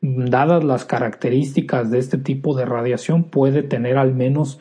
dadas 0.00 0.64
las 0.64 0.84
características 0.84 1.90
de 1.90 1.98
este 1.98 2.18
tipo 2.18 2.56
de 2.56 2.64
radiación 2.64 3.24
puede 3.24 3.62
tener 3.62 3.98
al 3.98 4.14
menos 4.14 4.58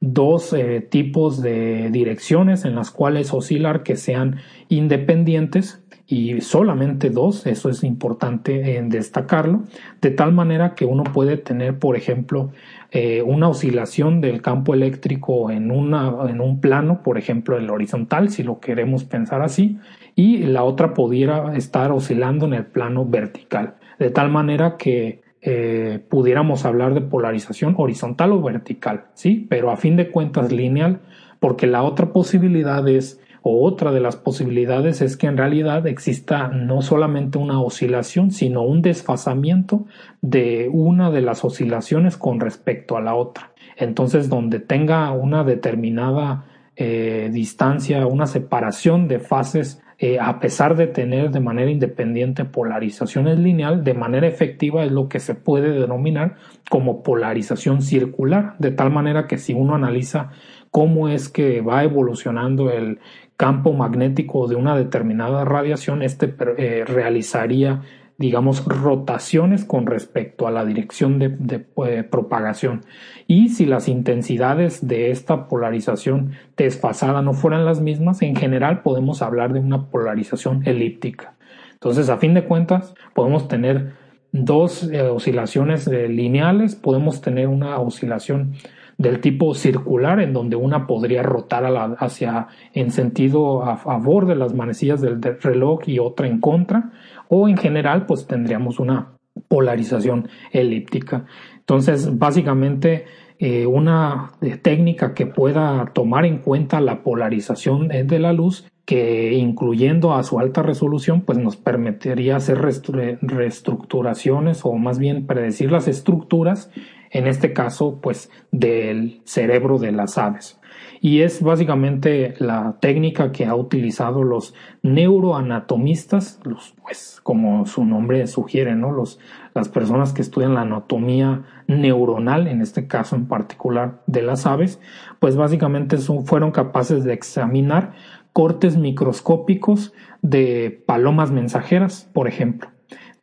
dos 0.00 0.52
eh, 0.52 0.80
tipos 0.80 1.40
de 1.40 1.88
direcciones 1.90 2.64
en 2.64 2.74
las 2.74 2.90
cuales 2.90 3.32
oscilar 3.32 3.82
que 3.82 3.96
sean 3.96 4.36
independientes 4.68 5.84
y 6.06 6.42
solamente 6.42 7.08
dos, 7.08 7.46
eso 7.46 7.70
es 7.70 7.82
importante 7.82 8.76
en 8.76 8.90
destacarlo, 8.90 9.62
de 10.02 10.10
tal 10.10 10.32
manera 10.32 10.74
que 10.74 10.84
uno 10.84 11.02
puede 11.04 11.38
tener, 11.38 11.78
por 11.78 11.96
ejemplo, 11.96 12.50
eh, 12.90 13.22
una 13.22 13.48
oscilación 13.48 14.20
del 14.20 14.42
campo 14.42 14.74
eléctrico 14.74 15.50
en, 15.50 15.70
una, 15.70 16.12
en 16.28 16.42
un 16.42 16.60
plano, 16.60 17.02
por 17.02 17.16
ejemplo, 17.16 17.56
el 17.56 17.70
horizontal, 17.70 18.28
si 18.28 18.42
lo 18.42 18.60
queremos 18.60 19.04
pensar 19.04 19.40
así, 19.40 19.78
y 20.14 20.38
la 20.38 20.62
otra 20.62 20.92
pudiera 20.92 21.56
estar 21.56 21.90
oscilando 21.90 22.44
en 22.46 22.52
el 22.52 22.66
plano 22.66 23.06
vertical, 23.06 23.76
de 23.98 24.10
tal 24.10 24.30
manera 24.30 24.76
que 24.76 25.22
eh, 25.42 26.00
pudiéramos 26.08 26.64
hablar 26.64 26.94
de 26.94 27.02
polarización 27.02 27.74
horizontal 27.76 28.32
o 28.32 28.42
vertical, 28.42 29.06
¿sí? 29.14 29.46
Pero 29.50 29.70
a 29.70 29.76
fin 29.76 29.96
de 29.96 30.10
cuentas 30.10 30.50
lineal, 30.52 31.00
porque 31.38 31.66
la 31.66 31.82
otra 31.82 32.12
posibilidad 32.12 32.88
es 32.88 33.20
o 33.46 33.62
otra 33.62 33.92
de 33.92 34.00
las 34.00 34.16
posibilidades 34.16 35.02
es 35.02 35.18
que 35.18 35.26
en 35.26 35.36
realidad 35.36 35.86
exista 35.86 36.48
no 36.48 36.80
solamente 36.80 37.36
una 37.36 37.60
oscilación, 37.60 38.30
sino 38.30 38.62
un 38.62 38.80
desfasamiento 38.80 39.84
de 40.22 40.70
una 40.72 41.10
de 41.10 41.20
las 41.20 41.44
oscilaciones 41.44 42.16
con 42.16 42.40
respecto 42.40 42.96
a 42.96 43.02
la 43.02 43.14
otra. 43.14 43.52
Entonces, 43.76 44.30
donde 44.30 44.60
tenga 44.60 45.12
una 45.12 45.44
determinada 45.44 46.46
eh, 46.74 47.28
distancia, 47.34 48.06
una 48.06 48.26
separación 48.26 49.08
de 49.08 49.18
fases, 49.18 49.82
eh, 49.98 50.18
a 50.20 50.40
pesar 50.40 50.76
de 50.76 50.86
tener 50.86 51.30
de 51.30 51.40
manera 51.40 51.70
independiente 51.70 52.44
polarizaciones 52.44 53.38
lineal, 53.38 53.84
de 53.84 53.94
manera 53.94 54.26
efectiva 54.26 54.84
es 54.84 54.92
lo 54.92 55.08
que 55.08 55.20
se 55.20 55.34
puede 55.34 55.70
denominar 55.70 56.36
como 56.70 57.02
polarización 57.02 57.82
circular, 57.82 58.54
de 58.58 58.70
tal 58.70 58.90
manera 58.90 59.26
que 59.26 59.38
si 59.38 59.52
uno 59.52 59.74
analiza 59.74 60.30
cómo 60.70 61.08
es 61.08 61.28
que 61.28 61.60
va 61.60 61.84
evolucionando 61.84 62.70
el, 62.70 62.98
campo 63.36 63.72
magnético 63.72 64.46
de 64.46 64.56
una 64.56 64.76
determinada 64.76 65.44
radiación, 65.44 66.02
este 66.02 66.34
eh, 66.56 66.84
realizaría, 66.86 67.82
digamos, 68.16 68.64
rotaciones 68.64 69.64
con 69.64 69.86
respecto 69.86 70.46
a 70.46 70.50
la 70.50 70.64
dirección 70.64 71.18
de, 71.18 71.66
eh, 71.86 72.02
propagación. 72.04 72.82
Y 73.26 73.48
si 73.48 73.66
las 73.66 73.88
intensidades 73.88 74.86
de 74.86 75.10
esta 75.10 75.48
polarización 75.48 76.32
desfasada 76.56 77.22
no 77.22 77.32
fueran 77.32 77.64
las 77.64 77.80
mismas, 77.80 78.22
en 78.22 78.36
general 78.36 78.82
podemos 78.82 79.20
hablar 79.22 79.52
de 79.52 79.60
una 79.60 79.86
polarización 79.86 80.66
elíptica. 80.66 81.34
Entonces, 81.72 82.08
a 82.08 82.18
fin 82.18 82.34
de 82.34 82.44
cuentas, 82.44 82.94
podemos 83.14 83.48
tener 83.48 83.94
dos 84.32 84.84
eh, 84.84 85.02
oscilaciones 85.02 85.86
lineales, 85.86 86.76
podemos 86.76 87.20
tener 87.20 87.48
una 87.48 87.78
oscilación 87.78 88.54
del 88.98 89.20
tipo 89.20 89.54
circular 89.54 90.20
en 90.20 90.32
donde 90.32 90.56
una 90.56 90.86
podría 90.86 91.22
rotar 91.22 91.64
hacia 91.98 92.48
en 92.72 92.90
sentido 92.90 93.64
a 93.64 93.76
favor 93.76 94.26
de 94.26 94.36
las 94.36 94.54
manecillas 94.54 95.00
del, 95.00 95.20
reloj 95.40 95.80
y 95.86 95.98
otra 95.98 96.26
en 96.26 96.40
contra 96.40 96.90
o 97.28 97.48
en 97.48 97.56
general 97.56 98.06
pues 98.06 98.26
tendríamos 98.26 98.80
una 98.80 99.12
polarización 99.48 100.28
elíptica 100.52 101.26
entonces 101.58 102.18
básicamente 102.18 103.04
eh, 103.38 103.66
una 103.66 104.32
eh, 104.40 104.56
técnica 104.56 105.12
que 105.12 105.26
pueda 105.26 105.90
tomar 105.92 106.24
en 106.24 106.38
cuenta 106.38 106.80
la 106.80 107.02
polarización 107.02 107.88
de 107.88 108.18
la 108.18 108.32
luz 108.32 108.66
que 108.84 109.32
incluyendo 109.32 110.14
a 110.14 110.22
su 110.22 110.38
alta 110.38 110.62
resolución 110.62 111.22
pues 111.22 111.38
nos 111.38 111.56
permitiría 111.56 112.36
hacer 112.36 112.58
reestructuraciones 112.60 114.60
o 114.64 114.74
más 114.74 114.98
bien 114.98 115.26
predecir 115.26 115.72
las 115.72 115.88
estructuras 115.88 116.70
en 117.14 117.28
este 117.28 117.52
caso, 117.52 118.00
pues 118.02 118.28
del 118.50 119.22
cerebro 119.24 119.78
de 119.78 119.92
las 119.92 120.18
aves. 120.18 120.60
Y 121.04 121.20
es 121.20 121.42
básicamente 121.42 122.32
la 122.38 122.78
técnica 122.80 123.30
que 123.30 123.44
ha 123.44 123.54
utilizado 123.54 124.22
los 124.22 124.54
neuroanatomistas, 124.82 126.40
pues 126.82 127.20
como 127.22 127.66
su 127.66 127.84
nombre 127.84 128.26
sugiere, 128.26 128.74
¿no? 128.74 128.90
Los, 128.90 129.20
las 129.52 129.68
personas 129.68 130.14
que 130.14 130.22
estudian 130.22 130.54
la 130.54 130.62
anatomía 130.62 131.42
neuronal, 131.66 132.48
en 132.48 132.62
este 132.62 132.86
caso 132.86 133.16
en 133.16 133.26
particular 133.28 134.02
de 134.06 134.22
las 134.22 134.46
aves, 134.46 134.80
pues 135.18 135.36
básicamente 135.36 135.98
fueron 135.98 136.52
capaces 136.52 137.04
de 137.04 137.12
examinar 137.12 137.92
cortes 138.32 138.78
microscópicos 138.78 139.92
de 140.22 140.82
palomas 140.86 141.30
mensajeras, 141.30 142.08
por 142.14 142.28
ejemplo. 142.28 142.70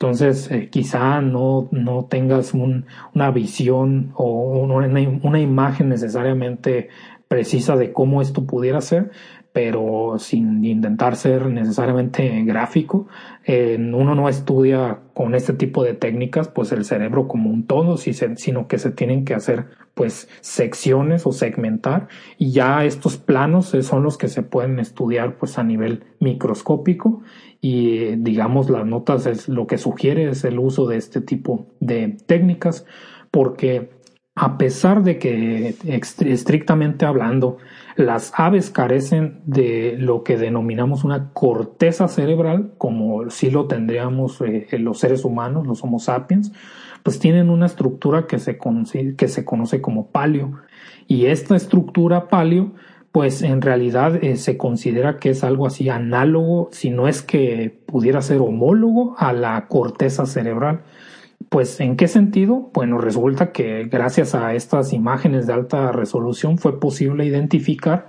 Entonces, 0.02 0.50
eh, 0.50 0.70
quizá 0.72 1.22
no, 1.22 1.68
no 1.72 2.06
tengas 2.06 2.54
una 2.56 3.32
visión 3.32 4.14
o 4.16 4.64
una, 4.64 5.40
imagen 5.40 5.90
necesariamente 5.90 6.90
precisa 7.32 7.78
de 7.78 7.94
cómo 7.94 8.22
esto 8.22 8.46
pudiera 8.46 8.82
ser, 8.82 9.10
pero 9.54 10.16
sin 10.20 10.66
intentar 10.66 11.16
ser 11.16 11.46
necesariamente 11.46 12.44
gráfico, 12.44 13.08
uno 13.48 14.16
no 14.16 14.28
estudia 14.28 15.00
con 15.14 15.34
este 15.34 15.54
tipo 15.54 15.82
de 15.82 15.94
técnicas 15.94 16.50
pues 16.50 16.74
el 16.74 16.84
cerebro 16.84 17.30
como 17.30 17.50
un 17.50 17.68
todo, 17.68 17.96
sino 17.96 18.68
que 18.68 18.78
se 18.78 18.92
tienen 18.92 19.24
que 19.24 19.34
hacer 19.34 19.68
pues 19.94 20.28
secciones 20.42 21.26
o 21.26 21.32
segmentar 21.32 22.10
y 22.38 22.52
ya 22.52 22.84
estos 22.84 23.16
planos 23.16 23.78
son 23.82 24.04
los 24.04 24.18
que 24.18 24.28
se 24.28 24.44
pueden 24.44 24.78
estudiar 24.80 25.38
pues 25.38 25.58
a 25.58 25.64
nivel 25.64 26.04
microscópico 26.20 27.22
y 27.62 28.18
digamos 28.18 28.70
las 28.70 28.86
notas 28.86 29.26
es 29.26 29.48
lo 29.48 29.68
que 29.68 29.78
sugiere 29.78 30.28
es 30.28 30.44
el 30.44 30.60
uso 30.60 30.86
de 30.86 30.98
este 30.98 31.22
tipo 31.22 31.68
de 31.80 32.18
técnicas 32.26 32.86
porque 33.32 34.01
a 34.42 34.58
pesar 34.58 35.04
de 35.04 35.20
que 35.20 35.76
estrictamente 35.86 37.06
hablando 37.06 37.60
las 37.96 38.34
aves 38.36 38.72
carecen 38.72 39.40
de 39.46 39.96
lo 40.00 40.24
que 40.24 40.36
denominamos 40.36 41.04
una 41.04 41.30
corteza 41.32 42.08
cerebral, 42.08 42.72
como 42.80 43.30
si 43.30 43.52
lo 43.52 43.68
tendríamos 43.68 44.42
eh, 44.42 44.68
los 44.80 44.98
seres 44.98 45.26
humanos, 45.26 45.68
los 45.68 45.84
Homo 45.84 46.00
sapiens, 46.00 46.52
pues 47.04 47.20
tienen 47.20 47.52
una 47.52 47.68
estructura 47.68 48.26
que 48.26 48.40
se, 48.40 48.58
que 49.16 49.28
se 49.28 49.46
conoce 49.46 49.80
como 49.80 50.08
palio. 50.08 50.54
Y 51.06 51.28
esta 51.28 51.56
estructura 51.56 52.28
palio, 52.28 52.72
pues 53.12 53.44
en 53.44 53.62
realidad 53.62 54.24
eh, 54.24 54.38
se 54.38 54.58
considera 54.58 55.20
que 55.20 55.30
es 55.30 55.44
algo 55.44 55.68
así 55.68 55.88
análogo, 55.90 56.70
si 56.72 56.90
no 56.90 57.08
es 57.08 57.22
que 57.22 57.78
pudiera 57.86 58.24
ser 58.24 58.40
homólogo 58.40 59.14
a 59.20 59.34
la 59.34 59.68
corteza 59.68 60.26
cerebral. 60.26 60.82
Pues, 61.52 61.82
¿en 61.82 61.98
qué 61.98 62.08
sentido? 62.08 62.70
Bueno, 62.74 62.98
resulta 62.98 63.52
que 63.52 63.84
gracias 63.92 64.36
a 64.36 64.54
estas 64.54 64.94
imágenes 64.94 65.48
de 65.48 65.54
alta 65.54 65.92
resolución 65.92 66.58
fue 66.58 66.80
posible 66.80 67.26
identificar 67.26 68.08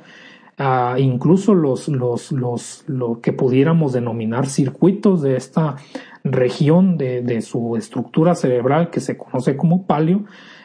uh, 0.61 0.97
incluso 0.97 1.53
los, 1.53 1.89
los, 1.89 2.31
los, 2.31 2.85
lo 2.87 3.21
que 3.21 3.33
pudiéramos 3.33 3.93
denominar 3.93 4.47
circuitos 4.47 5.23
de 5.23 5.35
esta 5.35 5.75
región 6.23 6.97
de, 6.97 7.21
de 7.21 7.41
su 7.43 7.75
estructura 7.77 8.37
cerebral 8.37 8.91
que 8.91 9.01
se 9.01 9.17
conoce 9.17 9.57
como 9.57 9.89
palio, 9.89 10.25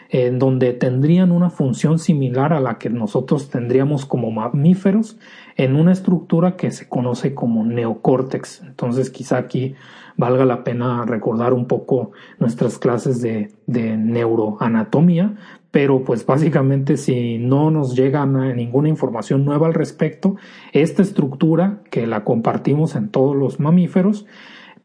en 0.10 0.38
donde 0.38 0.74
tendrían 0.74 1.32
una 1.32 1.50
función 1.50 1.98
similar 1.98 2.54
a 2.54 2.60
la 2.60 2.78
que 2.78 2.92
nosotros 2.92 3.50
tendríamos 3.50 4.06
como 4.06 4.30
mamíferos 4.30 5.18
en 5.56 5.76
una 5.76 5.94
estructura 5.94 6.56
que 6.56 6.70
se 6.70 6.88
conoce 6.88 7.34
como 7.34 7.66
neocórtex. 7.66 8.62
Entonces 8.62 9.10
quizá 9.10 9.38
aquí 9.40 9.74
valga 10.18 10.46
la 10.46 10.64
pena 10.64 11.06
recordar 11.06 11.54
un 11.54 11.68
poco 11.68 12.12
nuestras 12.40 12.78
clases 12.78 13.22
de, 13.22 13.52
de 13.68 13.96
neuroanatomía, 13.96 15.36
pero 15.72 16.04
pues 16.04 16.26
básicamente 16.26 16.98
si 16.98 17.38
no 17.38 17.72
nos 17.72 17.96
llega 17.96 18.26
ninguna 18.26 18.90
información 18.90 19.46
nueva 19.46 19.68
al 19.68 19.74
respecto, 19.74 20.36
esta 20.74 21.02
estructura 21.02 21.82
que 21.92 22.08
la 22.08 22.24
compartimos 22.24 22.96
en 22.96 23.10
todos 23.10 23.36
los 23.36 23.60
mamíferos, 23.60 24.26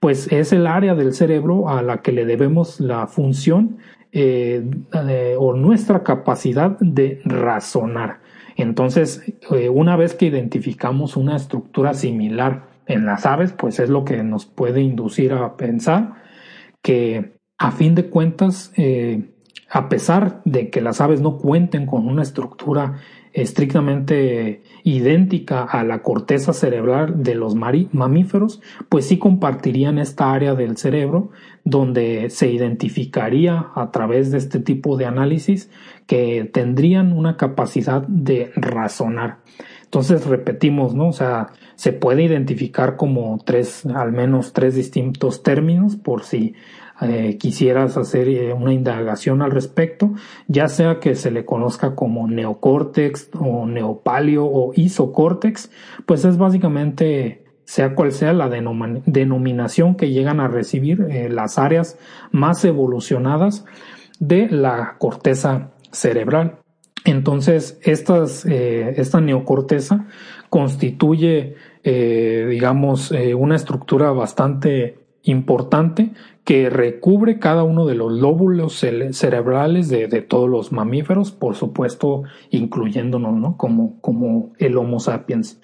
pues 0.00 0.30
es 0.32 0.52
el 0.52 0.66
área 0.66 0.94
del 0.94 1.14
cerebro 1.14 1.68
a 1.68 1.80
la 1.80 2.02
que 2.02 2.12
le 2.12 2.26
debemos 2.26 2.80
la 2.80 3.06
función 3.06 3.78
eh, 4.10 4.64
o 5.38 5.54
nuestra 5.54 6.02
capacidad 6.02 6.76
de 6.80 7.22
razonar. 7.24 8.20
Entonces, 8.56 9.22
eh, 9.50 9.68
una 9.70 9.96
vez 9.96 10.14
que 10.14 10.26
identificamos 10.26 11.16
una 11.16 11.36
estructura 11.36 11.94
similar 11.94 12.71
en 12.86 13.06
las 13.06 13.26
aves, 13.26 13.52
pues 13.52 13.78
es 13.78 13.88
lo 13.88 14.04
que 14.04 14.22
nos 14.22 14.46
puede 14.46 14.80
inducir 14.80 15.32
a 15.32 15.56
pensar 15.56 16.14
que 16.82 17.32
a 17.58 17.70
fin 17.70 17.94
de 17.94 18.06
cuentas, 18.10 18.72
eh, 18.76 19.30
a 19.70 19.88
pesar 19.88 20.42
de 20.44 20.68
que 20.68 20.80
las 20.80 21.00
aves 21.00 21.20
no 21.20 21.38
cuenten 21.38 21.86
con 21.86 22.06
una 22.08 22.22
estructura 22.22 22.98
estrictamente 23.32 24.62
idéntica 24.82 25.62
a 25.62 25.84
la 25.84 26.02
corteza 26.02 26.52
cerebral 26.52 27.22
de 27.22 27.34
los 27.34 27.54
mamíferos, 27.54 28.60
pues 28.88 29.06
sí 29.06 29.18
compartirían 29.18 29.98
esta 29.98 30.32
área 30.32 30.54
del 30.54 30.76
cerebro 30.76 31.30
donde 31.64 32.30
se 32.30 32.50
identificaría 32.50 33.68
a 33.74 33.90
través 33.90 34.30
de 34.30 34.38
este 34.38 34.58
tipo 34.58 34.96
de 34.96 35.06
análisis 35.06 35.70
que 36.06 36.50
tendrían 36.52 37.12
una 37.12 37.36
capacidad 37.36 38.02
de 38.02 38.50
razonar. 38.56 39.38
Entonces 39.84 40.26
repetimos, 40.26 40.94
¿no? 40.94 41.08
O 41.08 41.12
sea, 41.12 41.48
se 41.74 41.92
puede 41.92 42.22
identificar 42.22 42.96
como 42.96 43.38
tres, 43.44 43.84
al 43.86 44.12
menos 44.12 44.52
tres 44.52 44.74
distintos 44.74 45.42
términos 45.42 45.96
por 45.96 46.24
si 46.24 46.54
eh, 47.00 47.36
quisieras 47.36 47.96
hacer 47.96 48.28
eh, 48.28 48.52
una 48.52 48.72
indagación 48.72 49.42
al 49.42 49.50
respecto, 49.50 50.12
ya 50.46 50.68
sea 50.68 51.00
que 51.00 51.14
se 51.14 51.30
le 51.30 51.44
conozca 51.44 51.94
como 51.94 52.28
neocórtex 52.28 53.30
o 53.38 53.66
neopalio 53.66 54.44
o 54.46 54.72
isocórtex, 54.74 55.70
pues 56.06 56.24
es 56.24 56.38
básicamente 56.38 57.41
sea 57.64 57.94
cual 57.94 58.12
sea 58.12 58.32
la 58.32 58.48
denominación 58.48 59.94
que 59.94 60.10
llegan 60.10 60.40
a 60.40 60.48
recibir 60.48 61.06
eh, 61.10 61.28
las 61.28 61.58
áreas 61.58 61.98
más 62.30 62.64
evolucionadas 62.64 63.64
de 64.18 64.48
la 64.48 64.96
corteza 64.98 65.70
cerebral. 65.90 66.58
Entonces, 67.04 67.80
eh, 67.84 68.94
esta 68.96 69.20
neocorteza 69.20 70.06
constituye, 70.48 71.56
eh, 71.82 72.46
digamos, 72.48 73.12
una 73.36 73.56
estructura 73.56 74.12
bastante 74.12 74.98
importante 75.24 76.12
que 76.44 76.70
recubre 76.70 77.38
cada 77.38 77.62
uno 77.62 77.86
de 77.86 77.94
los 77.94 78.12
lóbulos 78.12 78.84
cerebrales 79.12 79.88
de, 79.88 80.08
todos 80.22 80.48
los 80.48 80.72
mamíferos, 80.72 81.30
por 81.30 81.54
supuesto, 81.54 82.24
incluyéndonos, 82.50 83.34
¿no? 83.34 83.56
Como, 83.56 84.00
como 84.00 84.52
el 84.58 84.76
Homo 84.76 84.98
sapiens. 84.98 85.60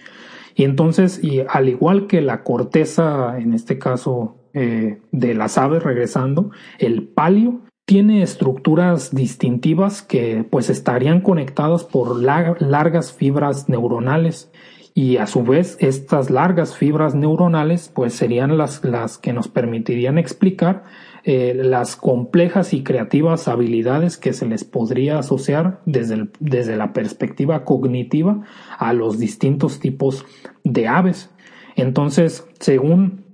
Y 0.59 0.64
entonces, 0.64 1.22
y 1.22 1.44
al 1.48 1.68
igual 1.68 2.09
que 2.09 2.20
la 2.20 2.42
corteza, 2.42 3.38
en 3.38 3.54
este 3.54 3.78
caso, 3.78 4.38
eh, 4.54 4.98
de 5.12 5.34
las 5.34 5.56
aves, 5.56 5.84
regresando, 5.84 6.50
el 6.80 7.06
palio 7.06 7.61
tiene 7.86 8.22
estructuras 8.22 9.14
distintivas 9.14 10.02
que 10.02 10.44
pues 10.50 10.68
estarían 10.68 11.20
conectadas 11.20 11.84
por 11.84 12.20
largas 12.20 13.12
fibras 13.12 13.68
neuronales. 13.68 14.50
Y 14.94 15.18
a 15.18 15.28
su 15.28 15.44
vez 15.44 15.76
estas 15.78 16.28
largas 16.28 16.76
fibras 16.76 17.14
neuronales 17.14 17.92
pues 17.94 18.14
serían 18.14 18.59
las, 18.59 18.82
las 18.82 19.16
que 19.16 19.32
nos 19.32 19.46
permitirían 19.46 20.18
explicar 20.18 20.82
eh, 21.31 21.53
las 21.55 21.95
complejas 21.95 22.72
y 22.72 22.83
creativas 22.83 23.49
habilidades 23.49 24.16
que 24.16 24.33
se 24.33 24.47
les 24.47 24.64
podría 24.64 25.18
asociar 25.18 25.83
desde, 25.85 26.31
desde 26.41 26.79
la 26.79 26.95
perspectiva 26.95 27.66
cognitiva 27.66 28.45
a 28.79 28.95
los 28.95 29.18
distintos 29.18 29.79
tipos 29.79 30.24
de 30.64 30.89
aves. 30.89 31.29
Entonces, 31.76 32.47
según 32.61 33.26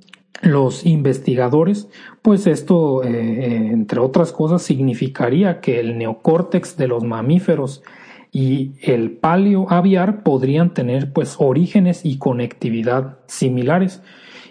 los 0.42 0.84
investigadores, 0.84 1.88
pues 2.20 2.48
esto, 2.48 3.04
eh, 3.04 3.10
eh, 3.10 3.70
entre 3.72 4.00
otras 4.00 4.32
cosas, 4.32 4.62
significaría 4.62 5.60
que 5.60 5.78
el 5.78 5.96
neocórtex 5.96 6.76
de 6.76 6.88
los 6.88 7.04
mamíferos 7.04 7.84
y 8.32 8.72
el 8.82 9.12
palio 9.12 9.70
aviar 9.70 10.24
podrían 10.24 10.74
tener 10.74 11.12
pues 11.12 11.36
orígenes 11.38 12.04
y 12.04 12.18
conectividad 12.18 13.18
similares. 13.28 14.02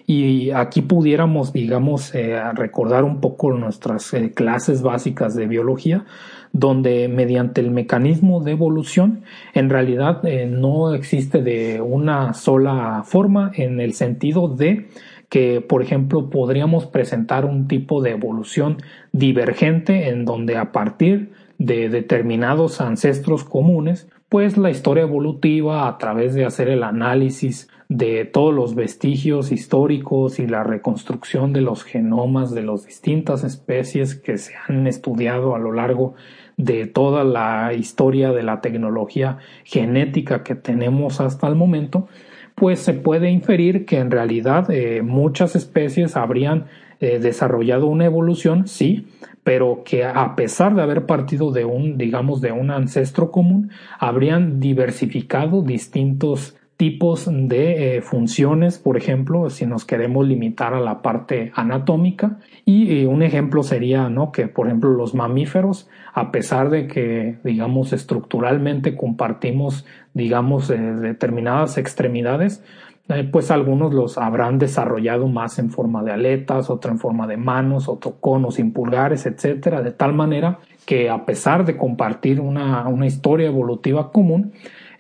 Y 0.05 0.51
aquí 0.51 0.81
pudiéramos, 0.81 1.53
digamos, 1.53 2.13
eh, 2.13 2.41
recordar 2.53 3.03
un 3.03 3.21
poco 3.21 3.51
nuestras 3.53 4.13
eh, 4.13 4.31
clases 4.33 4.81
básicas 4.81 5.33
de 5.35 5.47
biología, 5.47 6.05
donde 6.51 7.07
mediante 7.07 7.61
el 7.61 7.71
mecanismo 7.71 8.41
de 8.41 8.51
evolución, 8.51 9.23
en 9.53 9.69
realidad 9.69 10.25
eh, 10.25 10.45
no 10.45 10.93
existe 10.93 11.41
de 11.41 11.81
una 11.81 12.33
sola 12.33 13.03
forma 13.05 13.51
en 13.55 13.79
el 13.79 13.93
sentido 13.93 14.49
de 14.49 14.87
que, 15.29 15.61
por 15.61 15.81
ejemplo, 15.81 16.29
podríamos 16.29 16.85
presentar 16.85 17.45
un 17.45 17.67
tipo 17.67 18.01
de 18.01 18.11
evolución 18.11 18.77
divergente 19.13 20.09
en 20.09 20.25
donde 20.25 20.57
a 20.57 20.71
partir 20.71 21.31
de 21.57 21.89
determinados 21.89 22.81
ancestros 22.81 23.43
comunes, 23.43 24.07
pues 24.29 24.57
la 24.57 24.69
historia 24.69 25.03
evolutiva 25.03 25.87
a 25.87 25.97
través 25.97 26.33
de 26.33 26.45
hacer 26.45 26.67
el 26.67 26.83
análisis 26.83 27.69
de 27.89 28.25
todos 28.25 28.53
los 28.53 28.75
vestigios 28.75 29.51
históricos 29.51 30.39
y 30.39 30.47
la 30.47 30.63
reconstrucción 30.63 31.53
de 31.53 31.61
los 31.61 31.83
genomas 31.83 32.53
de 32.53 32.63
las 32.63 32.85
distintas 32.85 33.43
especies 33.43 34.15
que 34.15 34.37
se 34.37 34.53
han 34.67 34.87
estudiado 34.87 35.55
a 35.55 35.59
lo 35.59 35.71
largo 35.71 36.15
de 36.57 36.85
toda 36.85 37.23
la 37.23 37.73
historia 37.73 38.31
de 38.31 38.43
la 38.43 38.61
tecnología 38.61 39.37
genética 39.63 40.43
que 40.43 40.55
tenemos 40.55 41.19
hasta 41.19 41.47
el 41.47 41.55
momento, 41.55 42.07
pues 42.55 42.79
se 42.79 42.93
puede 42.93 43.29
inferir 43.29 43.85
que 43.85 43.97
en 43.97 44.11
realidad 44.11 44.69
eh, 44.69 45.01
muchas 45.01 45.55
especies 45.55 46.15
habrían 46.15 46.65
eh, 46.99 47.19
desarrollado 47.19 47.87
una 47.87 48.05
evolución, 48.05 48.67
sí, 48.67 49.07
pero 49.43 49.83
que 49.83 50.05
a 50.05 50.35
pesar 50.35 50.75
de 50.75 50.83
haber 50.83 51.05
partido 51.05 51.51
de 51.51 51.65
un, 51.65 51.97
digamos, 51.97 52.39
de 52.39 52.51
un 52.51 52.71
ancestro 52.71 53.31
común, 53.31 53.71
habrían 53.99 54.59
diversificado 54.59 55.63
distintos 55.63 56.55
tipos 56.77 57.29
de 57.31 57.97
eh, 57.97 58.01
funciones, 58.01 58.79
por 58.79 58.97
ejemplo, 58.97 59.49
si 59.49 59.65
nos 59.65 59.85
queremos 59.85 60.27
limitar 60.27 60.73
a 60.73 60.79
la 60.79 61.01
parte 61.01 61.51
anatómica. 61.55 62.39
Y 62.65 63.01
eh, 63.01 63.07
un 63.07 63.23
ejemplo 63.23 63.63
sería, 63.63 64.09
¿no? 64.09 64.31
Que, 64.31 64.47
por 64.47 64.67
ejemplo, 64.67 64.91
los 64.91 65.13
mamíferos, 65.13 65.89
a 66.13 66.31
pesar 66.31 66.69
de 66.69 66.87
que, 66.87 67.37
digamos, 67.43 67.93
estructuralmente 67.93 68.95
compartimos, 68.95 69.85
digamos, 70.13 70.67
determinadas 70.67 71.77
extremidades, 71.77 72.63
eh, 73.09 73.27
pues 73.29 73.51
algunos 73.51 73.93
los 73.93 74.17
habrán 74.17 74.59
desarrollado 74.59 75.27
más 75.27 75.59
en 75.59 75.69
forma 75.69 76.03
de 76.03 76.13
aletas, 76.13 76.69
otro 76.69 76.89
en 76.89 76.99
forma 76.99 77.27
de 77.27 77.35
manos, 77.35 77.89
otro 77.89 78.15
conos 78.21 78.55
sin 78.55 78.71
pulgares, 78.71 79.25
etcétera, 79.25 79.81
de 79.81 79.91
tal 79.91 80.13
manera 80.13 80.59
que 80.85 81.09
a 81.09 81.25
pesar 81.25 81.65
de 81.65 81.75
compartir 81.75 82.39
una, 82.39 82.87
una 82.87 83.05
historia 83.05 83.47
evolutiva 83.47 84.09
común, 84.09 84.53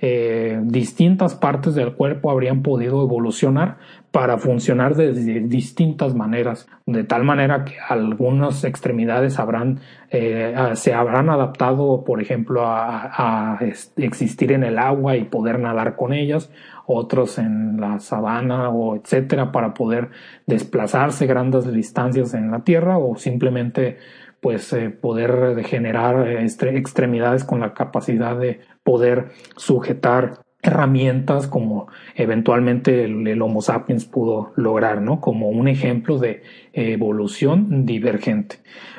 eh, 0.05 0.59
distintas 0.65 1.33
partes 1.33 1.75
del 1.75 1.93
cuerpo 1.93 2.29
habrían 2.29 2.61
podido 2.61 3.01
evolucionar 3.01 3.77
para 4.11 4.37
funcionar 4.37 4.95
de, 4.95 5.13
distintas 5.13 6.13
maneras, 6.13 6.67
de 6.85 7.05
tal 7.05 7.23
manera 7.23 7.63
que 7.63 7.75
algunas 7.87 8.65
extremidades 8.65 9.39
habrán, 9.39 9.79
eh, 10.09 10.53
se 10.73 10.93
habrán 10.93 11.29
adaptado, 11.29 12.03
por 12.03 12.21
ejemplo, 12.21 12.63
a, 12.65 13.57
existir 13.95 14.51
en 14.51 14.65
el 14.65 14.77
agua 14.77 15.15
y 15.15 15.23
poder 15.23 15.57
nadar 15.57 15.95
con 15.95 16.11
ellas, 16.11 16.51
otros 16.85 17.37
en 17.37 17.79
la 17.79 17.99
sabana 17.99 18.71
o 18.71 18.97
etcétera 18.97 19.53
para 19.53 19.73
poder 19.73 20.09
desplazarse 20.45 21.27
grandes 21.27 21.71
distancias 21.71 22.33
en 22.33 22.51
la 22.51 22.65
tierra 22.65 22.97
o 22.97 23.15
simplemente 23.15 23.99
pues 24.43 24.73
eh, 24.73 24.89
poder 24.89 25.63
generar 25.63 26.27
extremidades 26.27 27.45
con 27.45 27.61
la 27.61 27.73
capacidad 27.73 28.37
de 28.37 28.59
poder 28.83 29.29
sujetar 29.55 30.41
herramientas 30.61 31.47
como 31.47 31.87
eventualmente 32.15 33.05
el, 33.05 33.41
Homo 33.41 33.61
sapiens 33.61 34.05
pudo 34.05 34.51
lograr, 34.57 35.01
¿no? 35.01 35.21
Como 35.21 35.47
un 35.47 35.69
ejemplo 35.69 36.19
de 36.19 36.43
evolución 36.73 37.85
divergente. 37.85 38.57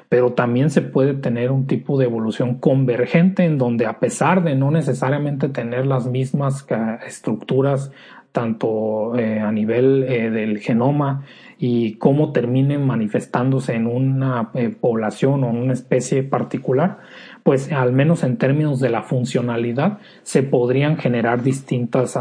Pero 0.09 0.33
también 0.33 0.71
se 0.71 0.81
puede 0.81 1.13
tener 1.13 1.51
un 1.51 1.67
tipo 1.67 1.99
de 1.99 2.07
evolución 2.07 2.57
convergente 2.57 3.45
en 3.45 3.59
donde 3.59 3.85
a 3.85 3.99
pesar 3.99 4.45
de 4.45 4.55
no 4.55 4.71
necesariamente 4.71 5.51
tener 5.51 5.87
las 5.87 6.07
mismas 6.07 6.67
estructuras 7.07 7.91
tanto 8.35 9.17
eh, 9.17 9.39
a 9.39 9.53
nivel 9.53 10.05
eh, 10.09 10.29
del 10.29 10.59
genoma 10.59 11.23
y 11.67 11.95
cómo 11.95 12.31
terminen 12.33 12.87
manifestándose 12.87 13.75
en 13.75 13.87
una 13.87 14.51
eh, 14.53 14.69
población 14.69 15.45
o 15.45 15.49
en 15.49 15.57
una 15.57 15.73
especie 15.73 16.23
particular, 16.23 16.99
pues 17.43 17.73
al 17.73 17.91
menos 17.91 18.23
en 18.23 18.37
términos 18.37 18.81
de 18.81 18.91
la 18.91 19.03
funcionalidad 19.03 19.97
se 20.25 20.43
podrían 20.43 20.99
generar 20.99 21.43
distintos 21.43 22.19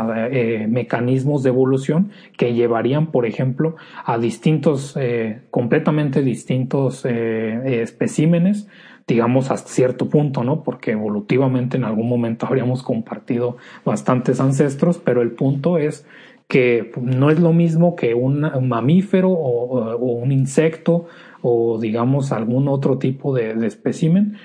mecanismos 0.69 1.43
de 1.43 1.49
evolución 1.49 2.11
que 2.37 2.53
llevarían, 2.53 3.07
por 3.07 3.25
ejemplo, 3.25 3.75
a 4.05 4.17
distintos, 4.17 4.97
completamente 5.49 6.21
distintos 6.21 7.05
especímenes 7.05 8.67
digamos, 9.07 9.51
hasta 9.51 9.69
cierto 9.69 10.09
punto, 10.09 10.43
¿no? 10.43 10.63
Porque 10.63 10.91
evolutivamente 10.91 11.77
en 11.77 11.83
algún 11.83 12.07
momento 12.07 12.45
habríamos 12.45 12.83
compartido 12.83 13.57
bastantes 13.83 14.39
ancestros, 14.39 14.97
pero 14.97 15.21
el 15.21 15.31
punto 15.31 15.77
es 15.77 16.05
que 16.53 16.91
no 17.01 17.31
es 17.31 17.39
lo 17.39 17.51
mismo 17.51 17.95
que 17.95 18.13
un 18.13 18.41
mamífero 18.67 19.31
o, 19.31 19.97
un 19.97 20.31
insecto 20.31 21.07
o 21.41 21.79
digamos 21.79 22.31
algún 22.31 22.67
otro 22.67 22.99
tipo 22.99 23.33
de, 23.33 23.55
de 23.55 23.65
espécimen 23.65 24.37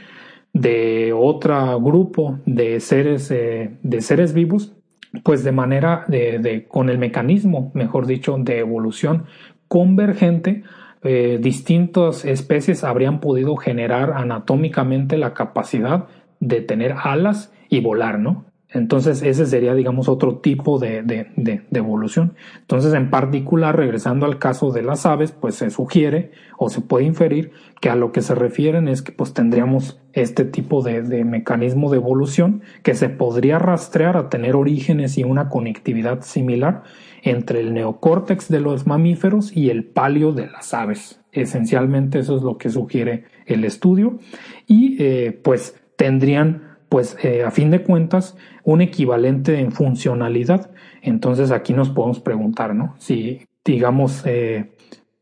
de 0.54 1.12
otro 1.12 1.78
grupo 1.82 2.38
de 2.46 2.80
seres 2.80 3.30
eh, 3.30 3.76
de 3.82 4.00
seres 4.00 4.32
vivos 4.32 4.74
pues 5.22 5.44
de 5.44 5.52
manera 5.52 6.06
de, 6.08 6.38
de, 6.38 6.64
con 6.66 6.88
el 6.88 6.96
mecanismo 6.96 7.72
mejor 7.74 8.06
dicho 8.06 8.38
de 8.38 8.60
evolución 8.60 9.26
convergente 9.68 10.62
eh, 11.02 11.38
distintas 11.42 12.24
especies 12.24 12.84
habrían 12.84 13.20
podido 13.20 13.54
generar 13.56 14.14
anatómicamente 14.16 15.18
la 15.18 15.34
capacidad 15.34 16.06
de 16.40 16.62
tener 16.62 16.94
alas 17.02 17.52
y 17.68 17.80
volar, 17.80 18.18
¿no? 18.18 18.47
Entonces 18.70 19.22
ese 19.22 19.46
sería, 19.46 19.74
digamos, 19.74 20.08
otro 20.08 20.38
tipo 20.38 20.78
de, 20.78 21.02
de, 21.02 21.28
de, 21.36 21.62
evolución. 21.72 22.34
Entonces, 22.60 22.92
en 22.92 23.08
particular, 23.08 23.76
regresando 23.76 24.26
al 24.26 24.38
caso 24.38 24.72
de 24.72 24.82
las 24.82 25.06
aves, 25.06 25.32
pues 25.32 25.54
se 25.54 25.70
sugiere 25.70 26.32
o 26.58 26.68
se 26.68 26.82
puede 26.82 27.06
inferir 27.06 27.52
que 27.80 27.88
a 27.88 27.96
lo 27.96 28.12
que 28.12 28.20
se 28.20 28.34
refieren 28.34 28.86
es 28.88 29.00
que 29.00 29.12
pues 29.12 29.32
tendríamos 29.32 29.98
este 30.12 30.44
tipo 30.44 30.82
de, 30.82 31.02
mecanismo 31.24 31.90
de 31.90 31.96
evolución 31.96 32.62
que 32.82 32.94
se 32.94 33.08
podría 33.08 33.58
rastrear 33.58 34.18
a 34.18 34.28
tener 34.28 34.54
orígenes 34.54 35.16
y 35.16 35.24
una 35.24 35.48
conectividad 35.48 36.20
similar 36.20 36.82
entre 37.22 37.60
el 37.60 37.72
neocórtex 37.72 38.48
de 38.48 38.60
los 38.60 38.86
mamíferos 38.86 39.56
y 39.56 39.70
el 39.70 39.84
palio 39.84 40.32
de 40.32 40.46
las 40.46 40.74
aves. 40.74 41.20
Esencialmente 41.32 42.18
eso 42.18 42.36
es 42.36 42.42
lo 42.42 42.58
que 42.58 42.68
sugiere 42.68 43.24
el 43.46 43.64
estudio 43.64 44.18
y 44.66 45.02
eh, 45.02 45.40
pues 45.42 45.74
tendrían 45.96 46.67
pues 46.88 47.16
eh, 47.22 47.44
a 47.44 47.50
fin 47.50 47.70
de 47.70 47.82
cuentas, 47.82 48.36
un 48.64 48.80
equivalente 48.80 49.60
en 49.60 49.72
funcionalidad. 49.72 50.70
Entonces 51.02 51.50
aquí 51.50 51.72
nos 51.72 51.90
podemos 51.90 52.20
preguntar, 52.20 52.74
¿no? 52.74 52.94
Si, 52.98 53.40
digamos, 53.64 54.22
eh, 54.24 54.72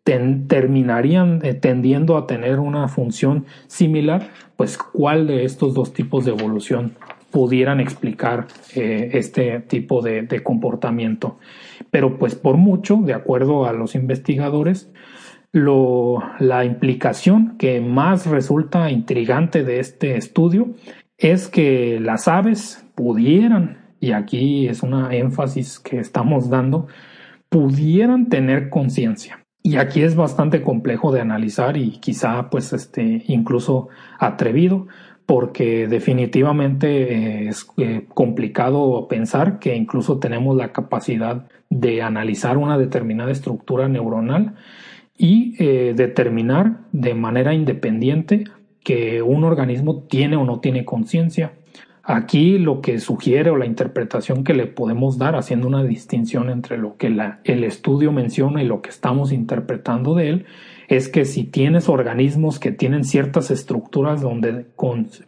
terminarían 0.05 1.41
eh, 1.43 1.55
tendiendo 1.55 2.17
a 2.17 2.27
tener 2.27 2.61
una 2.61 2.87
función 2.89 3.47
similar, 3.67 4.31
pues 4.57 4.79
cuál 4.79 5.27
de 5.27 5.45
estos 5.45 5.75
dos 5.75 5.93
tipos 5.93 6.25
de 6.25 6.31
evolución 6.31 6.93
pudieran 7.33 7.81
explicar 7.81 8.47
este 8.75 9.61
tipo 9.61 10.01
de, 10.01 10.23
de, 10.23 10.43
comportamiento. 10.43 11.39
Pero 11.91 12.19
pues 12.19 12.35
por 12.35 12.57
mucho, 12.57 12.97
de 13.05 13.12
acuerdo 13.12 13.67
a 13.67 13.75
los 13.75 13.95
investigadores, 13.95 14.91
lo, 15.53 16.23
la 16.39 16.64
implicación 16.64 17.57
que 17.59 17.81
más 17.81 18.27
resulta 18.27 18.91
intrigante 18.91 19.64
de 19.64 19.81
este 19.81 20.17
estudio 20.17 20.75
es 21.19 21.49
que 21.49 21.99
las 22.01 22.29
aves 22.29 22.85
pudieran, 22.95 23.79
y 24.01 24.12
aquí 24.12 24.69
es 24.69 24.83
una 24.83 25.14
énfasis 25.14 25.79
que 25.79 25.99
estamos 25.99 26.51
dando, 26.51 26.87
pudieran 27.49 28.29
tener 28.29 28.69
conciencia. 28.69 29.45
Y 29.62 29.77
aquí 29.77 30.03
es 30.03 30.14
bastante 30.14 30.62
complejo 30.62 31.11
de 31.11 31.21
analizar 31.21 31.77
y 31.77 31.99
quizá 31.99 32.51
pues 32.51 32.73
este 32.73 33.25
incluso 33.27 33.89
atrevido 34.19 34.87
porque 35.27 35.89
definitivamente 35.89 36.87
eh, 37.12 37.49
es 37.49 37.67
eh, 37.77 38.07
complicado 38.14 39.09
pensar 39.09 39.59
que 39.59 39.75
incluso 39.75 40.21
tenemos 40.21 40.57
la 40.57 40.73
capacidad 40.73 41.49
de 41.69 42.01
analizar 42.01 42.59
una 42.59 42.79
determinada 42.79 43.33
estructura 43.33 43.89
neuronal 43.89 44.55
y 45.19 45.57
eh, 45.59 45.95
determinar 45.97 46.79
de 46.93 47.14
manera 47.14 47.53
independiente 47.53 48.45
que 48.87 49.20
un 49.20 49.43
organismo 49.43 50.05
tiene 50.09 50.37
o 50.37 50.45
no 50.45 50.61
tiene 50.61 50.84
conciencia. 50.84 51.55
Aquí 52.05 52.57
lo 52.57 52.80
que 52.80 53.01
sugiere 53.01 53.51
o 53.51 53.57
la 53.57 53.66
interpretación 53.66 54.45
que 54.45 54.55
le 54.55 54.68
podemos 54.68 55.18
dar 55.18 55.34
haciendo 55.34 55.66
una 55.66 55.82
distinción 55.82 56.51
entre 56.51 56.78
lo 56.78 56.97
que 56.97 57.09
el 57.43 57.64
estudio 57.64 58.12
menciona 58.12 58.62
y 58.62 58.64
lo 58.64 58.82
que 58.82 58.91
estamos 58.91 59.32
interpretando 59.32 60.14
de 60.14 60.28
él 60.28 60.47
es 60.87 61.09
que 61.09 61.24
si 61.24 61.43
tienes 61.43 61.89
organismos 61.89 62.61
que 62.61 62.70
tienen 62.70 63.03
ciertas 63.03 63.51
estructuras 63.51 64.22
donde 64.22 64.66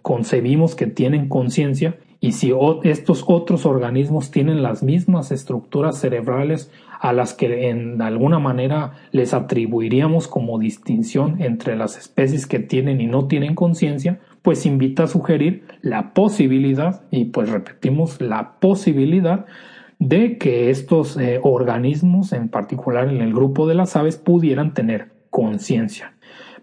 concebimos 0.03 0.77
que 0.77 0.87
tienen 0.87 1.29
conciencia 1.29 1.97
y 2.21 2.33
si 2.33 2.53
estos 2.85 3.25
otros 3.27 3.67
organismos 3.67 4.31
tienen 4.31 4.63
las 4.63 4.85
mismas 4.85 5.33
estructuras 5.33 5.99
cerebrales 5.99 6.71
a 7.01 7.13
las 7.13 7.35
que 7.35 7.71
en 7.71 8.03
alguna 8.03 8.39
manera 8.39 8.93
les 9.13 9.35
atribuiríamos 9.35 10.29
como 10.29 10.59
distinción 10.59 11.41
entre 11.41 11.77
las 11.77 11.97
especies 11.97 12.47
que 12.47 12.59
tienen 12.59 13.01
y 13.01 13.07
no 13.07 13.27
tienen 13.27 13.55
conciencia, 13.55 14.21
pues 14.43 14.67
invita 14.67 15.05
a 15.05 15.09
sugerir 15.09 15.65
la 15.83 16.15
posibilidad, 16.15 17.03
y 17.11 17.27
pues 17.27 17.51
repetimos, 17.51 18.21
la 18.21 18.59
posibilidad 18.61 19.47
de 19.99 20.39
que 20.39 20.71
estos 20.71 21.17
eh, 21.17 21.41
organismos, 21.43 22.33
en 22.33 22.49
particular 22.49 23.09
en 23.09 23.21
el 23.21 23.33
grupo 23.33 23.67
de 23.67 23.75
las 23.75 23.97
aves, 23.97 24.17
pudieran 24.17 24.75
tener 24.75 25.11
conciencia. 25.31 26.15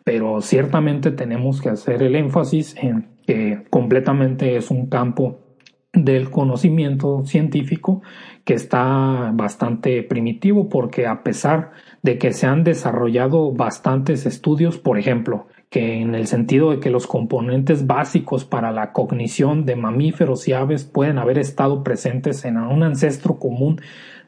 Pero 0.03 0.41
ciertamente 0.41 1.11
tenemos 1.11 1.61
que 1.61 1.69
hacer 1.69 2.03
el 2.03 2.15
énfasis 2.15 2.75
en 2.77 3.07
que 3.25 3.63
completamente 3.69 4.55
es 4.55 4.69
un 4.69 4.88
campo 4.88 5.39
del 5.93 6.29
conocimiento 6.29 7.23
científico 7.25 8.01
que 8.45 8.53
está 8.53 9.31
bastante 9.33 10.03
primitivo 10.03 10.69
porque 10.69 11.07
a 11.07 11.23
pesar 11.23 11.71
de 12.03 12.17
que 12.19 12.31
se 12.31 12.45
han 12.45 12.63
desarrollado 12.63 13.51
bastantes 13.51 14.25
estudios, 14.27 14.77
por 14.77 14.99
ejemplo, 14.99 15.47
que 15.71 15.99
en 15.99 16.13
el 16.13 16.27
sentido 16.27 16.71
de 16.71 16.79
que 16.79 16.91
los 16.91 17.07
componentes 17.07 17.87
básicos 17.87 18.45
para 18.45 18.71
la 18.71 18.93
cognición 18.93 19.65
de 19.65 19.75
mamíferos 19.75 20.47
y 20.47 20.53
aves 20.53 20.85
pueden 20.85 21.17
haber 21.17 21.39
estado 21.39 21.83
presentes 21.83 22.45
en 22.45 22.57
un 22.57 22.83
ancestro 22.83 23.39
común 23.39 23.81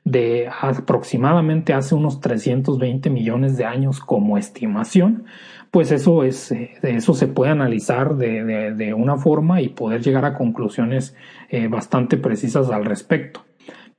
de 0.03 0.49
aproximadamente 0.49 1.73
hace 1.73 1.93
unos 1.93 2.19
320 2.19 3.09
millones 3.09 3.55
de 3.55 3.65
años 3.65 3.99
como 3.99 4.37
estimación, 4.37 5.25
pues 5.69 5.91
eso 5.91 6.23
es, 6.23 6.51
eh, 6.51 6.71
eso 6.81 7.13
se 7.13 7.27
puede 7.27 7.51
analizar 7.51 8.15
de, 8.15 8.73
de, 8.73 8.93
una 8.93 9.17
forma 9.17 9.61
y 9.61 9.69
poder 9.69 10.01
llegar 10.01 10.25
a 10.25 10.33
conclusiones 10.33 11.15
eh, 11.49 11.67
bastante 11.67 12.17
precisas 12.17 12.69
al 12.69 12.85
respecto. 12.85 13.46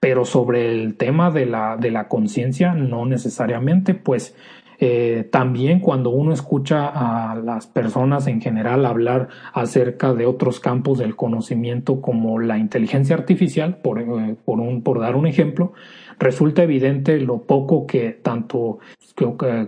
Pero 0.00 0.24
sobre 0.24 0.70
el 0.70 0.96
tema 0.96 1.30
de 1.30 1.46
la, 1.46 1.76
de 1.76 1.90
la 1.90 2.08
conciencia, 2.08 2.74
no 2.74 3.04
necesariamente, 3.04 3.94
pues 3.94 4.36
eh, 4.80 5.28
también 5.32 5.80
cuando 5.80 6.10
uno 6.10 6.32
escucha 6.32 6.86
a 6.86 7.34
las 7.34 7.66
personas 7.66 8.28
en 8.28 8.40
general 8.40 8.86
hablar 8.86 9.28
acerca 9.52 10.14
de 10.14 10.24
otros 10.26 10.60
campos 10.60 10.98
del 10.98 11.16
conocimiento 11.16 12.00
como 12.00 12.38
la 12.38 12.58
inteligencia 12.58 13.16
artificial, 13.16 13.78
por, 13.78 14.04
por, 14.44 14.60
un, 14.60 14.82
por 14.82 15.00
dar 15.00 15.16
un 15.16 15.26
ejemplo, 15.26 15.72
resulta 16.20 16.62
evidente 16.62 17.18
lo 17.18 17.42
poco 17.42 17.86
que 17.86 18.10
tanto 18.10 18.78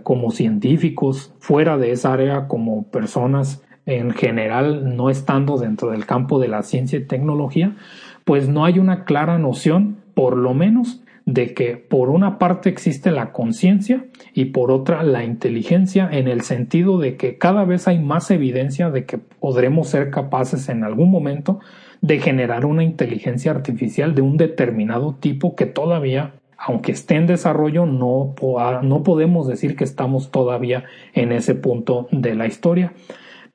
como 0.05 0.31
científicos 0.31 1.35
fuera 1.41 1.76
de 1.76 1.91
esa 1.91 2.12
área 2.12 2.47
como 2.47 2.85
personas 2.85 3.64
en 3.87 4.12
general 4.12 4.97
no 4.97 5.11
estando 5.11 5.57
dentro 5.59 5.91
del 5.91 6.07
campo 6.07 6.39
de 6.39 6.47
la 6.47 6.62
ciencia 6.62 6.99
y 6.99 7.07
tecnología, 7.07 7.74
pues 8.24 8.49
no 8.49 8.64
hay 8.64 8.78
una 8.78 9.05
clara 9.05 9.39
noción, 9.39 9.99
por 10.21 10.37
lo 10.37 10.53
menos, 10.53 11.01
de 11.25 11.55
que 11.55 11.79
por 11.79 12.11
una 12.11 12.39
parte 12.39 12.68
existe 12.68 13.11
la 13.11 13.33
conciencia 13.33 14.05
y 14.35 14.47
por 14.47 14.71
otra 14.71 15.03
la 15.03 15.25
inteligencia 15.25 16.07
en 16.12 16.29
el 16.29 16.43
sentido 16.43 16.99
de 16.99 17.16
que 17.16 17.39
cada 17.39 17.64
vez 17.64 17.89
hay 17.89 17.99
más 18.01 18.31
evidencia 18.31 18.91
de 18.91 19.07
que 19.07 19.16
podremos 19.16 19.89
ser 19.89 20.11
capaces 20.11 20.68
en 20.68 20.85
algún 20.85 21.11
momento 21.11 21.61
de 22.03 22.18
generar 22.18 22.66
una 22.66 22.85
inteligencia 22.85 23.51
artificial 23.51 24.14
de 24.14 24.21
un 24.21 24.37
determinado 24.37 25.14
tipo 25.14 25.57
que 25.57 25.64
todavía 25.64 26.35
aunque 26.59 26.93
esté 26.93 27.14
en 27.14 27.27
desarrollo, 27.27 27.87
no, 27.87 28.35
no 28.83 29.03
podemos 29.03 29.49
decir 29.49 29.77
que 29.77 29.85
estamos 29.85 30.31
todavía 30.31 30.85
en 31.14 31.33
ese 31.33 31.55
punto 31.55 32.07
de 32.11 32.35
la 32.35 32.47
historia. 32.47 32.93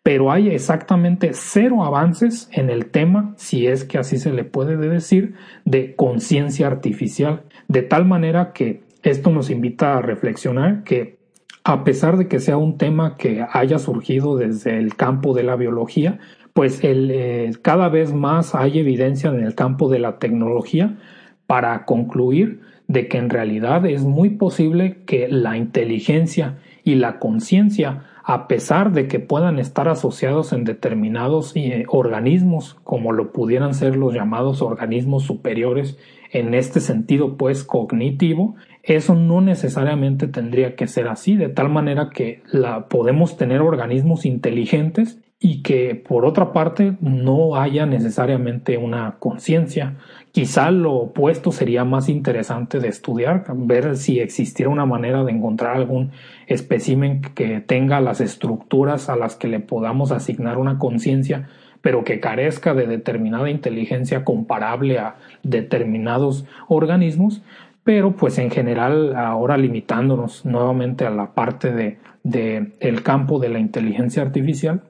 Pero 0.05 0.31
hay 0.31 0.49
exactamente 0.49 1.31
cero 1.33 1.83
avances 1.83 2.47
en 2.51 2.69
el 2.69 2.91
tema, 2.91 3.33
si 3.37 3.65
es 3.65 3.85
que 3.85 3.97
así 3.97 4.19
se 4.19 4.31
le 4.31 4.43
puede 4.43 4.77
decir, 4.77 5.33
de 5.65 5.95
conciencia 5.95 6.67
artificial. 6.67 7.41
De 7.67 7.81
tal 7.81 8.05
manera 8.05 8.53
que 8.53 8.83
esto 9.01 9.31
nos 9.31 9.49
invita 9.49 9.97
a 9.97 10.03
reflexionar 10.03 10.83
que 10.83 11.17
a 11.63 11.83
pesar 11.83 12.17
de 12.17 12.27
que 12.27 12.39
sea 12.39 12.55
un 12.55 12.77
tema 12.77 13.17
que 13.17 13.47
haya 13.51 13.79
surgido 13.79 14.37
desde 14.37 14.77
el 14.77 14.95
campo 14.95 15.33
de 15.33 15.41
la 15.41 15.55
biología, 15.55 16.19
pues 16.53 16.81
eh, 16.83 17.49
cada 17.63 17.89
vez 17.89 18.13
más 18.13 18.53
hay 18.53 18.77
evidencia 18.77 19.31
en 19.31 19.39
el 19.39 19.55
campo 19.55 19.89
de 19.89 19.97
la 19.97 20.19
tecnología 20.19 20.99
para 21.47 21.83
concluir 21.85 22.61
de 22.87 23.07
que 23.07 23.17
en 23.17 23.31
realidad 23.31 23.83
es 23.87 24.03
muy 24.03 24.29
posible 24.29 24.97
que 25.07 25.29
la 25.29 25.57
inteligencia 25.57 26.59
y 26.83 26.93
la 26.93 27.17
conciencia, 27.17 28.03
a 28.28 28.47
pesar 28.47 28.91
de 28.91 29.07
que 29.07 29.19
puedan 29.19 29.59
estar 29.59 29.88
asociados 29.88 30.51
en 30.51 30.63
determinados 30.63 31.55
eh, 31.55 31.86
organismos, 31.88 32.76
como 32.84 33.11
lo 33.11 33.32
pudieran 33.32 33.76
ser 33.76 33.95
los 33.95 34.15
llamados 34.15 34.63
organismos 34.63 35.23
superiores, 35.23 35.99
en 36.32 36.55
este 36.55 36.80
sentido 36.82 37.38
pues 37.38 37.63
cognitivo, 37.63 38.55
eso 38.82 39.13
no 39.13 39.41
necesariamente 39.41 40.28
tendría 40.28 40.76
que 40.76 40.88
ser 40.88 41.07
así, 41.07 41.36
de 41.36 41.49
tal 41.49 41.69
manera 41.69 42.09
que 42.11 42.41
la, 42.51 42.88
podemos 42.88 43.38
tener 43.38 43.61
organismos 43.61 44.26
inteligentes 44.26 45.19
y 45.39 45.61
que 45.61 45.93
por 45.93 46.26
otra 46.26 46.51
parte 46.51 46.97
no 47.01 47.55
haya 47.55 47.86
necesariamente 47.86 48.78
una 48.78 49.17
conciencia. 49.19 49.97
Quizá 50.36 50.69
lo 50.69 50.95
opuesto 50.95 51.53
sería 51.53 51.86
más 51.86 52.09
interesante 52.09 52.81
de 52.81 52.89
estudiar, 52.89 53.45
ver 53.55 53.95
si 53.95 54.19
existiera 54.19 54.69
una 54.69 54.86
manera 54.86 55.23
de 55.23 55.31
encontrar 55.31 55.77
algún 55.77 56.11
espécimen 56.47 57.21
que 57.21 57.61
tenga 57.61 58.01
las 58.01 58.19
estructuras 58.19 59.07
a 59.07 59.15
las 59.15 59.38
que 59.38 59.47
le 59.47 59.61
podamos 59.61 60.11
asignar 60.11 60.57
una 60.57 60.77
conciencia, 60.77 61.47
pero 61.79 62.03
que 62.03 62.19
carezca 62.19 62.73
de 62.73 62.86
determinada 62.86 63.49
inteligencia 63.49 64.25
comparable 64.25 64.99
a 64.99 65.15
determinados 65.43 66.45
organismos, 66.67 67.41
pero 67.86 68.17
pues 68.17 68.38
en 68.38 68.51
general 68.51 69.15
ahora 69.15 69.55
limitándonos 69.55 70.45
nuevamente 70.45 71.05
a 71.05 71.11
la 71.11 71.33
parte 71.33 71.71
de, 71.71 71.97
de 72.23 72.73
el 72.81 73.03
campo 73.03 73.39
de 73.39 73.47
la 73.47 73.59
inteligencia 73.59 74.21
artificial, 74.21 74.83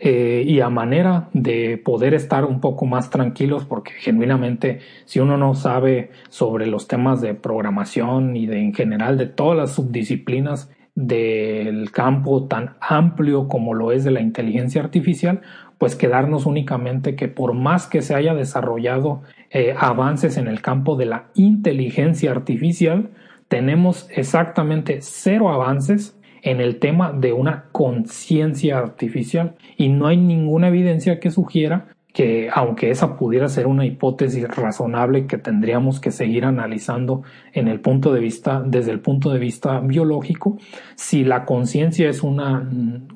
eh, 0.00 0.44
y 0.46 0.60
a 0.60 0.68
manera 0.68 1.28
de 1.32 1.78
poder 1.78 2.14
estar 2.14 2.44
un 2.44 2.60
poco 2.60 2.86
más 2.86 3.10
tranquilos 3.10 3.64
porque 3.64 3.92
genuinamente 3.92 4.80
si 5.04 5.20
uno 5.20 5.36
no 5.36 5.54
sabe 5.54 6.10
sobre 6.28 6.66
los 6.66 6.88
temas 6.88 7.20
de 7.20 7.34
programación 7.34 8.36
y 8.36 8.46
de 8.46 8.60
en 8.60 8.74
general 8.74 9.16
de 9.18 9.26
todas 9.26 9.56
las 9.56 9.74
subdisciplinas 9.74 10.70
del 10.94 11.90
campo 11.92 12.46
tan 12.46 12.76
amplio 12.80 13.48
como 13.48 13.74
lo 13.74 13.92
es 13.92 14.04
de 14.04 14.10
la 14.10 14.20
inteligencia 14.20 14.82
artificial, 14.82 15.42
pues 15.78 15.94
quedarnos 15.94 16.46
únicamente 16.46 17.16
que 17.16 17.28
por 17.28 17.52
más 17.52 17.86
que 17.86 18.00
se 18.02 18.14
haya 18.14 18.34
desarrollado 18.34 19.22
eh, 19.50 19.74
avances 19.78 20.38
en 20.38 20.48
el 20.48 20.62
campo 20.62 20.96
de 20.96 21.06
la 21.06 21.26
inteligencia 21.34 22.30
artificial, 22.30 23.10
tenemos 23.48 24.08
exactamente 24.10 24.98
cero 25.02 25.50
avances 25.52 26.15
en 26.46 26.60
el 26.60 26.78
tema 26.78 27.12
de 27.12 27.32
una 27.32 27.64
conciencia 27.72 28.78
artificial. 28.78 29.56
Y 29.76 29.88
no 29.88 30.06
hay 30.06 30.16
ninguna 30.16 30.68
evidencia 30.68 31.18
que 31.18 31.32
sugiera 31.32 31.88
que 32.14 32.48
aunque 32.50 32.90
esa 32.90 33.16
pudiera 33.16 33.46
ser 33.46 33.66
una 33.66 33.84
hipótesis 33.84 34.48
razonable 34.48 35.26
que 35.26 35.36
tendríamos 35.36 36.00
que 36.00 36.10
seguir 36.10 36.46
analizando 36.46 37.24
en 37.52 37.68
el 37.68 37.80
punto 37.80 38.14
de 38.14 38.20
vista, 38.20 38.62
desde 38.64 38.92
el 38.92 39.00
punto 39.00 39.30
de 39.30 39.38
vista 39.38 39.80
biológico, 39.80 40.56
si 40.94 41.24
la 41.24 41.44
conciencia 41.44 42.08
es 42.08 42.22
una, 42.22 42.66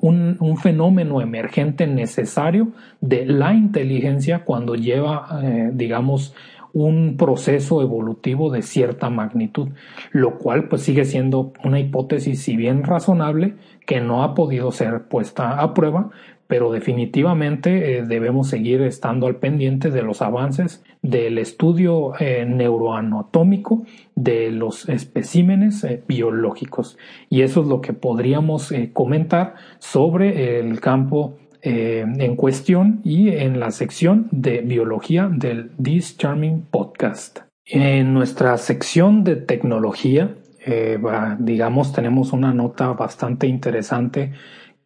un, 0.01 0.57
fenómeno 0.61 1.19
emergente 1.19 1.87
necesario 1.87 2.73
de 2.99 3.25
la 3.25 3.53
inteligencia 3.53 4.43
cuando 4.43 4.75
lleva, 4.75 5.39
eh, 5.41 5.71
digamos, 5.73 6.35
un 6.73 7.17
proceso 7.17 7.81
evolutivo 7.81 8.51
de 8.51 8.61
cierta 8.61 9.09
magnitud, 9.09 9.69
lo 10.11 10.37
cual 10.37 10.67
pues 10.67 10.83
sigue 10.83 11.05
siendo 11.05 11.53
una 11.63 11.79
hipótesis 11.79 12.41
si 12.41 12.55
bien 12.55 12.83
razonable 12.83 13.55
que 13.85 14.01
no 14.01 14.23
ha 14.23 14.35
podido 14.35 14.71
ser 14.71 15.03
puesta 15.03 15.59
a 15.59 15.73
prueba, 15.73 16.11
pero 16.51 16.69
definitivamente 16.69 17.99
eh, 17.99 18.03
debemos 18.03 18.49
seguir 18.49 18.81
estando 18.81 19.25
al 19.25 19.37
pendiente 19.37 19.89
de 19.89 20.01
los 20.01 20.21
avances 20.21 20.83
del 21.01 21.37
estudio 21.37 22.11
eh, 22.19 22.45
neuroanatómico 22.45 23.85
de 24.15 24.51
los 24.51 24.89
especímenes 24.89 25.81
eh, 25.85 26.03
biológicos. 26.05 26.97
Y 27.29 27.43
eso 27.43 27.61
es 27.61 27.67
lo 27.67 27.79
que 27.79 27.93
podríamos 27.93 28.73
comentar 28.91 29.55
sobre 29.79 30.59
el 30.59 30.81
campo 30.81 31.37
en 31.63 32.35
cuestión 32.35 33.01
y 33.03 33.29
en 33.29 33.59
la 33.59 33.71
sección 33.71 34.27
de 34.31 34.61
biología 34.61 35.29
del 35.31 35.71
This 35.81 36.17
Charming 36.17 36.65
Podcast. 36.69 37.39
En 37.65 38.13
nuestra 38.13 38.57
sección 38.57 39.23
de 39.23 39.35
tecnología, 39.35 40.35
digamos, 41.39 41.93
tenemos 41.93 42.33
una 42.33 42.53
nota 42.53 42.93
bastante 42.93 43.47
interesante 43.47 44.31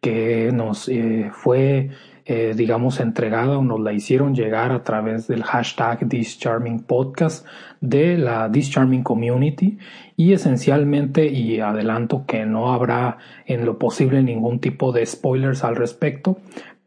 que 0.00 0.52
nos 0.52 0.88
eh, 0.88 1.30
fue, 1.32 1.90
eh, 2.28 2.54
digamos, 2.56 2.98
entregada 2.98 3.56
o 3.56 3.62
nos 3.62 3.78
la 3.78 3.92
hicieron 3.92 4.34
llegar 4.34 4.72
a 4.72 4.82
través 4.82 5.28
del 5.28 5.44
hashtag 5.44 6.08
This 6.08 6.40
Charming 6.40 6.80
Podcast 6.80 7.46
de 7.80 8.18
la 8.18 8.50
This 8.50 8.70
Charming 8.70 9.04
Community. 9.04 9.78
Y 10.16 10.32
esencialmente, 10.32 11.26
y 11.26 11.60
adelanto 11.60 12.24
que 12.26 12.44
no 12.44 12.72
habrá 12.72 13.18
en 13.46 13.64
lo 13.64 13.78
posible 13.78 14.24
ningún 14.24 14.58
tipo 14.58 14.90
de 14.90 15.06
spoilers 15.06 15.62
al 15.62 15.76
respecto, 15.76 16.38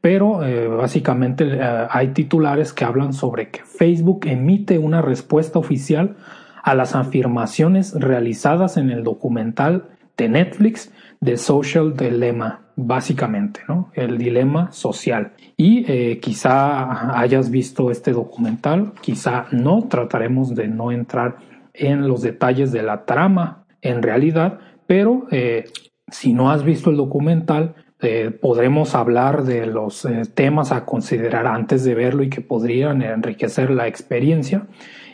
pero 0.01 0.43
eh, 0.43 0.67
básicamente 0.67 1.59
hay 1.61 2.09
titulares 2.09 2.73
que 2.73 2.83
hablan 2.83 3.13
sobre 3.13 3.49
que 3.49 3.61
Facebook 3.63 4.25
emite 4.25 4.77
una 4.77 5.01
respuesta 5.01 5.57
oficial 5.57 6.17
a 6.63 6.75
las 6.75 6.95
afirmaciones 6.95 7.93
realizadas 7.93 8.75
en 8.75 8.89
el 8.89 9.03
documental 9.05 9.85
de 10.17 10.27
Netflix 10.27 10.91
de 11.21 11.37
Social 11.37 11.95
Dilemma 11.95 12.68
básicamente, 12.85 13.61
¿no? 13.67 13.91
El 13.93 14.17
dilema 14.17 14.71
social. 14.71 15.33
Y 15.57 15.85
eh, 15.91 16.19
quizá 16.19 17.19
hayas 17.19 17.49
visto 17.51 17.91
este 17.91 18.11
documental, 18.11 18.93
quizá 19.01 19.45
no, 19.51 19.87
trataremos 19.89 20.55
de 20.55 20.67
no 20.67 20.91
entrar 20.91 21.37
en 21.73 22.07
los 22.07 22.21
detalles 22.21 22.71
de 22.71 22.83
la 22.83 23.05
trama 23.05 23.65
en 23.81 24.01
realidad, 24.01 24.59
pero 24.87 25.27
eh, 25.31 25.65
si 26.07 26.33
no 26.33 26.51
has 26.51 26.63
visto 26.63 26.89
el 26.89 26.97
documental, 26.97 27.75
eh, 28.01 28.31
podremos 28.31 28.95
hablar 28.95 29.43
de 29.43 29.65
los 29.65 30.07
temas 30.33 30.71
a 30.71 30.85
considerar 30.85 31.47
antes 31.47 31.83
de 31.83 31.95
verlo 31.95 32.23
y 32.23 32.29
que 32.29 32.41
podrían 32.41 33.01
enriquecer 33.01 33.69
la 33.71 33.87
experiencia. 33.87 34.67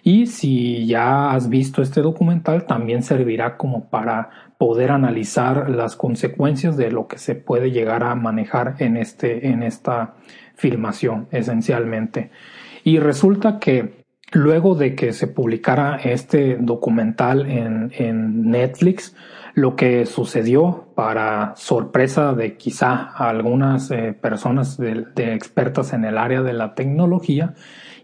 Y 0.04 0.28
si 0.28 0.86
ya 0.86 1.32
has 1.32 1.50
visto 1.50 1.82
este 1.82 2.02
documental, 2.02 2.68
también 2.68 3.02
servirá 3.02 3.58
como 3.58 3.90
para 3.90 4.30
poder 4.58 4.92
analizar 4.92 5.70
las 5.70 5.96
consecuencias 5.96 6.78
de 6.78 6.92
lo 6.92 7.08
que 7.08 7.18
se 7.18 7.36
puede 7.36 7.72
llegar 7.72 8.04
a 8.04 8.16
manejar 8.16 8.76
en, 8.80 8.98
este, 8.98 9.48
en 9.48 9.64
esta 9.64 10.16
filmación, 10.56 11.28
esencialmente. 11.32 12.32
Y 12.84 13.00
resulta 13.00 13.60
que 13.60 14.06
luego 14.32 14.76
de 14.76 14.96
que 14.96 15.14
se 15.14 15.28
publicara 15.28 15.98
este 16.04 16.58
documental 16.60 17.50
en, 17.50 17.92
en 17.98 18.50
Netflix, 18.50 19.16
lo 19.56 19.78
que 19.78 20.06
sucedió 20.06 20.90
para 20.96 21.54
sorpresa 21.56 22.34
de 22.34 22.58
quizá 22.58 23.12
algunas 23.16 23.90
eh, 23.90 24.14
personas 24.14 24.78
de, 24.78 25.06
expertas 25.34 25.94
en 25.94 26.04
el 26.04 26.18
área 26.18 26.42
de 26.42 26.54
la 26.54 26.76
tecnología, 26.76 27.56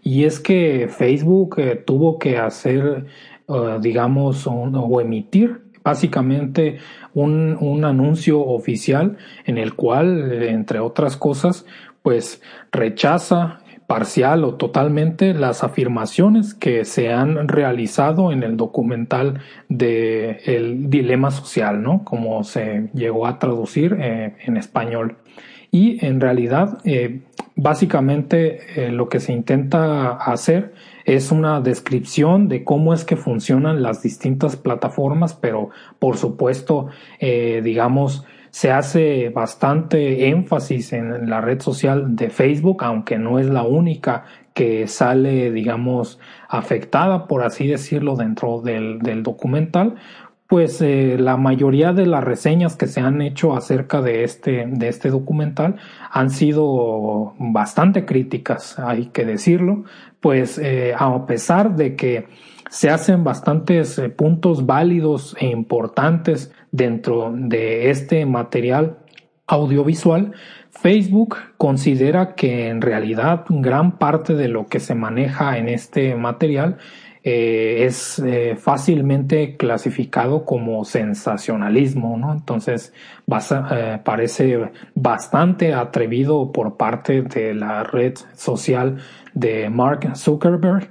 y 0.02 0.24
es 0.24 0.40
que 0.40 0.88
Facebook 0.88 1.56
eh, 1.58 1.76
tuvo 1.76 2.18
que 2.18 2.38
hacer, 2.38 3.06
eh, 3.48 3.78
digamos, 3.80 4.46
o 4.46 5.00
emitir 5.00 5.71
básicamente 5.82 6.78
un, 7.14 7.56
un, 7.60 7.84
anuncio 7.84 8.40
oficial 8.40 9.16
en 9.44 9.58
el 9.58 9.74
cual, 9.74 10.42
entre 10.42 10.80
otras 10.80 11.16
cosas, 11.16 11.66
pues 12.02 12.42
rechaza 12.70 13.60
parcial 13.86 14.44
o 14.44 14.54
totalmente 14.54 15.34
las 15.34 15.62
afirmaciones 15.62 16.54
que 16.54 16.86
se 16.86 17.12
han 17.12 17.46
realizado 17.46 18.32
en 18.32 18.42
el 18.42 18.56
documental 18.56 19.40
de 19.68 20.40
el 20.46 20.88
dilema 20.88 21.30
social, 21.30 21.82
¿no? 21.82 22.02
Como 22.02 22.42
se 22.42 22.88
llegó 22.94 23.26
a 23.26 23.38
traducir 23.38 23.96
eh, 24.00 24.34
en 24.46 24.56
español. 24.56 25.16
Y 25.70 26.04
en 26.04 26.20
realidad, 26.20 26.78
eh, 26.84 27.20
básicamente 27.54 28.86
eh, 28.86 28.92
lo 28.92 29.10
que 29.10 29.20
se 29.20 29.32
intenta 29.32 30.12
hacer 30.12 30.72
es 31.04 31.32
una 31.32 31.60
descripción 31.60 32.48
de 32.48 32.64
cómo 32.64 32.94
es 32.94 33.04
que 33.04 33.16
funcionan 33.16 33.82
las 33.82 34.02
distintas 34.02 34.56
plataformas, 34.56 35.34
pero 35.34 35.70
por 35.98 36.16
supuesto, 36.16 36.88
eh, 37.18 37.60
digamos, 37.62 38.24
se 38.50 38.70
hace 38.70 39.30
bastante 39.30 40.28
énfasis 40.28 40.92
en 40.92 41.30
la 41.30 41.40
red 41.40 41.60
social 41.60 42.14
de 42.14 42.28
Facebook, 42.28 42.84
aunque 42.84 43.18
no 43.18 43.38
es 43.38 43.46
la 43.46 43.62
única 43.62 44.24
que 44.52 44.86
sale, 44.88 45.50
digamos, 45.50 46.20
afectada, 46.48 47.26
por 47.26 47.44
así 47.44 47.66
decirlo, 47.66 48.14
dentro 48.16 48.60
del, 48.60 48.98
del 48.98 49.22
documental, 49.22 49.94
pues 50.52 50.82
eh, 50.82 51.16
la 51.18 51.38
mayoría 51.38 51.94
de 51.94 52.04
las 52.04 52.22
reseñas 52.22 52.76
que 52.76 52.86
se 52.86 53.00
han 53.00 53.22
hecho 53.22 53.56
acerca 53.56 54.02
de 54.02 54.22
este, 54.22 54.66
de 54.66 54.88
este 54.88 55.08
documental 55.08 55.76
han 56.10 56.28
sido 56.28 57.32
bastante 57.38 58.04
críticas, 58.04 58.78
hay 58.78 59.06
que 59.06 59.24
decirlo, 59.24 59.84
pues 60.20 60.58
eh, 60.58 60.92
a 60.94 61.24
pesar 61.24 61.74
de 61.74 61.96
que 61.96 62.28
se 62.68 62.90
hacen 62.90 63.24
bastantes 63.24 63.98
eh, 63.98 64.10
puntos 64.10 64.66
válidos 64.66 65.34
e 65.40 65.46
importantes 65.46 66.52
dentro 66.70 67.32
de 67.34 67.88
este 67.88 68.26
material 68.26 68.98
audiovisual, 69.46 70.32
Facebook 70.68 71.36
considera 71.56 72.34
que 72.34 72.68
en 72.68 72.82
realidad 72.82 73.46
gran 73.48 73.96
parte 73.96 74.34
de 74.34 74.48
lo 74.48 74.66
que 74.66 74.80
se 74.80 74.94
maneja 74.94 75.56
en 75.56 75.70
este 75.70 76.14
material 76.14 76.76
eh, 77.24 77.84
es 77.84 78.18
eh, 78.18 78.56
fácilmente 78.56 79.56
clasificado 79.56 80.44
como 80.44 80.84
sensacionalismo, 80.84 82.16
¿no? 82.18 82.32
Entonces 82.32 82.92
eh, 83.70 83.98
parece 84.02 84.72
bastante 84.96 85.72
atrevido 85.72 86.50
por 86.50 86.76
parte 86.76 87.22
de 87.22 87.54
la 87.54 87.84
red 87.84 88.14
social 88.34 88.98
de 89.34 89.70
Mark 89.70 90.16
Zuckerberg, 90.16 90.88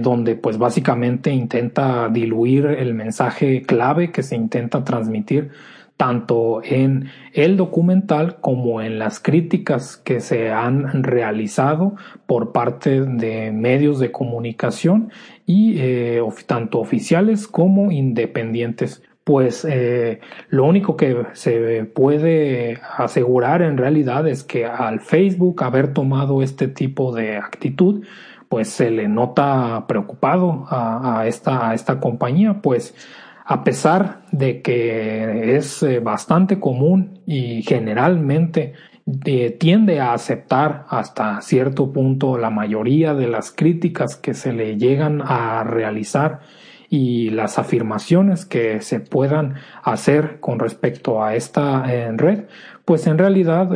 donde 0.00 0.36
pues 0.36 0.58
básicamente 0.58 1.30
intenta 1.30 2.08
diluir 2.08 2.66
el 2.66 2.94
mensaje 2.94 3.62
clave 3.62 4.12
que 4.12 4.22
se 4.22 4.36
intenta 4.36 4.84
transmitir 4.84 5.50
tanto 5.96 6.60
en 6.62 7.08
el 7.32 7.56
documental 7.56 8.36
como 8.40 8.82
en 8.82 8.98
las 8.98 9.18
críticas 9.18 9.96
que 9.96 10.20
se 10.20 10.52
han 10.52 11.02
realizado 11.02 11.96
por 12.26 12.52
parte 12.52 13.00
de 13.00 13.50
medios 13.50 13.98
de 13.98 14.12
comunicación 14.12 15.10
y 15.46 15.78
eh, 15.78 16.20
tanto 16.46 16.80
oficiales 16.80 17.46
como 17.46 17.92
independientes. 17.92 19.02
Pues 19.24 19.64
eh, 19.68 20.20
lo 20.50 20.64
único 20.64 20.96
que 20.96 21.26
se 21.32 21.84
puede 21.84 22.80
asegurar 22.96 23.62
en 23.62 23.76
realidad 23.76 24.28
es 24.28 24.44
que 24.44 24.66
al 24.66 25.00
Facebook 25.00 25.64
haber 25.64 25.92
tomado 25.92 26.42
este 26.42 26.68
tipo 26.68 27.12
de 27.12 27.36
actitud, 27.36 28.04
pues 28.48 28.68
se 28.68 28.90
le 28.90 29.08
nota 29.08 29.86
preocupado 29.88 30.66
a, 30.68 31.24
esta, 31.26 31.70
a 31.70 31.74
esta 31.74 31.98
compañía, 31.98 32.60
pues 32.62 32.94
a 33.44 33.64
pesar 33.64 34.22
de 34.32 34.62
que 34.62 35.56
es 35.56 35.82
eh, 35.82 36.00
bastante 36.00 36.60
común 36.60 37.20
y 37.26 37.62
generalmente 37.62 38.74
eh, 39.24 39.50
tiende 39.50 40.00
a 40.00 40.12
aceptar 40.12 40.84
hasta 40.88 41.40
cierto 41.40 41.92
punto 41.92 42.38
la 42.38 42.50
mayoría 42.50 43.14
de 43.14 43.28
las 43.28 43.52
críticas 43.52 44.16
que 44.16 44.34
se 44.34 44.52
le 44.52 44.76
llegan 44.76 45.22
a 45.24 45.62
realizar 45.64 46.40
y 46.88 47.30
las 47.30 47.58
afirmaciones 47.58 48.44
que 48.44 48.80
se 48.80 49.00
puedan 49.00 49.54
hacer 49.82 50.38
con 50.40 50.58
respecto 50.58 51.22
a 51.22 51.34
esta 51.34 51.92
eh, 51.92 52.12
red, 52.16 52.44
pues 52.84 53.06
en 53.06 53.18
realidad 53.18 53.70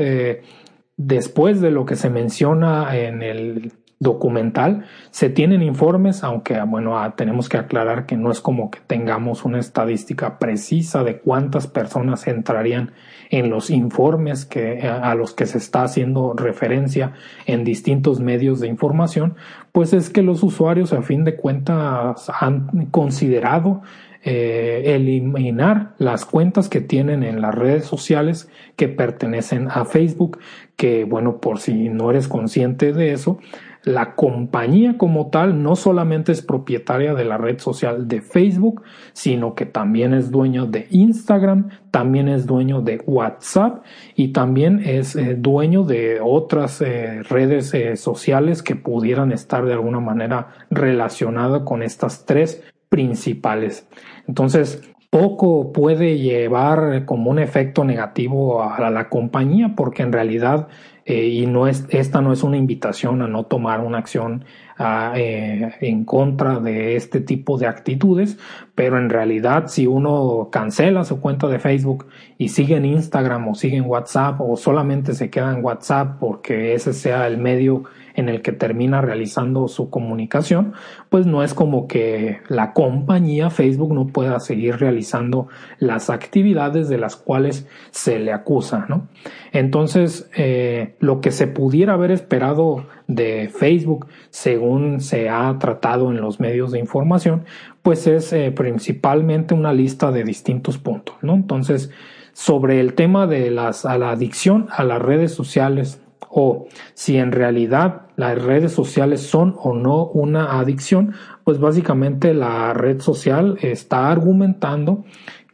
después 0.96 1.60
de 1.60 1.70
lo 1.70 1.86
que 1.86 1.96
se 1.96 2.10
menciona 2.10 2.96
en 2.96 3.22
el 3.22 3.72
documental. 4.00 4.86
Se 5.10 5.28
tienen 5.28 5.62
informes, 5.62 6.24
aunque 6.24 6.60
bueno, 6.62 6.98
ah, 6.98 7.14
tenemos 7.16 7.48
que 7.48 7.58
aclarar 7.58 8.06
que 8.06 8.16
no 8.16 8.32
es 8.32 8.40
como 8.40 8.70
que 8.70 8.80
tengamos 8.86 9.44
una 9.44 9.60
estadística 9.60 10.38
precisa 10.38 11.04
de 11.04 11.18
cuántas 11.20 11.66
personas 11.66 12.26
entrarían 12.26 12.92
en 13.30 13.48
los 13.48 13.70
informes 13.70 14.44
que, 14.44 14.82
a 14.82 15.14
los 15.14 15.32
que 15.32 15.46
se 15.46 15.58
está 15.58 15.84
haciendo 15.84 16.34
referencia 16.34 17.14
en 17.46 17.64
distintos 17.64 18.20
medios 18.20 18.60
de 18.60 18.66
información, 18.66 19.36
pues 19.72 19.92
es 19.92 20.10
que 20.10 20.22
los 20.22 20.42
usuarios 20.42 20.92
a 20.92 21.02
fin 21.02 21.24
de 21.24 21.36
cuentas 21.36 22.30
han 22.40 22.86
considerado 22.90 23.82
eh, 24.22 24.82
eliminar 24.96 25.94
las 25.96 26.26
cuentas 26.26 26.68
que 26.68 26.82
tienen 26.82 27.22
en 27.22 27.40
las 27.40 27.54
redes 27.54 27.86
sociales 27.86 28.50
que 28.76 28.88
pertenecen 28.88 29.68
a 29.70 29.86
Facebook, 29.86 30.38
que 30.76 31.04
bueno, 31.04 31.40
por 31.40 31.58
si 31.58 31.88
no 31.88 32.10
eres 32.10 32.28
consciente 32.28 32.92
de 32.92 33.12
eso, 33.12 33.38
la 33.82 34.14
compañía 34.14 34.98
como 34.98 35.30
tal 35.30 35.62
no 35.62 35.74
solamente 35.74 36.32
es 36.32 36.42
propietaria 36.42 37.14
de 37.14 37.24
la 37.24 37.38
red 37.38 37.58
social 37.58 38.08
de 38.08 38.20
Facebook, 38.20 38.82
sino 39.12 39.54
que 39.54 39.66
también 39.66 40.12
es 40.12 40.30
dueño 40.30 40.66
de 40.66 40.86
Instagram, 40.90 41.70
también 41.90 42.28
es 42.28 42.46
dueño 42.46 42.82
de 42.82 43.02
WhatsApp 43.06 43.82
y 44.14 44.28
también 44.28 44.82
es 44.84 45.16
eh, 45.16 45.34
dueño 45.38 45.84
de 45.84 46.20
otras 46.22 46.82
eh, 46.82 47.22
redes 47.22 47.74
sociales 47.98 48.62
que 48.62 48.76
pudieran 48.76 49.32
estar 49.32 49.64
de 49.64 49.72
alguna 49.72 50.00
manera 50.00 50.48
relacionadas 50.70 51.62
con 51.62 51.82
estas 51.82 52.26
tres 52.26 52.62
principales. 52.90 53.88
Entonces, 54.26 54.82
poco 55.10 55.72
puede 55.72 56.18
llevar 56.18 57.04
como 57.04 57.30
un 57.30 57.40
efecto 57.40 57.84
negativo 57.84 58.62
a 58.62 58.90
la, 58.90 59.08
compañía 59.08 59.74
porque 59.76 60.02
en 60.02 60.12
realidad 60.12 60.68
eh, 61.10 61.26
y 61.26 61.46
no 61.46 61.66
es 61.66 61.86
esta 61.88 62.20
no 62.20 62.32
es 62.32 62.44
una 62.44 62.56
invitación 62.56 63.20
a 63.20 63.26
no 63.26 63.42
tomar 63.42 63.80
una 63.80 63.98
acción 63.98 64.44
eh, 64.78 65.72
en 65.80 66.04
contra 66.04 66.60
de 66.60 66.94
este 66.94 67.20
tipo 67.20 67.58
de 67.58 67.66
actitudes, 67.66 68.38
pero 68.76 68.96
en 68.96 69.10
realidad 69.10 69.64
si 69.66 69.88
uno 69.88 70.50
cancela 70.52 71.02
su 71.02 71.20
cuenta 71.20 71.48
de 71.48 71.58
Facebook 71.58 72.06
y 72.38 72.50
sigue 72.50 72.76
en 72.76 72.84
Instagram 72.84 73.48
o 73.48 73.56
sigue 73.56 73.78
en 73.78 73.86
WhatsApp 73.86 74.40
o 74.40 74.56
solamente 74.56 75.14
se 75.14 75.30
queda 75.30 75.52
en 75.52 75.64
WhatsApp 75.64 76.20
porque 76.20 76.74
ese 76.74 76.92
sea 76.92 77.26
el 77.26 77.38
medio 77.38 77.82
en 78.20 78.28
el 78.28 78.42
que 78.42 78.52
termina 78.52 79.00
realizando 79.00 79.66
su 79.66 79.90
comunicación, 79.90 80.74
pues 81.08 81.26
no 81.26 81.42
es 81.42 81.54
como 81.54 81.88
que 81.88 82.40
la 82.48 82.72
compañía 82.72 83.50
Facebook 83.50 83.92
no 83.92 84.06
pueda 84.06 84.38
seguir 84.38 84.76
realizando 84.76 85.48
las 85.78 86.10
actividades 86.10 86.88
de 86.88 86.98
las 86.98 87.16
cuales 87.16 87.66
se 87.90 88.18
le 88.18 88.32
acusa, 88.32 88.86
¿no? 88.88 89.08
Entonces, 89.52 90.30
eh, 90.36 90.94
lo 91.00 91.20
que 91.20 91.32
se 91.32 91.46
pudiera 91.46 91.94
haber 91.94 92.12
esperado 92.12 92.86
de 93.08 93.48
Facebook, 93.48 94.06
según 94.30 95.00
se 95.00 95.28
ha 95.28 95.58
tratado 95.58 96.10
en 96.10 96.20
los 96.20 96.38
medios 96.38 96.70
de 96.70 96.78
información, 96.78 97.44
pues 97.82 98.06
es 98.06 98.32
eh, 98.32 98.52
principalmente 98.52 99.54
una 99.54 99.72
lista 99.72 100.12
de 100.12 100.22
distintos 100.22 100.78
puntos, 100.78 101.16
¿no? 101.22 101.34
Entonces, 101.34 101.90
sobre 102.32 102.80
el 102.80 102.94
tema 102.94 103.26
de 103.26 103.50
las, 103.50 103.84
a 103.84 103.98
la 103.98 104.10
adicción 104.10 104.68
a 104.70 104.84
las 104.84 105.02
redes 105.02 105.34
sociales, 105.34 106.00
o 106.30 106.66
si 106.94 107.16
en 107.18 107.32
realidad 107.32 108.02
las 108.16 108.40
redes 108.40 108.72
sociales 108.72 109.20
son 109.22 109.54
o 109.58 109.74
no 109.74 110.06
una 110.06 110.58
adicción, 110.60 111.14
pues 111.44 111.58
básicamente 111.58 112.32
la 112.32 112.72
red 112.72 113.00
social 113.00 113.58
está 113.60 114.10
argumentando 114.10 115.04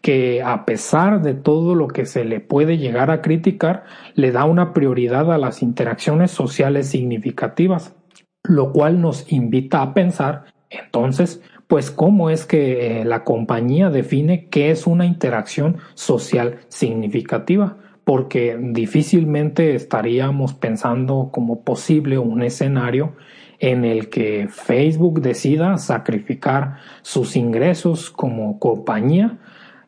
que 0.02 0.42
a 0.42 0.64
pesar 0.66 1.22
de 1.22 1.34
todo 1.34 1.74
lo 1.74 1.88
que 1.88 2.06
se 2.06 2.24
le 2.24 2.40
puede 2.40 2.78
llegar 2.78 3.10
a 3.10 3.22
criticar, 3.22 3.84
le 4.14 4.30
da 4.30 4.44
una 4.44 4.72
prioridad 4.72 5.32
a 5.32 5.38
las 5.38 5.62
interacciones 5.62 6.30
sociales 6.30 6.88
significativas, 6.88 7.96
lo 8.44 8.72
cual 8.72 9.00
nos 9.00 9.32
invita 9.32 9.82
a 9.82 9.94
pensar 9.94 10.44
entonces, 10.70 11.42
pues 11.66 11.90
cómo 11.90 12.30
es 12.30 12.44
que 12.44 13.00
eh, 13.00 13.04
la 13.04 13.24
compañía 13.24 13.90
define 13.90 14.48
qué 14.48 14.70
es 14.70 14.86
una 14.86 15.06
interacción 15.06 15.78
social 15.94 16.58
significativa 16.68 17.78
porque 18.06 18.56
difícilmente 18.56 19.74
estaríamos 19.74 20.54
pensando 20.54 21.30
como 21.32 21.62
posible 21.62 22.18
un 22.18 22.44
escenario 22.44 23.14
en 23.58 23.84
el 23.84 24.10
que 24.10 24.46
Facebook 24.48 25.20
decida 25.20 25.76
sacrificar 25.76 26.76
sus 27.02 27.34
ingresos 27.34 28.10
como 28.10 28.60
compañía 28.60 29.38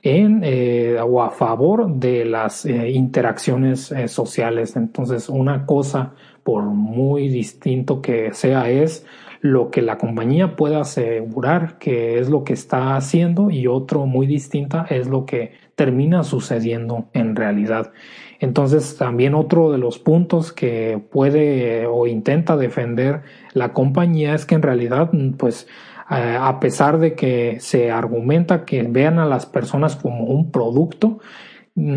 en 0.03 0.41
eh, 0.43 0.97
o 1.01 1.23
a 1.23 1.31
favor 1.31 1.95
de 1.95 2.25
las 2.25 2.67
eh, 2.67 2.91
interacciones 2.91 3.93
eh, 3.93 4.09
sociales. 4.09 4.75
Entonces, 4.75 5.29
una 5.29 5.65
cosa, 5.65 6.15
por 6.43 6.65
muy 6.65 7.29
distinto 7.29 8.03
que 8.03 8.35
sea, 8.35 8.69
es 8.69 9.07
lo 9.41 9.71
que 9.71 9.83
la 9.83 9.99
compañía 9.99 10.57
puede 10.57 10.77
asegurar 10.77 11.79
que 11.79 12.19
es 12.19 12.29
lo 12.29 12.45
que 12.45 12.53
está 12.53 12.97
haciendo 12.97 13.51
y 13.51 13.67
otro 13.67 14.07
muy 14.07 14.27
distinta 14.27 14.87
es 14.91 15.09
lo 15.09 15.27
que 15.27 15.53
termina 15.75 16.25
sucediendo 16.25 17.09
en 17.13 17.37
realidad. 17.37 17.93
Entonces 18.41 18.97
también 18.97 19.35
otro 19.35 19.71
de 19.71 19.79
los 19.79 19.99
puntos 19.99 20.53
que 20.53 21.01
puede 21.11 21.87
o 21.87 22.07
intenta 22.07 22.57
defender 22.57 23.23
la 23.53 23.73
compañía 23.73 24.35
es 24.35 24.45
que 24.47 24.55
en 24.55 24.63
realidad 24.63 25.11
pues 25.37 25.69
a 26.09 26.59
pesar 26.59 26.99
de 26.99 27.15
que 27.15 27.59
se 27.61 27.91
argumenta 27.91 28.65
que 28.65 28.83
vean 28.83 29.19
a 29.19 29.27
las 29.27 29.45
personas 29.45 29.95
como 29.95 30.25
un 30.25 30.51
producto, 30.51 31.19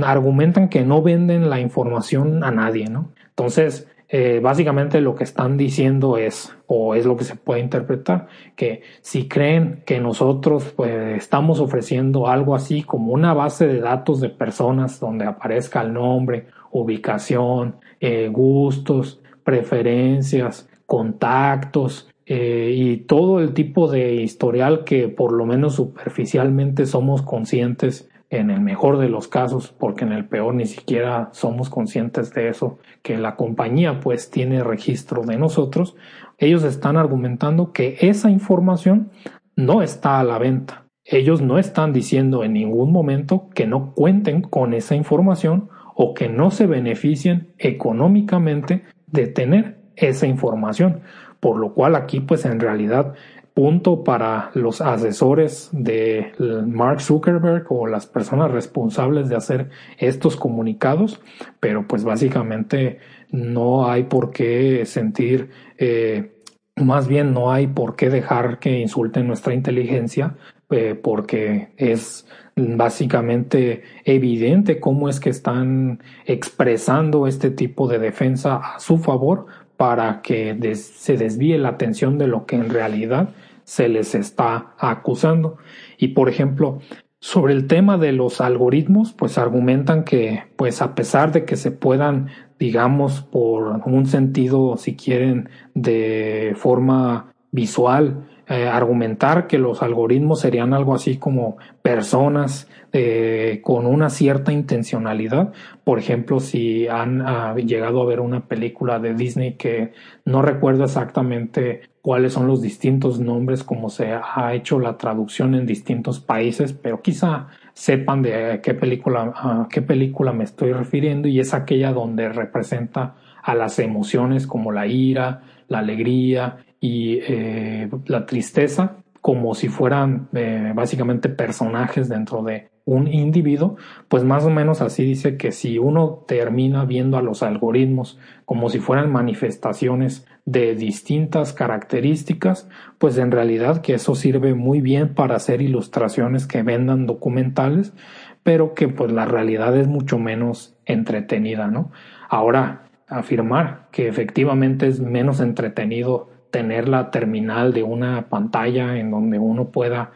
argumentan 0.04 0.68
que 0.70 0.84
no 0.84 1.02
venden 1.02 1.50
la 1.50 1.60
información 1.60 2.44
a 2.44 2.52
nadie, 2.52 2.88
¿no? 2.90 3.14
Entonces, 3.30 3.88
eh, 4.14 4.42
básicamente 4.44 5.00
lo 5.00 5.16
que 5.16 5.24
están 5.24 5.56
diciendo 5.56 6.18
es, 6.18 6.54
o 6.68 6.96
es 6.96 7.06
lo 7.06 7.16
que 7.16 7.24
se 7.24 7.38
puede 7.38 7.62
interpretar, 7.62 8.28
que 8.58 8.82
si 9.00 9.30
creen 9.30 9.84
que 9.86 10.02
nosotros 10.02 10.74
pues, 10.76 11.16
estamos 11.16 11.62
ofreciendo 11.62 12.28
algo 12.28 12.54
así 12.54 12.84
como 12.84 13.14
una 13.14 13.34
base 13.34 13.68
de 13.68 13.80
datos 13.80 14.20
de 14.20 14.28
personas 14.28 15.00
donde 15.00 15.24
aparezca 15.24 15.82
el 15.82 15.94
nombre, 15.94 16.48
ubicación, 16.72 17.78
eh, 18.02 18.28
gustos, 18.30 19.22
preferencias, 19.46 20.70
contactos, 20.86 22.10
eh, 22.26 22.74
y 22.76 22.98
todo 22.98 23.40
el 23.40 23.54
tipo 23.54 23.90
de 23.90 24.16
historial 24.16 24.84
que 24.84 25.08
por 25.08 25.32
lo 25.32 25.46
menos 25.46 25.76
superficialmente 25.76 26.86
somos 26.86 27.22
conscientes 27.22 28.11
en 28.32 28.50
el 28.50 28.62
mejor 28.62 28.98
de 28.98 29.10
los 29.10 29.28
casos, 29.28 29.76
porque 29.78 30.06
en 30.06 30.14
el 30.14 30.26
peor 30.26 30.56
ni 30.56 30.66
siquiera 30.66 31.30
somos 31.34 31.70
conscientes 31.70 32.34
de 32.34 32.48
eso, 32.48 32.80
que 33.04 33.18
la 33.18 33.36
compañía 33.36 34.00
pues 34.00 34.32
tiene 34.32 34.64
registro 34.64 35.24
de 35.24 35.38
nosotros, 35.38 35.98
ellos 36.38 36.64
están 36.64 36.96
argumentando 36.96 37.74
que 37.74 37.98
esa 38.00 38.32
información 38.32 39.12
no 39.58 39.82
está 39.82 40.20
a 40.20 40.24
la 40.24 40.40
venta. 40.40 40.86
Ellos 41.04 41.42
no 41.42 41.60
están 41.60 41.92
diciendo 41.92 42.46
en 42.46 42.54
ningún 42.54 42.94
momento 42.94 43.50
que 43.54 43.68
no 43.68 43.94
cuenten 43.94 44.42
con 44.42 44.74
esa 44.74 44.96
información 44.96 45.70
o 45.94 46.14
que 46.14 46.30
no 46.30 46.52
se 46.52 46.68
beneficien 46.68 47.54
económicamente 47.58 48.86
de 49.08 49.28
tener 49.28 49.82
esa 49.98 50.26
información. 50.26 51.02
Por 51.42 51.58
lo 51.60 51.74
cual 51.74 51.96
aquí 51.96 52.22
pues 52.22 52.46
en 52.46 52.62
realidad 52.62 53.14
punto 53.54 54.04
para 54.04 54.52
los 54.54 54.82
asesores 54.82 55.70
de 55.74 56.32
Mark 56.66 57.02
Zuckerberg 57.02 57.66
o 57.70 57.88
las 57.88 58.06
personas 58.06 58.52
responsables 58.52 59.30
de 59.30 59.36
hacer 59.36 59.70
estos 59.98 60.38
comunicados, 60.38 61.22
pero 61.60 61.88
pues 61.88 62.04
básicamente 62.04 63.00
no 63.32 63.90
hay 63.90 64.04
por 64.04 64.32
qué 64.32 64.86
sentir, 64.86 65.50
eh, 65.78 66.32
más 66.78 67.08
bien 67.08 67.34
no 67.34 67.52
hay 67.52 67.68
por 67.68 67.96
qué 67.96 68.10
dejar 68.10 68.60
que 68.60 68.80
insulten 68.80 69.28
nuestra 69.28 69.54
inteligencia, 69.54 70.36
eh, 70.70 70.96
porque 70.96 71.74
es 71.76 72.26
básicamente 72.56 73.84
evidente 74.06 74.80
cómo 74.80 75.10
es 75.10 75.20
que 75.20 75.30
están 75.30 76.02
expresando 76.26 77.28
este 77.28 77.50
tipo 77.50 77.88
de 77.88 78.00
defensa 78.00 78.56
a 78.56 78.80
su 78.80 78.98
favor 78.98 79.48
para 79.82 80.22
que 80.22 80.76
se 80.76 81.18
desvíe 81.18 81.58
la 81.58 81.70
atención 81.70 82.20
de 82.20 82.28
lo 82.28 82.46
que 82.46 82.56
en 82.56 82.70
realidad 82.70 83.30
se 83.64 83.90
les 83.90 84.14
está 84.14 84.76
acusando. 84.78 85.58
Y 85.98 86.10
por 86.10 86.30
ejemplo, 86.30 86.82
sobre 87.20 87.56
el 87.56 87.66
tema 87.66 87.98
de 87.98 88.12
los 88.12 88.42
algoritmos, 88.42 89.12
pues 89.12 89.40
argumentan 89.40 90.04
que, 90.04 90.44
pues 90.56 90.84
a 90.84 90.94
pesar 90.94 91.32
de 91.32 91.46
que 91.46 91.56
se 91.56 91.72
puedan, 91.72 92.28
digamos, 92.60 93.24
por 93.24 93.82
un 93.88 94.06
sentido, 94.06 94.78
si 94.78 94.96
quieren, 94.96 95.50
de 95.74 96.54
forma 96.58 97.34
visual, 97.50 98.30
eh, 98.52 98.68
argumentar 98.68 99.48
que 99.48 99.58
los 99.58 99.82
algoritmos 99.82 100.42
serían 100.42 100.74
algo 100.74 100.94
así 100.94 101.16
como 101.16 101.56
personas 101.82 102.68
eh, 102.92 103.62
con 103.64 103.86
una 103.86 104.10
cierta 104.10 104.52
intencionalidad. 104.52 105.54
Por 105.86 106.00
ejemplo, 106.00 106.42
si 106.42 106.86
han 106.86 107.22
ah, 107.22 107.56
llegado 107.56 108.02
a 108.02 108.06
ver 108.06 108.20
una 108.20 108.50
película 108.50 109.00
de 109.00 109.14
Disney 109.14 109.54
que 109.54 109.94
no 110.26 110.42
recuerdo 110.42 110.84
exactamente 110.84 111.84
cuáles 112.02 112.34
son 112.34 112.46
los 112.46 112.62
distintos 112.62 113.22
nombres, 113.22 113.64
como 113.64 113.90
se 113.90 114.12
ha 114.12 114.54
hecho 114.54 114.80
la 114.80 114.98
traducción 114.98 115.56
en 115.56 115.66
distintos 115.66 116.20
países, 116.20 116.74
pero 116.74 117.02
quizá 117.02 117.48
sepan 117.72 118.22
de 118.22 118.60
qué 118.62 118.74
película, 118.74 119.32
a 119.34 119.68
qué 119.72 119.82
película 119.82 120.34
me 120.34 120.44
estoy 120.44 120.74
refiriendo 120.74 121.30
y 121.30 121.40
es 121.40 121.54
aquella 121.54 121.94
donde 121.94 122.28
representa 122.28 123.16
a 123.42 123.56
las 123.56 123.80
emociones 123.80 124.46
como 124.46 124.74
la 124.74 124.88
ira, 124.88 125.44
la 125.70 125.80
alegría 125.80 126.58
y 126.82 127.20
eh, 127.22 127.90
la 128.08 128.26
tristeza 128.26 128.98
como 129.22 129.54
si 129.54 129.70
fueran 129.70 130.30
eh, 130.34 130.74
básicamente 130.76 131.30
personajes 131.30 132.10
dentro 132.10 132.42
de 132.42 132.72
un 132.86 133.08
individuo, 133.08 133.78
pues 134.08 134.24
más 134.24 134.44
o 134.44 134.50
menos 134.50 134.82
así 134.82 135.06
dice 135.06 135.38
que 135.38 135.52
si 135.52 135.78
uno 135.78 136.26
termina 136.28 136.84
viendo 136.86 137.18
a 137.18 137.22
los 137.22 137.44
algoritmos 137.44 138.18
como 138.46 138.70
si 138.70 138.80
fueran 138.80 139.12
manifestaciones 139.12 140.26
de 140.46 140.74
distintas 140.74 141.54
características, 141.54 142.68
pues 142.98 143.20
en 143.20 143.30
realidad 143.30 143.82
que 143.82 143.94
eso 143.94 144.16
sirve 144.16 144.56
muy 144.56 144.82
bien 144.82 145.14
para 145.14 145.36
hacer 145.36 145.62
ilustraciones 145.62 146.48
que 146.48 146.64
vendan 146.64 147.06
documentales, 147.06 147.94
pero 148.42 148.74
que 148.74 148.88
pues 148.88 149.12
la 149.12 149.26
realidad 149.26 149.78
es 149.78 149.88
mucho 149.88 150.18
menos 150.18 150.76
entretenida, 150.86 151.68
¿no? 151.68 151.92
Ahora, 152.28 152.90
afirmar 153.08 153.88
que 153.92 154.08
efectivamente 154.08 154.88
es 154.88 155.00
menos 155.00 155.42
entretenido 155.42 156.31
tener 156.52 156.88
la 156.88 157.12
terminal 157.12 157.74
de 157.74 157.84
una 157.84 158.28
pantalla 158.30 158.98
en 158.98 159.12
donde 159.12 159.40
uno 159.40 159.70
pueda 159.70 160.12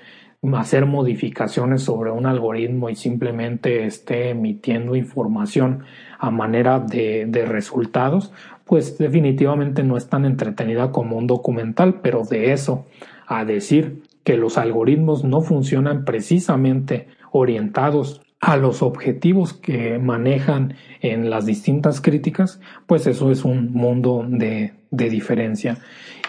hacer 0.53 0.85
modificaciones 0.85 1.81
sobre 1.81 2.11
un 2.11 2.27
algoritmo 2.27 2.89
y 2.89 2.95
simplemente 2.95 3.85
esté 3.85 4.29
emitiendo 4.29 4.95
información 4.95 5.83
a 6.19 6.29
manera 6.29 6.79
de, 6.79 7.25
de, 7.27 7.45
resultados, 7.45 8.31
pues 8.63 8.97
definitivamente 8.97 9.83
no 9.83 9.97
es 9.97 10.07
tan 10.07 10.25
entretenida 10.25 10.91
como 10.91 11.17
un 11.17 11.25
documental, 11.25 12.01
pero 12.01 12.23
de 12.23 12.51
eso 12.51 12.85
a 13.27 13.43
decir 13.43 14.03
que 14.23 14.37
los 14.37 14.57
algoritmos 14.57 15.23
no 15.23 15.41
funcionan 15.41 16.05
precisamente 16.05 17.07
orientados 17.31 18.21
a 18.39 18.57
los 18.57 18.81
objetivos 18.81 19.53
que 19.53 19.97
manejan 19.97 20.75
en 21.01 21.29
las 21.29 21.45
distintas 21.45 22.01
críticas, 22.01 22.59
pues 22.85 23.07
eso 23.07 23.31
es 23.31 23.43
un 23.43 23.71
mundo 23.71 24.25
de, 24.27 24.73
de, 24.91 25.09
diferencia. 25.09 25.79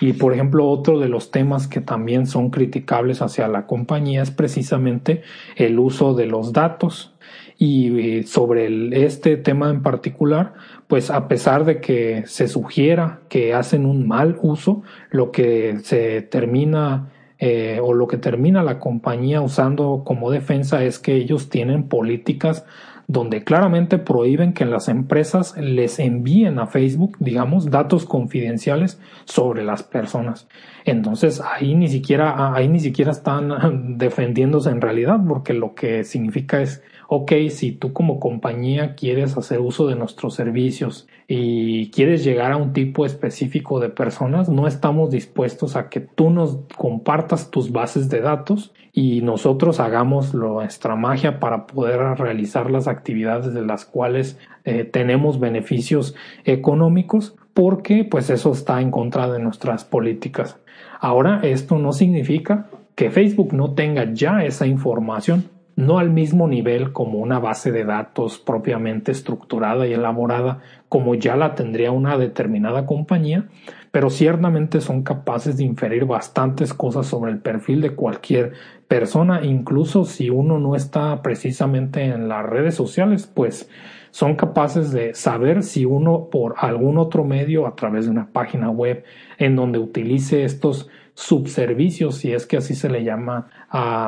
Y 0.00 0.12
por 0.12 0.34
ejemplo, 0.34 0.68
otro 0.68 0.98
de 0.98 1.08
los 1.08 1.30
temas 1.30 1.68
que 1.68 1.80
también 1.80 2.26
son 2.26 2.50
criticables 2.50 3.22
hacia 3.22 3.48
la 3.48 3.66
compañía 3.66 4.22
es 4.22 4.30
precisamente 4.30 5.22
el 5.56 5.78
uso 5.78 6.14
de 6.14 6.26
los 6.26 6.52
datos. 6.52 7.14
Y 7.58 8.18
eh, 8.18 8.22
sobre 8.24 9.04
este 9.04 9.38
tema 9.38 9.70
en 9.70 9.82
particular, 9.82 10.52
pues 10.88 11.10
a 11.10 11.26
pesar 11.26 11.64
de 11.64 11.80
que 11.80 12.24
se 12.26 12.48
sugiera 12.48 13.20
que 13.30 13.54
hacen 13.54 13.86
un 13.86 14.06
mal 14.06 14.36
uso, 14.42 14.82
lo 15.10 15.32
que 15.32 15.78
se 15.82 16.20
termina 16.20 17.10
eh, 17.38 17.80
o 17.82 17.92
lo 17.94 18.06
que 18.06 18.18
termina 18.18 18.62
la 18.62 18.78
compañía 18.78 19.40
usando 19.40 20.02
como 20.04 20.30
defensa 20.30 20.84
es 20.84 20.98
que 20.98 21.14
ellos 21.14 21.50
tienen 21.50 21.88
políticas 21.88 22.64
donde 23.08 23.44
claramente 23.44 23.98
prohíben 23.98 24.52
que 24.52 24.64
las 24.64 24.88
empresas 24.88 25.56
les 25.56 25.98
envíen 25.98 26.58
a 26.58 26.66
Facebook, 26.66 27.16
digamos, 27.20 27.70
datos 27.70 28.04
confidenciales 28.04 29.00
sobre 29.24 29.64
las 29.64 29.82
personas. 29.82 30.48
Entonces 30.84 31.40
ahí 31.40 31.74
ni 31.74 31.88
siquiera, 31.88 32.54
ahí 32.54 32.68
ni 32.68 32.80
siquiera 32.80 33.12
están 33.12 33.98
defendiéndose 33.98 34.70
en 34.70 34.80
realidad, 34.80 35.20
porque 35.26 35.52
lo 35.52 35.74
que 35.74 36.04
significa 36.04 36.60
es 36.60 36.82
ok, 37.08 37.32
si 37.50 37.72
tú 37.72 37.92
como 37.92 38.18
compañía 38.20 38.94
quieres 38.94 39.36
hacer 39.36 39.60
uso 39.60 39.86
de 39.86 39.96
nuestros 39.96 40.34
servicios 40.34 41.06
y 41.28 41.90
quieres 41.90 42.24
llegar 42.24 42.52
a 42.52 42.56
un 42.56 42.72
tipo 42.72 43.06
específico 43.06 43.80
de 43.80 43.88
personas, 43.88 44.48
no 44.48 44.66
estamos 44.66 45.10
dispuestos 45.10 45.76
a 45.76 45.88
que 45.88 46.00
tú 46.00 46.30
nos 46.30 46.58
compartas 46.76 47.50
tus 47.50 47.72
bases 47.72 48.08
de 48.08 48.20
datos 48.20 48.72
y 48.92 49.20
nosotros 49.20 49.78
hagamos 49.78 50.34
nuestra 50.34 50.96
magia 50.96 51.38
para 51.38 51.66
poder 51.66 51.98
realizar 52.18 52.70
las 52.70 52.88
actividades 52.88 53.52
de 53.52 53.62
las 53.62 53.84
cuales 53.84 54.38
eh, 54.64 54.84
tenemos 54.84 55.38
beneficios 55.38 56.14
económicos 56.44 57.36
porque 57.54 58.04
pues 58.04 58.30
eso 58.30 58.52
está 58.52 58.80
en 58.80 58.90
contra 58.90 59.30
de 59.30 59.38
nuestras 59.38 59.84
políticas. 59.84 60.58
Ahora, 61.00 61.40
esto 61.42 61.78
no 61.78 61.92
significa 61.92 62.68
que 62.94 63.10
Facebook 63.10 63.52
no 63.52 63.74
tenga 63.74 64.12
ya 64.12 64.44
esa 64.44 64.66
información 64.66 65.55
no 65.76 65.98
al 65.98 66.10
mismo 66.10 66.48
nivel 66.48 66.92
como 66.92 67.18
una 67.18 67.38
base 67.38 67.70
de 67.70 67.84
datos 67.84 68.38
propiamente 68.38 69.12
estructurada 69.12 69.86
y 69.86 69.92
elaborada 69.92 70.60
como 70.88 71.14
ya 71.14 71.36
la 71.36 71.54
tendría 71.54 71.92
una 71.92 72.16
determinada 72.16 72.86
compañía, 72.86 73.46
pero 73.90 74.08
ciertamente 74.08 74.80
son 74.80 75.02
capaces 75.02 75.58
de 75.58 75.64
inferir 75.64 76.06
bastantes 76.06 76.72
cosas 76.72 77.06
sobre 77.06 77.32
el 77.32 77.38
perfil 77.38 77.82
de 77.82 77.94
cualquier 77.94 78.52
persona, 78.88 79.44
incluso 79.44 80.04
si 80.04 80.30
uno 80.30 80.58
no 80.58 80.76
está 80.76 81.22
precisamente 81.22 82.04
en 82.04 82.28
las 82.28 82.44
redes 82.46 82.74
sociales, 82.74 83.30
pues 83.32 83.68
son 84.10 84.34
capaces 84.34 84.92
de 84.92 85.12
saber 85.14 85.62
si 85.62 85.84
uno 85.84 86.28
por 86.30 86.54
algún 86.56 86.96
otro 86.96 87.24
medio, 87.24 87.66
a 87.66 87.76
través 87.76 88.06
de 88.06 88.12
una 88.12 88.32
página 88.32 88.70
web 88.70 89.04
en 89.36 89.56
donde 89.56 89.78
utilice 89.78 90.44
estos 90.44 90.88
subservicios, 91.16 92.16
si 92.16 92.34
es 92.34 92.44
que 92.46 92.58
así 92.58 92.74
se 92.74 92.90
le 92.90 93.02
llama, 93.02 93.48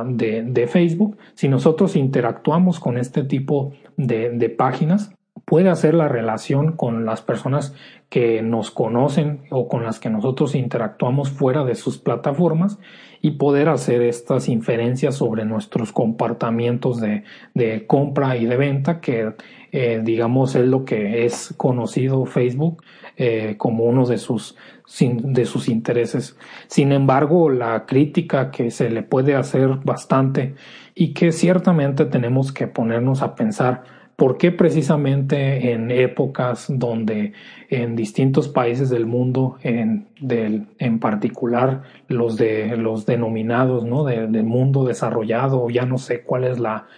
de, 0.05 0.43
de, 0.43 0.67
Facebook, 0.67 1.17
si 1.35 1.49
nosotros 1.49 1.97
interactuamos 1.97 2.79
con 2.81 2.99
este 2.99 3.25
tipo 3.25 3.73
de, 3.97 4.31
de 4.31 4.51
páginas, 4.51 5.11
puede 5.47 5.71
hacer 5.71 5.95
la 5.95 6.07
relación 6.07 6.73
con 6.73 7.07
las 7.07 7.23
personas 7.23 7.75
que 8.11 8.43
nos 8.43 8.71
conocen 8.71 9.41
o 9.51 9.69
con 9.69 9.85
las 9.85 9.99
que 9.99 10.11
nosotros 10.11 10.55
interactuamos 10.55 11.31
fuera 11.31 11.65
de 11.65 11.75
sus 11.75 11.97
plataformas 11.97 12.79
y 13.23 13.33
poder 13.33 13.71
hacer 13.71 14.03
estas 14.03 14.49
inferencias 14.49 15.17
sobre 15.17 15.47
nuestros 15.47 15.93
comportamientos 15.93 17.01
de, 17.01 17.25
de 17.55 17.87
compra 17.87 18.37
y 18.37 18.45
de 18.45 18.57
venta 18.59 19.01
que 19.01 19.33
eh, 19.73 20.01
digamos 20.05 20.55
es 20.55 20.67
lo 20.67 20.85
que 20.85 21.25
es 21.25 21.55
conocido 21.57 22.25
Facebook 22.27 22.83
eh, 23.17 23.57
como 23.59 23.85
uno 23.85 24.07
de 24.07 24.19
sus 24.19 24.57
de 24.99 25.45
sus 25.45 25.69
intereses. 25.69 26.37
Sin 26.67 26.93
embargo, 26.93 27.51
la 27.51 27.87
crítica 27.87 28.51
que 28.51 28.71
se 28.71 28.91
le 28.91 29.03
puede 29.03 29.35
hacer 29.35 29.69
bastante 29.85 30.55
y 30.95 31.13
que 31.13 31.33
ciertamente 31.33 32.05
tenemos 32.07 32.53
que 32.53 32.67
ponernos 32.67 33.23
a 33.23 33.35
pensar 33.35 33.99
¿Por 34.19 34.37
qué 34.37 34.51
precisamente 34.51 35.71
en 35.71 35.93
épocas 35.93 36.67
donde 36.69 37.35
en 37.69 37.95
distintos 37.95 38.49
países 38.49 38.91
del 38.91 39.07
mundo, 39.07 39.59
en, 39.63 40.09
del, 40.21 40.67
en 40.81 40.99
particular 40.99 41.83
los 42.09 42.37
de 42.37 42.77
los 42.77 43.07
denominados, 43.07 43.85
¿no? 43.85 44.03
del 44.03 44.43
mundo 44.43 44.83
desarrollado, 44.83 45.71
ya 45.71 45.87
no 45.87 45.99
sé 45.99 46.23
cuál 46.23 46.43
es 46.43 46.59
la, 46.59 46.89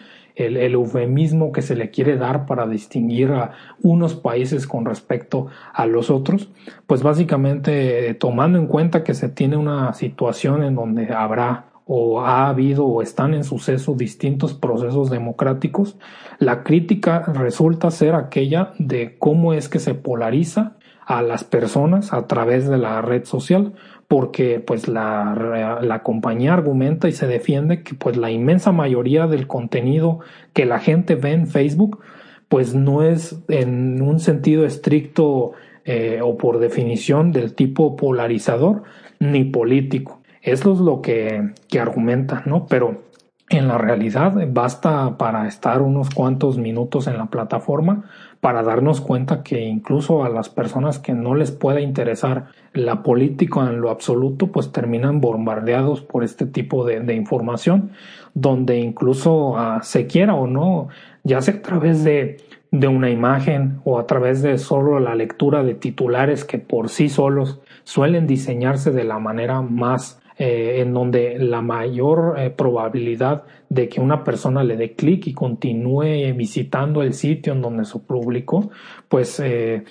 el, 0.47 0.57
eufemismo 0.75 1.53
que 1.53 1.63
se 1.63 1.77
le 1.77 1.91
quiere 1.91 2.17
dar 2.17 2.47
para 2.47 2.67
distinguir 2.67 3.33
a 3.33 3.53
unos 3.83 4.15
países 4.15 4.67
con 4.67 4.85
respecto 4.85 5.49
a 5.73 5.87
los 5.87 6.11
otros, 6.11 6.51
pues 6.87 7.03
básicamente 7.03 8.15
tomando 8.15 8.59
en 8.59 8.67
cuenta 8.67 9.05
que 9.05 9.15
se 9.15 9.29
tiene 9.29 9.57
una 9.57 9.93
situación 9.95 10.63
en 10.63 10.75
donde 10.75 11.13
habrá 11.13 11.67
o 11.93 12.21
ha 12.21 12.49
habido 12.49 12.87
o 12.87 13.03
están 13.03 13.35
en 13.35 13.43
suceso 13.43 13.95
distintos 13.95 14.55
procesos 14.55 15.11
democráticos, 15.11 15.97
la 16.39 16.63
crítica 16.63 17.25
resulta 17.35 17.91
ser 17.91 18.15
aquella 18.15 18.73
de 18.79 19.17
cómo 19.19 19.55
es 19.55 19.69
que 19.69 19.81
se 19.81 19.95
polariza 19.95 20.77
a 21.05 21.23
las 21.23 21.43
personas 21.43 22.13
a 22.13 22.29
través 22.29 22.69
de 22.69 22.79
la 22.79 23.03
red 23.03 23.25
social, 23.25 23.75
porque 24.11 24.59
pues 24.59 24.89
la, 24.89 25.79
la, 25.81 26.03
compañía 26.03 26.55
argumenta 26.55 27.09
y 27.09 27.13
se 27.13 27.29
defiende 27.29 27.85
que 27.85 27.95
pues 27.95 28.17
la 28.17 28.33
inmensa 28.33 28.73
mayoría 28.73 29.29
del 29.29 29.47
contenido 29.47 30.19
que 30.53 30.67
la 30.67 30.81
gente 30.81 31.15
ve 31.15 31.31
en 31.31 31.47
Facebook 31.47 32.01
pues 32.49 32.75
no 32.75 33.05
es 33.05 33.39
en 33.47 34.03
un 34.03 34.19
sentido 34.19 34.67
estricto 34.67 35.53
eh, 35.85 36.19
o 36.25 36.37
por 36.37 36.59
definición 36.59 37.31
del 37.31 37.55
tipo 37.55 37.95
polarizador 37.95 38.83
ni 39.21 39.45
político 39.45 40.21
eso 40.43 40.73
es 40.73 40.81
lo 40.81 41.03
que, 41.03 41.51
que 41.69 41.81
argumenta, 41.81 42.43
¿no? 42.47 42.67
Pero 42.67 43.03
en 43.51 43.67
la 43.67 43.79
realidad 43.79 44.33
basta 44.49 45.19
para 45.19 45.49
estar 45.49 45.83
unos 45.83 46.09
cuantos 46.11 46.57
minutos 46.57 47.09
en 47.09 47.19
la 47.19 47.27
plataforma 47.27 48.05
para 48.41 48.63
darnos 48.63 49.01
cuenta 49.01 49.43
que 49.43 49.61
incluso 49.61 50.25
a 50.25 50.29
las 50.29 50.49
personas 50.49 51.01
que 51.01 51.13
no 51.13 51.35
les 51.35 51.51
pueda 51.51 51.81
interesar 51.81 52.47
la 52.73 53.03
política 53.03 53.69
en 53.69 53.81
lo 53.81 53.91
absoluto, 53.91 54.47
pues 54.47 54.73
terminan 54.73 55.21
bombardeados 55.21 56.01
por 56.01 56.25
este 56.25 56.47
tipo 56.47 56.87
de, 56.87 57.15
información, 57.15 57.91
donde 58.33 58.79
incluso 58.79 59.59
ah, 59.59 59.81
se 59.83 60.07
quiera 60.07 60.35
o 60.35 60.47
no, 60.47 60.89
ya 61.25 61.43
sea 61.43 61.55
a 61.55 61.63
través 61.63 62.05
de, 62.05 62.39
de 62.71 62.87
una 62.87 63.11
imagen 63.11 63.81
o 63.85 63.99
a 63.99 64.07
través 64.07 64.43
de 64.43 64.57
solo 64.59 65.01
la 65.01 65.17
lectura 65.17 65.65
de 65.65 65.75
titulares 65.75 66.45
que 66.45 66.59
por 66.59 66.89
sí 66.89 67.09
solos 67.09 67.61
suelen 67.83 68.29
diseñarse 68.29 68.93
de 68.93 69.05
la 69.05 69.19
manera 69.19 69.61
más 69.61 70.20
eh, 70.43 70.81
en 70.81 70.95
donde 70.95 71.39
la 71.39 71.61
mayor 71.61 72.37
eh, 72.39 72.49
probabilidad 72.49 73.45
de 73.69 73.91
que 73.91 74.01
una 74.01 74.25
persona 74.25 74.65
le 74.65 74.79
dé 74.79 74.95
clic 74.95 75.27
y 75.27 75.35
continúe 75.35 76.33
visitando 76.35 77.03
el 77.03 77.13
sitio 77.13 77.53
en 77.53 77.61
donde 77.61 77.85
se 77.85 77.99
publicó, 77.99 78.71
pues 79.11 79.39
eh, 79.39 79.85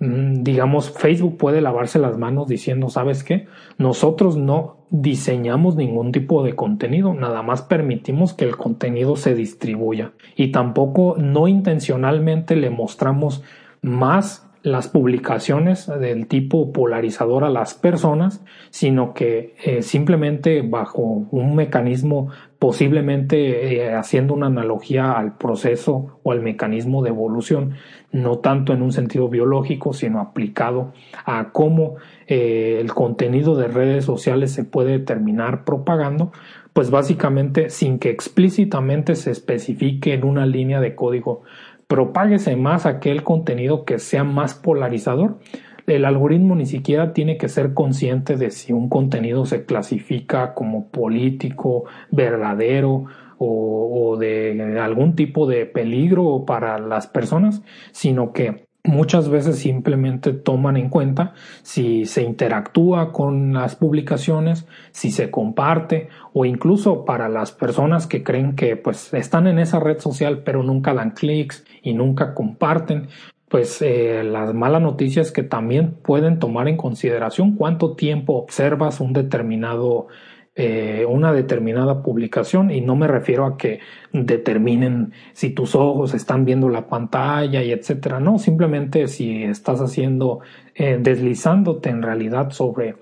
mm, 0.00 0.42
digamos 0.42 0.90
Facebook 0.90 1.38
puede 1.38 1.62
lavarse 1.62 1.98
las 1.98 2.18
manos 2.18 2.48
diciendo, 2.48 2.90
¿sabes 2.90 3.24
qué? 3.24 3.46
Nosotros 3.78 4.36
no 4.36 4.84
diseñamos 4.90 5.74
ningún 5.74 6.12
tipo 6.12 6.42
de 6.44 6.54
contenido, 6.54 7.14
nada 7.14 7.40
más 7.40 7.62
permitimos 7.62 8.34
que 8.34 8.44
el 8.44 8.58
contenido 8.58 9.16
se 9.16 9.34
distribuya 9.34 10.12
y 10.36 10.52
tampoco 10.52 11.16
no 11.16 11.48
intencionalmente 11.48 12.56
le 12.56 12.68
mostramos 12.68 13.42
más 13.80 14.50
las 14.64 14.88
publicaciones 14.88 15.86
del 15.86 16.26
tipo 16.26 16.72
polarizador 16.72 17.44
a 17.44 17.50
las 17.50 17.74
personas, 17.74 18.42
sino 18.70 19.12
que 19.12 19.54
eh, 19.62 19.82
simplemente 19.82 20.62
bajo 20.62 21.02
un 21.02 21.54
mecanismo 21.54 22.30
posiblemente 22.58 23.74
eh, 23.74 23.94
haciendo 23.94 24.32
una 24.32 24.46
analogía 24.46 25.12
al 25.12 25.36
proceso 25.36 26.18
o 26.22 26.32
al 26.32 26.40
mecanismo 26.40 27.02
de 27.02 27.10
evolución, 27.10 27.74
no 28.10 28.38
tanto 28.38 28.72
en 28.72 28.80
un 28.80 28.90
sentido 28.90 29.28
biológico, 29.28 29.92
sino 29.92 30.18
aplicado 30.18 30.94
a 31.26 31.50
cómo 31.52 31.96
eh, 32.26 32.78
el 32.80 32.94
contenido 32.94 33.56
de 33.56 33.68
redes 33.68 34.06
sociales 34.06 34.52
se 34.52 34.64
puede 34.64 34.98
terminar 34.98 35.64
propagando, 35.64 36.32
pues 36.72 36.90
básicamente 36.90 37.68
sin 37.68 37.98
que 37.98 38.08
explícitamente 38.08 39.14
se 39.14 39.30
especifique 39.30 40.14
en 40.14 40.24
una 40.24 40.46
línea 40.46 40.80
de 40.80 40.94
código 40.94 41.42
propáguese 41.86 42.56
más 42.56 42.86
aquel 42.86 43.22
contenido 43.22 43.84
que 43.84 43.98
sea 43.98 44.24
más 44.24 44.54
polarizador. 44.54 45.38
El 45.86 46.06
algoritmo 46.06 46.54
ni 46.54 46.64
siquiera 46.64 47.12
tiene 47.12 47.36
que 47.36 47.48
ser 47.48 47.74
consciente 47.74 48.36
de 48.36 48.50
si 48.50 48.72
un 48.72 48.88
contenido 48.88 49.44
se 49.44 49.66
clasifica 49.66 50.54
como 50.54 50.88
político, 50.88 51.84
verdadero 52.10 53.04
o, 53.38 54.16
de 54.18 54.78
algún 54.80 55.14
tipo 55.14 55.46
de 55.46 55.66
peligro 55.66 56.44
para 56.46 56.78
las 56.78 57.06
personas, 57.06 57.62
sino 57.92 58.32
que 58.32 58.66
muchas 58.84 59.28
veces 59.28 59.58
simplemente 59.58 60.32
toman 60.32 60.76
en 60.76 60.88
cuenta 60.88 61.32
si 61.62 62.04
se 62.04 62.22
interactúa 62.22 63.12
con 63.12 63.54
las 63.54 63.76
publicaciones, 63.76 64.66
si 64.92 65.10
se 65.10 65.30
comparte 65.30 66.08
o 66.34 66.44
incluso 66.44 67.04
para 67.04 67.30
las 67.30 67.52
personas 67.52 68.06
que 68.06 68.22
creen 68.22 68.56
que 68.56 68.76
pues 68.76 69.14
están 69.14 69.46
en 69.46 69.58
esa 69.58 69.80
red 69.80 70.00
social 70.00 70.42
pero 70.44 70.62
nunca 70.62 70.92
dan 70.92 71.12
clics 71.12 71.64
y 71.80 71.94
nunca 71.94 72.34
comparten 72.34 73.06
pues 73.48 73.80
eh, 73.80 74.24
las 74.24 74.52
malas 74.52 74.82
noticias 74.82 75.30
que 75.30 75.44
también 75.44 75.94
pueden 76.02 76.40
tomar 76.40 76.66
en 76.66 76.76
consideración 76.76 77.54
cuánto 77.54 77.94
tiempo 77.94 78.34
observas 78.34 79.00
un 79.00 79.12
determinado 79.12 80.08
eh, 80.56 81.04
una 81.08 81.32
determinada 81.32 82.00
publicación. 82.04 82.70
Y 82.70 82.80
no 82.80 82.94
me 82.94 83.08
refiero 83.08 83.44
a 83.44 83.56
que 83.56 83.80
determinen 84.12 85.12
si 85.32 85.50
tus 85.50 85.74
ojos 85.74 86.14
están 86.14 86.44
viendo 86.44 86.68
la 86.68 86.86
pantalla 86.86 87.60
y 87.64 87.72
etcétera, 87.72 88.20
no, 88.20 88.38
simplemente 88.38 89.08
si 89.08 89.42
estás 89.42 89.80
haciendo, 89.80 90.40
eh, 90.76 90.98
deslizándote 91.00 91.90
en 91.90 92.02
realidad 92.02 92.50
sobre 92.50 92.94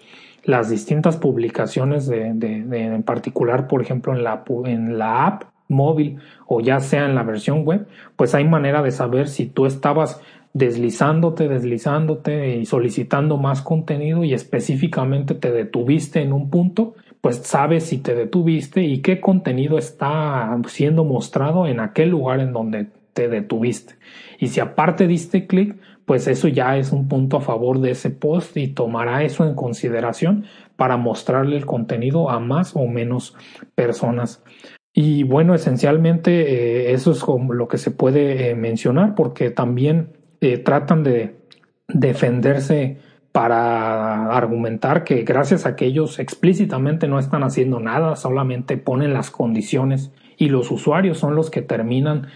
las 0.44 0.70
distintas 0.70 1.16
publicaciones 1.16 2.06
de, 2.06 2.26
en 2.26 3.02
particular, 3.02 3.68
por 3.68 3.82
ejemplo, 3.82 4.12
en 4.12 4.24
la, 4.24 4.44
en 4.64 4.98
la 4.98 5.26
app 5.26 5.44
móvil 5.68 6.18
o 6.46 6.60
ya 6.60 6.80
sea 6.80 7.06
en 7.06 7.14
la 7.14 7.22
versión 7.22 7.64
web, 7.64 7.86
pues 8.16 8.34
hay 8.34 8.44
manera 8.44 8.82
de 8.82 8.90
saber 8.90 9.28
si 9.28 9.46
tú 9.46 9.66
estabas 9.66 10.20
deslizándote, 10.52 11.48
deslizándote 11.48 12.56
y 12.56 12.66
solicitando 12.66 13.38
más 13.38 13.62
contenido 13.62 14.22
y 14.22 14.34
específicamente 14.34 15.34
te 15.34 15.50
detuviste 15.50 16.20
en 16.20 16.32
un 16.32 16.50
punto 16.50 16.94
pues 17.22 17.36
sabes 17.36 17.84
si 17.84 17.98
te 17.98 18.16
detuviste 18.16 18.82
y 18.82 19.00
qué 19.00 19.20
contenido 19.20 19.78
está 19.78 20.58
siendo 20.66 21.04
mostrado 21.04 21.68
en 21.68 21.78
aquel 21.78 22.10
lugar 22.10 22.40
en 22.40 22.52
donde 22.52 22.88
te 23.12 23.28
detuviste. 23.28 23.94
Y 24.40 24.48
si 24.48 24.58
aparte 24.58 25.06
diste 25.06 25.46
clic, 25.46 25.76
pues 26.04 26.26
eso 26.26 26.48
ya 26.48 26.76
es 26.76 26.92
un 26.92 27.08
punto 27.08 27.36
a 27.36 27.40
favor 27.40 27.80
de 27.80 27.92
ese 27.92 28.10
post 28.10 28.56
y 28.56 28.68
tomará 28.68 29.22
eso 29.22 29.44
en 29.46 29.54
consideración 29.54 30.44
para 30.76 30.96
mostrarle 30.96 31.56
el 31.56 31.66
contenido 31.66 32.30
a 32.30 32.40
más 32.40 32.74
o 32.74 32.86
menos 32.86 33.36
personas. 33.74 34.42
Y 34.92 35.22
bueno, 35.22 35.54
esencialmente 35.54 36.90
eh, 36.90 36.92
eso 36.92 37.12
es 37.12 37.20
como 37.20 37.54
lo 37.54 37.68
que 37.68 37.78
se 37.78 37.90
puede 37.90 38.50
eh, 38.50 38.54
mencionar 38.54 39.14
porque 39.14 39.50
también 39.50 40.10
eh, 40.40 40.58
tratan 40.58 41.02
de 41.02 41.36
defenderse 41.88 42.98
para 43.32 44.26
argumentar 44.36 45.04
que 45.04 45.22
gracias 45.22 45.64
a 45.64 45.74
que 45.74 45.86
ellos 45.86 46.18
explícitamente 46.18 47.08
no 47.08 47.18
están 47.18 47.42
haciendo 47.42 47.80
nada, 47.80 48.16
solamente 48.16 48.76
ponen 48.76 49.14
las 49.14 49.30
condiciones 49.30 50.12
y 50.36 50.48
los 50.48 50.70
usuarios 50.70 51.18
son 51.18 51.34
los 51.34 51.48
que 51.50 51.62
terminan 51.62 52.26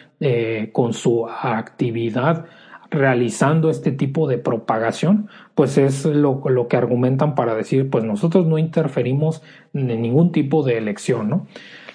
con 0.72 0.94
su 0.94 1.28
actividad 1.28 2.46
realizando 2.90 3.70
este 3.70 3.92
tipo 3.92 4.28
de 4.28 4.38
propagación, 4.38 5.28
pues 5.54 5.78
es 5.78 6.04
lo, 6.04 6.42
lo, 6.48 6.68
que 6.68 6.76
argumentan 6.76 7.34
para 7.34 7.54
decir, 7.54 7.90
pues 7.90 8.04
nosotros 8.04 8.46
no 8.46 8.58
interferimos 8.58 9.42
en 9.74 9.86
ningún 10.00 10.32
tipo 10.32 10.62
de 10.62 10.78
elección, 10.78 11.28
¿no? 11.28 11.46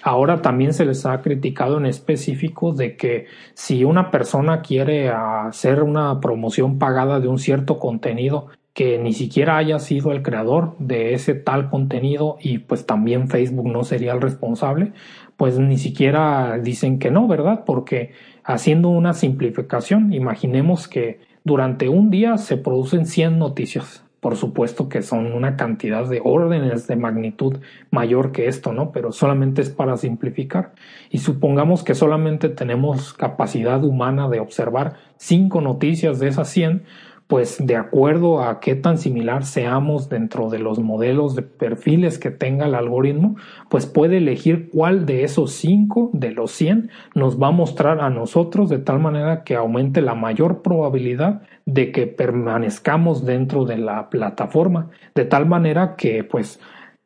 Ahora 0.03 0.41
también 0.41 0.73
se 0.73 0.85
les 0.85 1.05
ha 1.05 1.21
criticado 1.21 1.77
en 1.77 1.85
específico 1.85 2.73
de 2.73 2.97
que 2.97 3.27
si 3.53 3.83
una 3.83 4.09
persona 4.09 4.61
quiere 4.61 5.09
hacer 5.09 5.83
una 5.83 6.19
promoción 6.19 6.79
pagada 6.79 7.19
de 7.19 7.27
un 7.27 7.37
cierto 7.37 7.77
contenido 7.77 8.47
que 8.73 8.97
ni 8.97 9.13
siquiera 9.13 9.57
haya 9.57 9.79
sido 9.79 10.11
el 10.11 10.23
creador 10.23 10.75
de 10.79 11.13
ese 11.13 11.35
tal 11.35 11.69
contenido 11.69 12.37
y 12.39 12.59
pues 12.59 12.85
también 12.85 13.27
Facebook 13.27 13.67
no 13.67 13.83
sería 13.83 14.13
el 14.13 14.21
responsable, 14.21 14.93
pues 15.37 15.59
ni 15.59 15.77
siquiera 15.77 16.57
dicen 16.57 16.97
que 16.97 17.11
no, 17.11 17.27
¿verdad? 17.27 17.63
Porque 17.65 18.13
haciendo 18.43 18.89
una 18.89 19.13
simplificación, 19.13 20.13
imaginemos 20.13 20.87
que 20.87 21.19
durante 21.43 21.89
un 21.89 22.09
día 22.11 22.37
se 22.37 22.57
producen 22.57 23.05
100 23.05 23.39
noticias. 23.39 24.03
Por 24.19 24.35
supuesto 24.35 24.87
que 24.87 25.01
son 25.01 25.33
una 25.33 25.57
cantidad 25.57 26.07
de 26.07 26.21
órdenes 26.23 26.85
de 26.85 26.95
magnitud 26.95 27.57
mayor 27.89 28.31
que 28.31 28.47
esto, 28.47 28.71
¿no? 28.71 28.91
Pero 28.91 29.11
solamente 29.11 29.63
es 29.63 29.71
para 29.71 29.97
simplificar. 29.97 30.73
Y 31.09 31.17
supongamos 31.17 31.83
que 31.83 31.95
solamente 31.95 32.49
tenemos 32.49 33.13
capacidad 33.13 33.83
humana 33.83 34.29
de 34.29 34.39
observar 34.39 34.93
5 35.17 35.61
noticias 35.61 36.19
de 36.19 36.27
esas 36.27 36.49
100, 36.49 36.83
pues 37.31 37.65
de 37.65 37.77
acuerdo 37.77 38.43
a 38.43 38.59
qué 38.59 38.75
tan 38.75 38.97
similar 38.97 39.45
seamos 39.45 40.09
dentro 40.09 40.49
de 40.49 40.59
los 40.59 40.79
modelos 40.79 41.33
de 41.33 41.43
perfiles 41.43 42.19
que 42.19 42.29
tenga 42.29 42.65
el 42.65 42.75
algoritmo, 42.75 43.37
pues 43.69 43.85
puede 43.85 44.17
elegir 44.17 44.69
cuál 44.69 45.05
de 45.05 45.23
esos 45.23 45.53
5 45.53 46.09
de 46.11 46.31
los 46.31 46.51
100 46.51 46.89
nos 47.15 47.41
va 47.41 47.47
a 47.47 47.51
mostrar 47.51 48.01
a 48.01 48.09
nosotros 48.09 48.69
de 48.69 48.79
tal 48.79 48.99
manera 48.99 49.45
que 49.45 49.55
aumente 49.55 50.01
la 50.01 50.13
mayor 50.13 50.61
probabilidad 50.61 51.43
de 51.65 51.93
que 51.93 52.05
permanezcamos 52.05 53.25
dentro 53.25 53.63
de 53.63 53.77
la 53.77 54.09
plataforma, 54.09 54.89
de 55.15 55.23
tal 55.23 55.45
manera 55.45 55.95
que 55.95 56.25
pues 56.25 56.59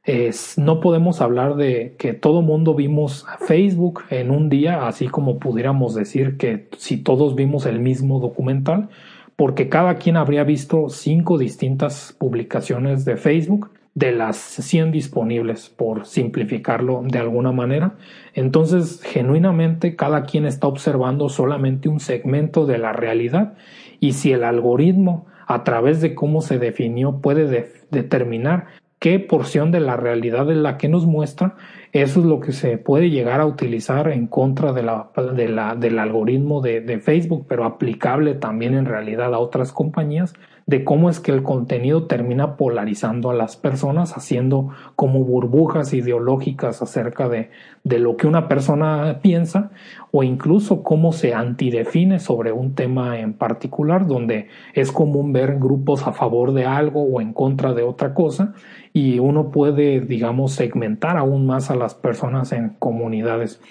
es, 0.06 0.58
no 0.58 0.80
podemos 0.80 1.22
hablar 1.22 1.56
de 1.56 1.94
que 2.00 2.14
todo 2.14 2.42
mundo 2.42 2.74
vimos 2.74 3.28
Facebook 3.46 4.02
en 4.10 4.32
un 4.32 4.50
día, 4.50 4.88
así 4.88 5.08
como 5.08 5.38
pudiéramos 5.38 5.94
decir 5.94 6.38
que 6.38 6.68
si 6.78 6.98
todos 6.98 7.36
vimos 7.36 7.68
el 7.68 7.80
mismo 7.80 8.20
documental, 8.20 8.90
porque 9.36 9.70
cada 9.70 9.96
quien 9.96 10.18
habría 10.18 10.44
visto 10.44 10.90
cinco 10.90 11.38
distintas 11.38 12.16
publicaciones 12.18 13.06
de 13.06 13.18
Facebook 13.18 13.72
de 13.96 14.12
las 14.12 14.36
100 14.36 14.92
disponibles, 14.92 15.70
por 15.70 16.06
simplificarlo 16.06 17.02
de 17.06 17.18
alguna 17.18 17.54
manera. 17.54 17.96
Entonces, 18.34 19.02
genuinamente, 19.02 19.96
cada 19.96 20.24
quien 20.24 20.46
está 20.46 20.68
observando 20.68 21.30
solamente 21.30 21.88
un 21.88 22.02
segmento 22.02 22.66
de 22.66 22.78
la 22.78 22.92
realidad 22.92 23.54
y 24.02 24.12
si 24.14 24.34
el 24.34 24.44
algoritmo, 24.44 25.28
a 25.48 25.64
través 25.64 26.02
de 26.02 26.14
cómo 26.14 26.42
se 26.42 26.60
definió, 26.60 27.22
puede 27.22 27.72
determinar 27.90 28.68
qué 29.00 29.20
porción 29.20 29.72
de 29.72 29.80
la 29.80 29.96
realidad 29.96 30.52
es 30.52 30.58
la 30.58 30.78
que 30.78 30.90
nos 30.90 31.06
muestra, 31.06 31.56
eso 32.02 32.20
es 32.20 32.26
lo 32.26 32.42
que 32.42 32.52
se 32.52 32.78
puede 32.78 33.10
llegar 33.10 33.40
a 33.40 33.46
utilizar 33.46 34.10
en 34.10 34.28
contra 34.28 34.74
de 34.74 34.84
la, 34.84 35.12
de 35.34 35.48
la, 35.48 35.76
del 35.76 35.98
algoritmo 35.98 36.60
de, 36.60 36.82
de 36.82 37.00
Facebook, 37.00 37.46
pero 37.48 37.64
aplicable 37.64 38.34
también 38.34 38.74
en 38.74 38.86
realidad 38.86 39.34
a 39.34 39.40
otras 39.40 39.72
compañías 39.72 40.34
de 40.68 40.84
cómo 40.84 41.10
es 41.10 41.20
que 41.20 41.32
el 41.32 41.44
contenido 41.44 42.06
termina 42.06 42.56
polarizando 42.56 43.30
a 43.30 43.36
las 43.36 43.56
personas, 43.56 44.18
haciendo 44.18 44.70
como 44.96 45.24
burbujas 45.24 45.94
ideológicas 45.94 46.82
acerca 46.82 47.30
de, 47.30 47.52
de 47.84 48.00
lo 48.00 48.18
que 48.18 48.26
una 48.26 48.48
persona 48.48 49.20
piensa 49.22 49.72
o 50.12 50.24
incluso 50.24 50.82
cómo 50.82 51.12
se 51.12 51.36
antidefine 51.36 52.20
sobre 52.20 52.52
un 52.52 52.74
tema 52.74 53.20
en 53.20 53.34
particular, 53.34 54.08
donde 54.08 54.48
es 54.74 54.92
común 54.92 55.34
ver 55.34 55.60
grupos 55.60 56.08
a 56.08 56.14
favor 56.14 56.54
de 56.54 56.66
algo 56.66 57.04
o 57.04 57.22
en 57.22 57.34
contra 57.34 57.74
de 57.74 57.84
otra 57.84 58.16
cosa 58.16 58.54
y 58.92 59.20
uno 59.20 59.52
puede, 59.52 60.00
digamos, 60.00 60.54
segmentar 60.54 61.18
aún 61.18 61.46
más 61.46 61.70
a 61.70 61.76
las 61.76 61.94
personas 61.94 62.54
en 62.54 62.70
comunidades. 62.80 63.62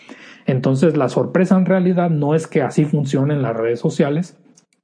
Entonces, 0.46 0.96
la 0.96 1.08
sorpresa 1.08 1.56
en 1.56 1.66
realidad 1.66 2.10
no 2.10 2.34
es 2.34 2.46
que 2.46 2.62
así 2.62 2.84
funcionen 2.84 3.42
las 3.42 3.56
redes 3.56 3.80
sociales, 3.80 4.36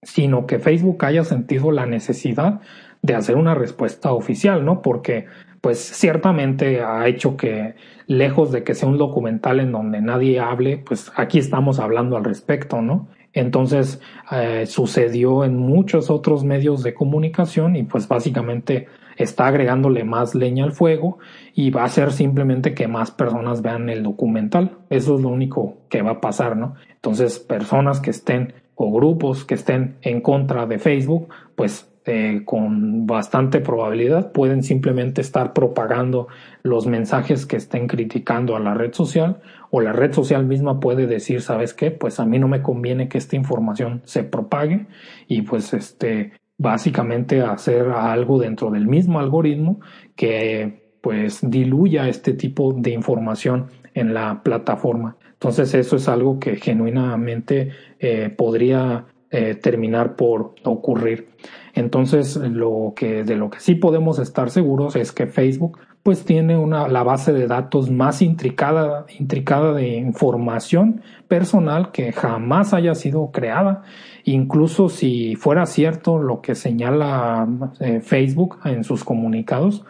sino 0.03 0.47
que 0.47 0.59
Facebook 0.59 1.05
haya 1.05 1.25
sentido 1.25 1.71
la 1.71 1.87
necesidad 1.87 2.61
de 3.03 3.15
hacer 3.15 3.37
una 3.37 3.55
respuesta 3.55 4.13
oficial, 4.13 4.65
¿no? 4.65 4.83
Porque 4.83 5.27
pues 5.61 5.79
ciertamente 5.79 6.83
ha 6.83 7.07
hecho 7.07 7.37
que 7.37 7.75
lejos 8.07 8.51
de 8.51 8.65
que 8.65 8.75
sea 8.75 8.89
un 8.89 8.99
documental 8.99 9.61
en 9.61 9.73
donde 9.73 10.01
nadie 10.01 10.41
hable, 10.41 10.79
pues 10.79 11.13
aquí 11.17 11.39
estamos 11.39 11.79
hablando 11.79 12.17
al 12.17 12.25
respecto, 12.25 12.81
¿no? 12.81 13.09
Entonces 13.33 14.01
eh, 14.33 14.65
sucedió 14.67 15.45
en 15.45 15.57
muchos 15.57 16.11
otros 16.11 16.45
medios 16.45 16.83
de 16.83 16.95
comunicación 16.95 17.77
y 17.77 17.85
pues 17.85 18.09
básicamente 18.09 18.89
está 19.17 19.47
agregándole 19.47 20.03
más 20.03 20.35
leña 20.35 20.65
al 20.65 20.73
fuego 20.73 21.19
y 21.55 21.71
va 21.71 21.83
a 21.83 21.87
hacer 21.87 22.11
simplemente 22.11 22.75
que 22.75 22.89
más 22.89 23.11
personas 23.11 23.63
vean 23.63 23.89
el 23.89 24.03
documental. 24.03 24.79
Eso 24.89 25.17
es 25.17 25.21
lo 25.21 25.29
único 25.29 25.77
que 25.89 26.03
va 26.03 26.13
a 26.13 26.21
pasar, 26.21 26.57
¿no? 26.57 26.75
Entonces 26.95 27.39
personas 27.39 28.01
que 28.01 28.11
estén 28.11 28.55
o 28.83 28.91
grupos 28.91 29.45
que 29.45 29.57
estén 29.57 29.99
en 30.01 30.23
contra 30.23 30.65
de 30.65 30.79
Facebook, 30.79 31.29
pues 31.55 31.93
eh, 32.07 32.41
con 32.47 33.07
bastante 33.07 33.61
probabilidad 33.61 34.33
pueden 34.33 34.63
simplemente 34.63 35.21
estar 35.21 35.53
propagando 35.53 36.29
los 36.63 36.87
mensajes 36.87 37.45
que 37.45 37.57
estén 37.57 37.89
criticando 37.89 38.57
a 38.57 38.59
la 38.59 38.73
red 38.73 38.95
social 38.95 39.43
o 39.71 39.83
la 39.83 39.93
red 39.93 40.15
social 40.15 40.47
misma 40.47 40.81
puede 40.81 41.07
decir, 41.07 41.43
¿sabes 41.43 41.75
qué? 41.75 41.91
Pues 41.91 42.21
a 42.21 42.25
mí 42.25 42.39
no 42.39 42.49
me 42.49 42.63
conviene 42.63 43.11
que 43.11 43.19
esta 43.19 43.37
información 43.37 44.01
se 44.07 44.25
propague 44.25 44.87
y 45.29 45.43
pues 45.43 45.75
este 45.75 46.33
básicamente 46.57 47.43
hacer 47.43 47.91
algo 47.91 48.39
dentro 48.39 48.71
del 48.71 48.87
mismo 48.87 49.21
algoritmo 49.21 49.81
que 50.17 50.97
pues 51.03 51.41
diluya 51.43 52.09
este 52.09 52.33
tipo 52.33 52.73
de 52.73 52.93
información 52.93 53.67
en 53.93 54.15
la 54.15 54.43
plataforma. 54.43 55.19
Entonces 55.41 55.73
eso 55.73 55.97
es 55.97 56.07
algo 56.07 56.39
que 56.39 56.57
genuinamente 56.57 57.71
eh, 57.99 58.29
podría 58.29 59.07
eh, 59.31 59.55
terminar 59.55 60.15
por 60.15 60.55
ocurrir. 60.65 61.31
Entonces, 61.73 62.37
lo 62.37 62.93
que, 62.95 63.25
de 63.25 63.37
lo 63.37 63.49
que 63.49 63.61
sí 63.61 63.75
podemos 63.75 64.19
estar 64.19 64.51
seguros 64.51 64.97
es 64.97 65.13
que 65.13 65.27
Facebook 65.27 65.79
pues 66.03 66.25
tiene 66.25 66.59
una, 66.59 66.89
la 66.89 67.05
base 67.05 67.33
de 67.33 67.47
datos 67.47 67.91
más 67.91 68.21
intricada, 68.21 69.07
intricada 69.19 69.73
de 69.73 69.97
información 69.97 71.03
personal 71.29 71.91
que 71.91 72.13
jamás 72.13 72.75
haya 72.75 72.95
sido 72.95 73.31
creada. 73.31 73.83
Incluso 74.25 74.91
si 74.91 75.37
fuera 75.37 75.65
cierto 75.65 76.19
lo 76.19 76.43
que 76.43 76.55
señala 76.55 77.49
eh, 77.81 78.01
Facebook 78.01 78.59
en 78.65 78.85
sus 78.85 79.05
comunicados, 79.05 79.85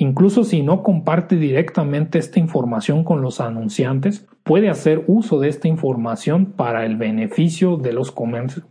incluso 0.00 0.44
si 0.44 0.62
no 0.62 0.82
comparte 0.82 1.36
directamente 1.36 2.18
esta 2.18 2.40
información 2.40 3.04
con 3.04 3.20
los 3.20 3.38
anunciantes, 3.40 4.26
puede 4.42 4.70
hacer 4.70 5.04
uso 5.06 5.38
de 5.38 5.48
esta 5.48 5.68
información 5.68 6.46
para 6.46 6.86
el 6.86 6.96
beneficio 6.96 7.76
de 7.76 7.92
los, 7.92 8.14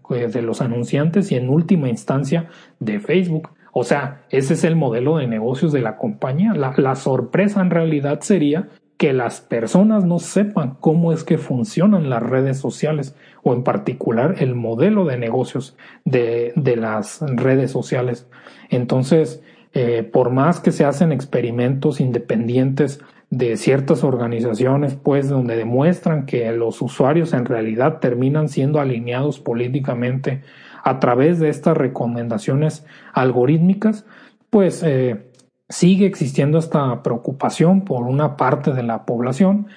eh, 0.10 0.28
anunciantes 0.60 1.32
y 1.32 1.36
en 1.36 1.50
última 1.50 1.88
instancia 1.88 2.50
de 2.80 3.00
Facebook. 3.00 3.50
O 3.72 3.84
sea, 3.84 4.24
ese 4.32 4.56
es 4.56 4.64
el 4.64 4.76
modelo 4.76 5.18
de 5.18 5.28
negocios 5.28 5.72
de 5.72 5.82
la 5.82 5.98
compañía. 5.98 6.54
La, 6.54 6.74
la, 6.78 6.96
sorpresa 6.96 7.62
en 7.62 7.70
realidad 7.70 8.22
sería 8.22 8.68
que 8.98 9.14
las 9.14 9.40
personas 9.40 10.06
no 10.06 10.18
sepan 10.18 10.78
cómo 10.80 11.14
es 11.14 11.24
que 11.24 11.38
funcionan 11.38 12.10
las 12.10 12.24
redes 12.24 12.58
sociales 12.58 13.16
o 13.44 13.54
en 13.54 13.64
particular 13.64 14.38
el 14.40 14.56
modelo 14.56 15.06
de 15.06 15.18
negocios 15.18 15.78
de, 16.06 16.54
de 16.56 16.76
las 16.76 17.22
redes 17.22 17.70
sociales. 17.70 18.28
Entonces, 18.70 19.44
eh, 19.74 20.04
por 20.04 20.32
más 20.32 20.60
que 20.60 20.72
se 20.72 20.86
hacen 20.86 21.12
experimentos 21.12 22.00
independientes 22.00 23.02
de 23.30 23.58
ciertas 23.58 24.04
organizaciones, 24.04 24.96
pues 24.96 25.30
donde 25.30 25.56
demuestran 25.56 26.26
que 26.26 26.52
los 26.52 26.82
usuarios 26.82 27.34
en 27.34 27.46
realidad 27.46 28.00
terminan 28.00 28.50
siendo 28.50 28.80
alineados 28.80 29.40
políticamente 29.40 30.42
a 30.84 31.00
través 31.00 31.40
de 31.40 31.50
estas 31.50 31.78
recomendaciones 31.78 32.86
algorítmicas, 33.14 34.06
pues 34.50 34.82
eh, 34.84 35.30
sigue 35.70 36.08
existiendo 36.08 36.58
esta 36.58 37.04
preocupación 37.04 37.82
por 37.86 38.04
una 38.04 38.36
parte 38.38 38.74
de 38.74 38.82
la 38.82 39.06
población 39.06 39.68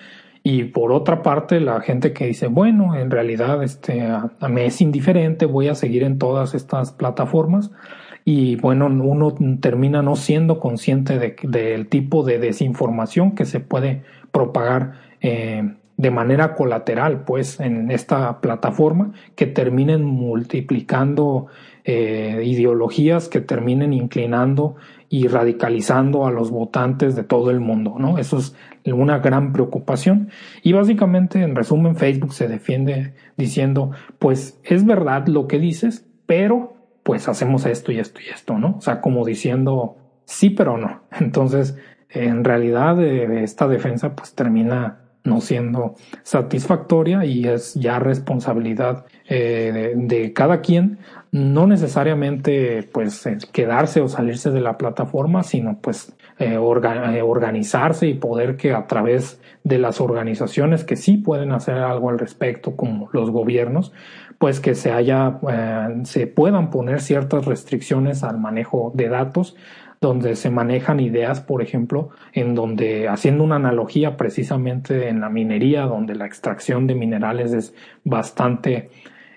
y 0.43 0.64
por 0.64 0.90
otra 0.90 1.22
parte 1.22 1.61
la 1.61 1.80
gente 1.80 2.12
que 2.12 2.26
dice 2.26 2.49
bueno 2.49 2.97
en 2.97 3.11
realidad 3.11 3.62
este 3.62 4.09
me 4.49 4.66
es 4.66 4.80
indiferente 4.80 5.47
voy 5.47 5.68
a 5.68 5.74
seguir 5.74 6.03
en 6.03 6.18
todas 6.18 6.55
estas 6.55 6.90
plataformas 6.93 7.70
y 8.24 8.56
bueno, 8.56 8.86
uno 8.86 9.34
termina 9.60 10.02
no 10.02 10.16
siendo 10.16 10.60
consciente 10.60 11.18
del 11.42 11.88
tipo 11.88 12.22
de 12.22 12.38
desinformación 12.38 13.32
que 13.32 13.44
se 13.44 13.60
puede 13.60 14.02
propagar 14.30 14.92
eh, 15.20 15.74
de 15.96 16.10
manera 16.10 16.54
colateral, 16.54 17.24
pues, 17.24 17.60
en 17.60 17.90
esta 17.90 18.40
plataforma, 18.40 19.12
que 19.36 19.46
terminen 19.46 20.04
multiplicando 20.04 21.46
eh, 21.84 22.42
ideologías, 22.44 23.28
que 23.28 23.40
terminen 23.40 23.92
inclinando 23.92 24.76
y 25.08 25.28
radicalizando 25.28 26.26
a 26.26 26.30
los 26.30 26.50
votantes 26.50 27.14
de 27.14 27.22
todo 27.22 27.50
el 27.50 27.60
mundo, 27.60 27.96
¿no? 27.98 28.18
Eso 28.18 28.38
es 28.38 28.56
una 28.84 29.18
gran 29.18 29.52
preocupación. 29.52 30.30
Y 30.62 30.72
básicamente, 30.72 31.42
en 31.42 31.54
resumen, 31.54 31.96
Facebook 31.96 32.32
se 32.32 32.48
defiende 32.48 33.14
diciendo, 33.36 33.90
pues 34.18 34.58
es 34.64 34.84
verdad 34.86 35.26
lo 35.28 35.46
que 35.46 35.58
dices, 35.58 36.06
pero 36.26 36.81
pues 37.03 37.28
hacemos 37.28 37.66
esto 37.66 37.92
y 37.92 37.98
esto 37.98 38.20
y 38.20 38.28
esto, 38.30 38.59
¿no? 38.59 38.76
O 38.78 38.80
sea, 38.80 39.00
como 39.00 39.24
diciendo 39.24 39.96
sí, 40.24 40.50
pero 40.50 40.78
no. 40.78 41.03
Entonces, 41.20 41.76
en 42.09 42.44
realidad, 42.44 43.03
eh, 43.03 43.42
esta 43.42 43.68
defensa 43.68 44.14
pues 44.14 44.34
termina 44.34 44.98
no 45.24 45.40
siendo 45.40 45.94
satisfactoria 46.24 47.24
y 47.24 47.46
es 47.46 47.74
ya 47.74 48.00
responsabilidad 48.00 49.07
eh, 49.28 49.92
de, 49.94 50.32
cada 50.32 50.61
quien 50.61 50.98
no 51.30 51.68
necesariamente 51.68 52.82
pues 52.92 53.24
eh, 53.26 53.38
quedarse 53.53 54.00
o 54.00 54.09
salirse 54.09 54.50
de 54.50 54.61
la 54.61 54.76
plataforma 54.76 55.44
sino 55.44 55.78
pues 55.80 56.16
organizarse 56.59 58.09
y 58.09 58.14
poder 58.14 58.57
que 58.57 58.72
a 58.72 58.88
través 58.88 59.40
de 59.64 59.78
las 59.78 60.00
organizaciones 60.00 60.84
que 60.84 60.96
sí 60.96 61.16
pueden 61.16 61.52
hacer 61.52 61.76
algo 61.76 62.10
al 62.10 62.18
respecto 62.18 62.74
como 62.76 63.08
los 63.12 63.30
gobiernos 63.30 63.92
pues 64.42 64.58
que 64.58 64.74
se 64.74 64.90
haya, 64.90 65.38
eh, 65.48 66.00
se 66.02 66.26
puedan 66.26 66.70
poner 66.70 67.00
ciertas 67.00 67.44
restricciones 67.44 68.24
al 68.24 68.40
manejo 68.40 68.90
de 68.92 69.08
datos, 69.08 69.54
donde 70.00 70.34
se 70.34 70.50
manejan 70.50 70.98
ideas, 70.98 71.40
por 71.40 71.62
ejemplo, 71.62 72.08
en 72.32 72.56
donde, 72.56 73.06
haciendo 73.08 73.44
una 73.44 73.54
analogía 73.54 74.16
precisamente 74.16 75.08
en 75.08 75.20
la 75.20 75.28
minería, 75.28 75.82
donde 75.82 76.16
la 76.16 76.26
extracción 76.26 76.88
de 76.88 76.96
minerales 76.96 77.52
es 77.52 77.72
bastante 78.02 78.90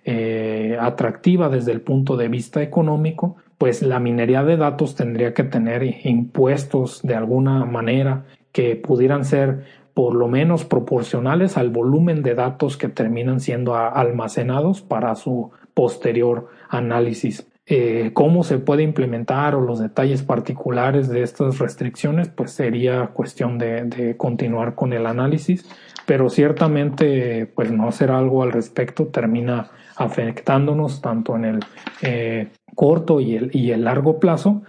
eh, 0.06 0.76
atractiva 0.82 1.50
desde 1.50 1.72
el 1.72 1.82
punto 1.82 2.18
de 2.18 2.28
vista 2.28 2.64
económico, 2.64 3.36
pues 3.60 3.84
la 3.84 4.00
minería 4.00 4.44
de 4.44 4.58
datos 4.58 4.96
tendría 4.96 5.36
que 5.36 5.44
tener 5.44 5.84
impuestos 5.84 7.04
de 7.04 7.14
alguna 7.14 7.64
manera 7.66 8.26
que 8.52 8.76
pudieran 8.76 9.24
ser 9.24 9.66
por 9.96 10.14
lo 10.14 10.28
menos 10.28 10.66
proporcionales 10.66 11.58
al 11.58 11.70
volumen 11.70 12.22
de 12.22 12.36
datos 12.36 12.76
que 12.76 12.90
terminan 12.90 13.40
siendo 13.40 13.76
almacenados 13.76 14.82
para 14.82 15.16
su 15.16 15.52
posterior 15.74 16.50
análisis. 16.70 17.48
Eh, 17.66 18.12
cómo 18.14 18.44
se 18.44 18.60
puede 18.60 18.84
implementar 18.84 19.56
o 19.56 19.62
los 19.62 19.80
detalles 19.80 20.22
particulares 20.22 21.08
de 21.08 21.24
estas 21.24 21.60
restricciones, 21.60 22.28
pues 22.28 22.52
sería 22.52 23.08
cuestión 23.08 23.58
de, 23.58 24.16
continuar 24.18 24.76
con 24.76 24.92
el 24.92 25.06
análisis, 25.06 25.66
pero 26.06 26.30
ciertamente 26.30 27.46
pues 27.56 27.72
no 27.72 27.88
hacer 27.88 28.12
algo 28.12 28.44
al 28.44 28.52
respecto 28.52 29.08
termina 29.08 29.72
afectándonos 29.96 31.02
tanto 31.02 31.38
en 31.38 31.46
el 31.46 31.60
eh, 32.02 32.50
corto 32.76 33.22
y 33.22 33.38
el, 33.38 33.50
y 33.54 33.72
el 33.72 33.86
largo 33.86 34.20
plazo 34.20 34.62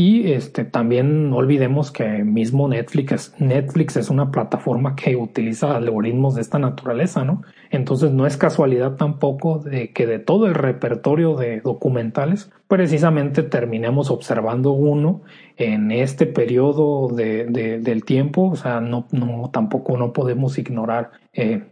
y 0.00 0.32
este, 0.32 0.64
también 0.64 1.28
no 1.28 1.36
olvidemos 1.36 1.90
que 1.90 2.24
mismo 2.24 2.66
Netflix 2.66 3.12
es, 3.12 3.34
Netflix 3.38 3.98
es 3.98 4.08
una 4.08 4.30
plataforma 4.30 4.96
que 4.96 5.14
utiliza 5.14 5.76
algoritmos 5.76 6.36
de 6.36 6.40
esta 6.40 6.58
naturaleza, 6.58 7.22
¿no? 7.22 7.42
Entonces 7.68 8.10
no 8.10 8.26
es 8.26 8.38
casualidad 8.38 8.92
tampoco 8.96 9.58
de 9.58 9.92
que 9.92 10.06
de 10.06 10.18
todo 10.18 10.46
el 10.46 10.54
repertorio 10.54 11.36
de 11.36 11.60
documentales, 11.60 12.50
precisamente 12.66 13.42
terminemos 13.42 14.10
observando 14.10 14.72
uno 14.72 15.20
en 15.58 15.90
este 15.90 16.24
periodo 16.24 17.08
de, 17.14 17.44
del 17.82 18.04
tiempo, 18.06 18.48
o 18.52 18.56
sea, 18.56 18.80
no, 18.80 19.06
tampoco 19.52 19.98
no 19.98 20.14
podemos 20.14 20.56
ignorar 20.56 21.10
eh, 21.34 21.64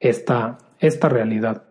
esta, 0.00 0.56
esta 0.78 1.10
realidad. 1.10 1.64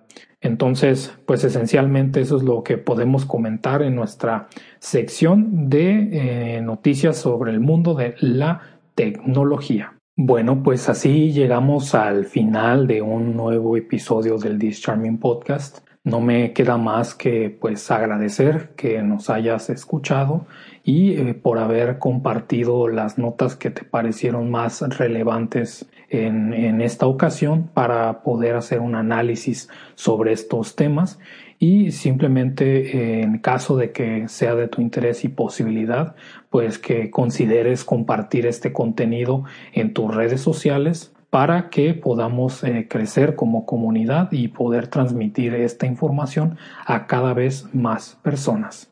Entonces, 0.46 1.12
pues 1.26 1.43
esencialmente 1.43 2.22
eso 2.22 2.38
es 2.38 2.43
lo 2.43 2.62
que 2.62 2.78
podemos 2.78 3.26
comentar 3.26 3.82
en 3.82 3.96
nuestra 3.96 4.48
sección 4.78 5.72
de 5.72 6.58
eh, 6.58 6.62
noticias 6.62 7.18
sobre 7.18 7.52
el 7.52 7.60
mundo 7.60 7.96
de 7.96 8.14
la 8.20 8.62
tecnología. 8.93 9.96
Bueno, 10.16 10.62
pues 10.62 10.88
así 10.88 11.32
llegamos 11.32 11.96
al 11.96 12.26
final 12.26 12.86
de 12.86 13.02
un 13.02 13.36
nuevo 13.36 13.76
episodio 13.76 14.38
del 14.38 14.60
This 14.60 14.82
Charming 14.82 15.18
Podcast. 15.18 15.80
No 16.04 16.22
me 16.22 16.54
queda 16.54 16.78
más 16.78 17.16
que 17.16 17.50
pues 17.50 17.89
agradecer 17.89 18.76
que 18.76 19.02
nos 19.02 19.32
hayas 19.32 19.72
escuchado 19.72 20.46
y 20.84 21.14
eh, 21.14 21.34
por 21.34 21.58
haber 21.58 21.98
compartido 21.98 22.88
las 22.88 23.18
notas 23.18 23.56
que 23.56 23.72
te 23.72 23.84
parecieron 23.84 24.52
más 24.52 24.82
relevantes 24.96 25.88
en, 26.09 26.82
esta 26.82 27.07
ocasión 27.07 27.69
para 27.73 28.21
poder 28.21 28.55
hacer 28.55 28.79
un 28.79 28.95
análisis 28.95 29.69
sobre 29.95 30.33
estos 30.33 30.75
temas 30.75 31.19
y 31.57 31.91
simplemente 31.91 32.97
eh, 32.97 33.21
en 33.21 33.39
caso 33.39 33.77
de 33.77 33.91
que 33.91 34.27
sea 34.27 34.55
de 34.55 34.67
tu 34.67 34.82
interés 34.82 35.23
y 35.23 35.29
posibilidad 35.29 36.15
pues 36.49 36.77
que 36.79 37.09
consideres 37.09 37.83
compartir 37.83 38.45
este 38.45 38.73
contenido 38.73 39.43
en 39.73 39.93
tus 39.93 40.13
redes 40.13 40.41
sociales 40.41 41.13
para 41.29 41.69
que 41.69 41.93
podamos 41.93 42.63
eh, 42.63 42.87
crecer 42.89 43.36
como 43.36 43.65
comunidad 43.65 44.32
y 44.32 44.47
poder 44.49 44.87
transmitir 44.87 45.53
esta 45.53 45.86
información 45.86 46.57
a 46.86 47.07
cada 47.07 47.33
vez 47.33 47.67
más 47.73 48.17
personas. 48.23 48.89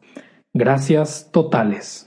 Gracias 0.53 1.29
totales. 1.31 2.01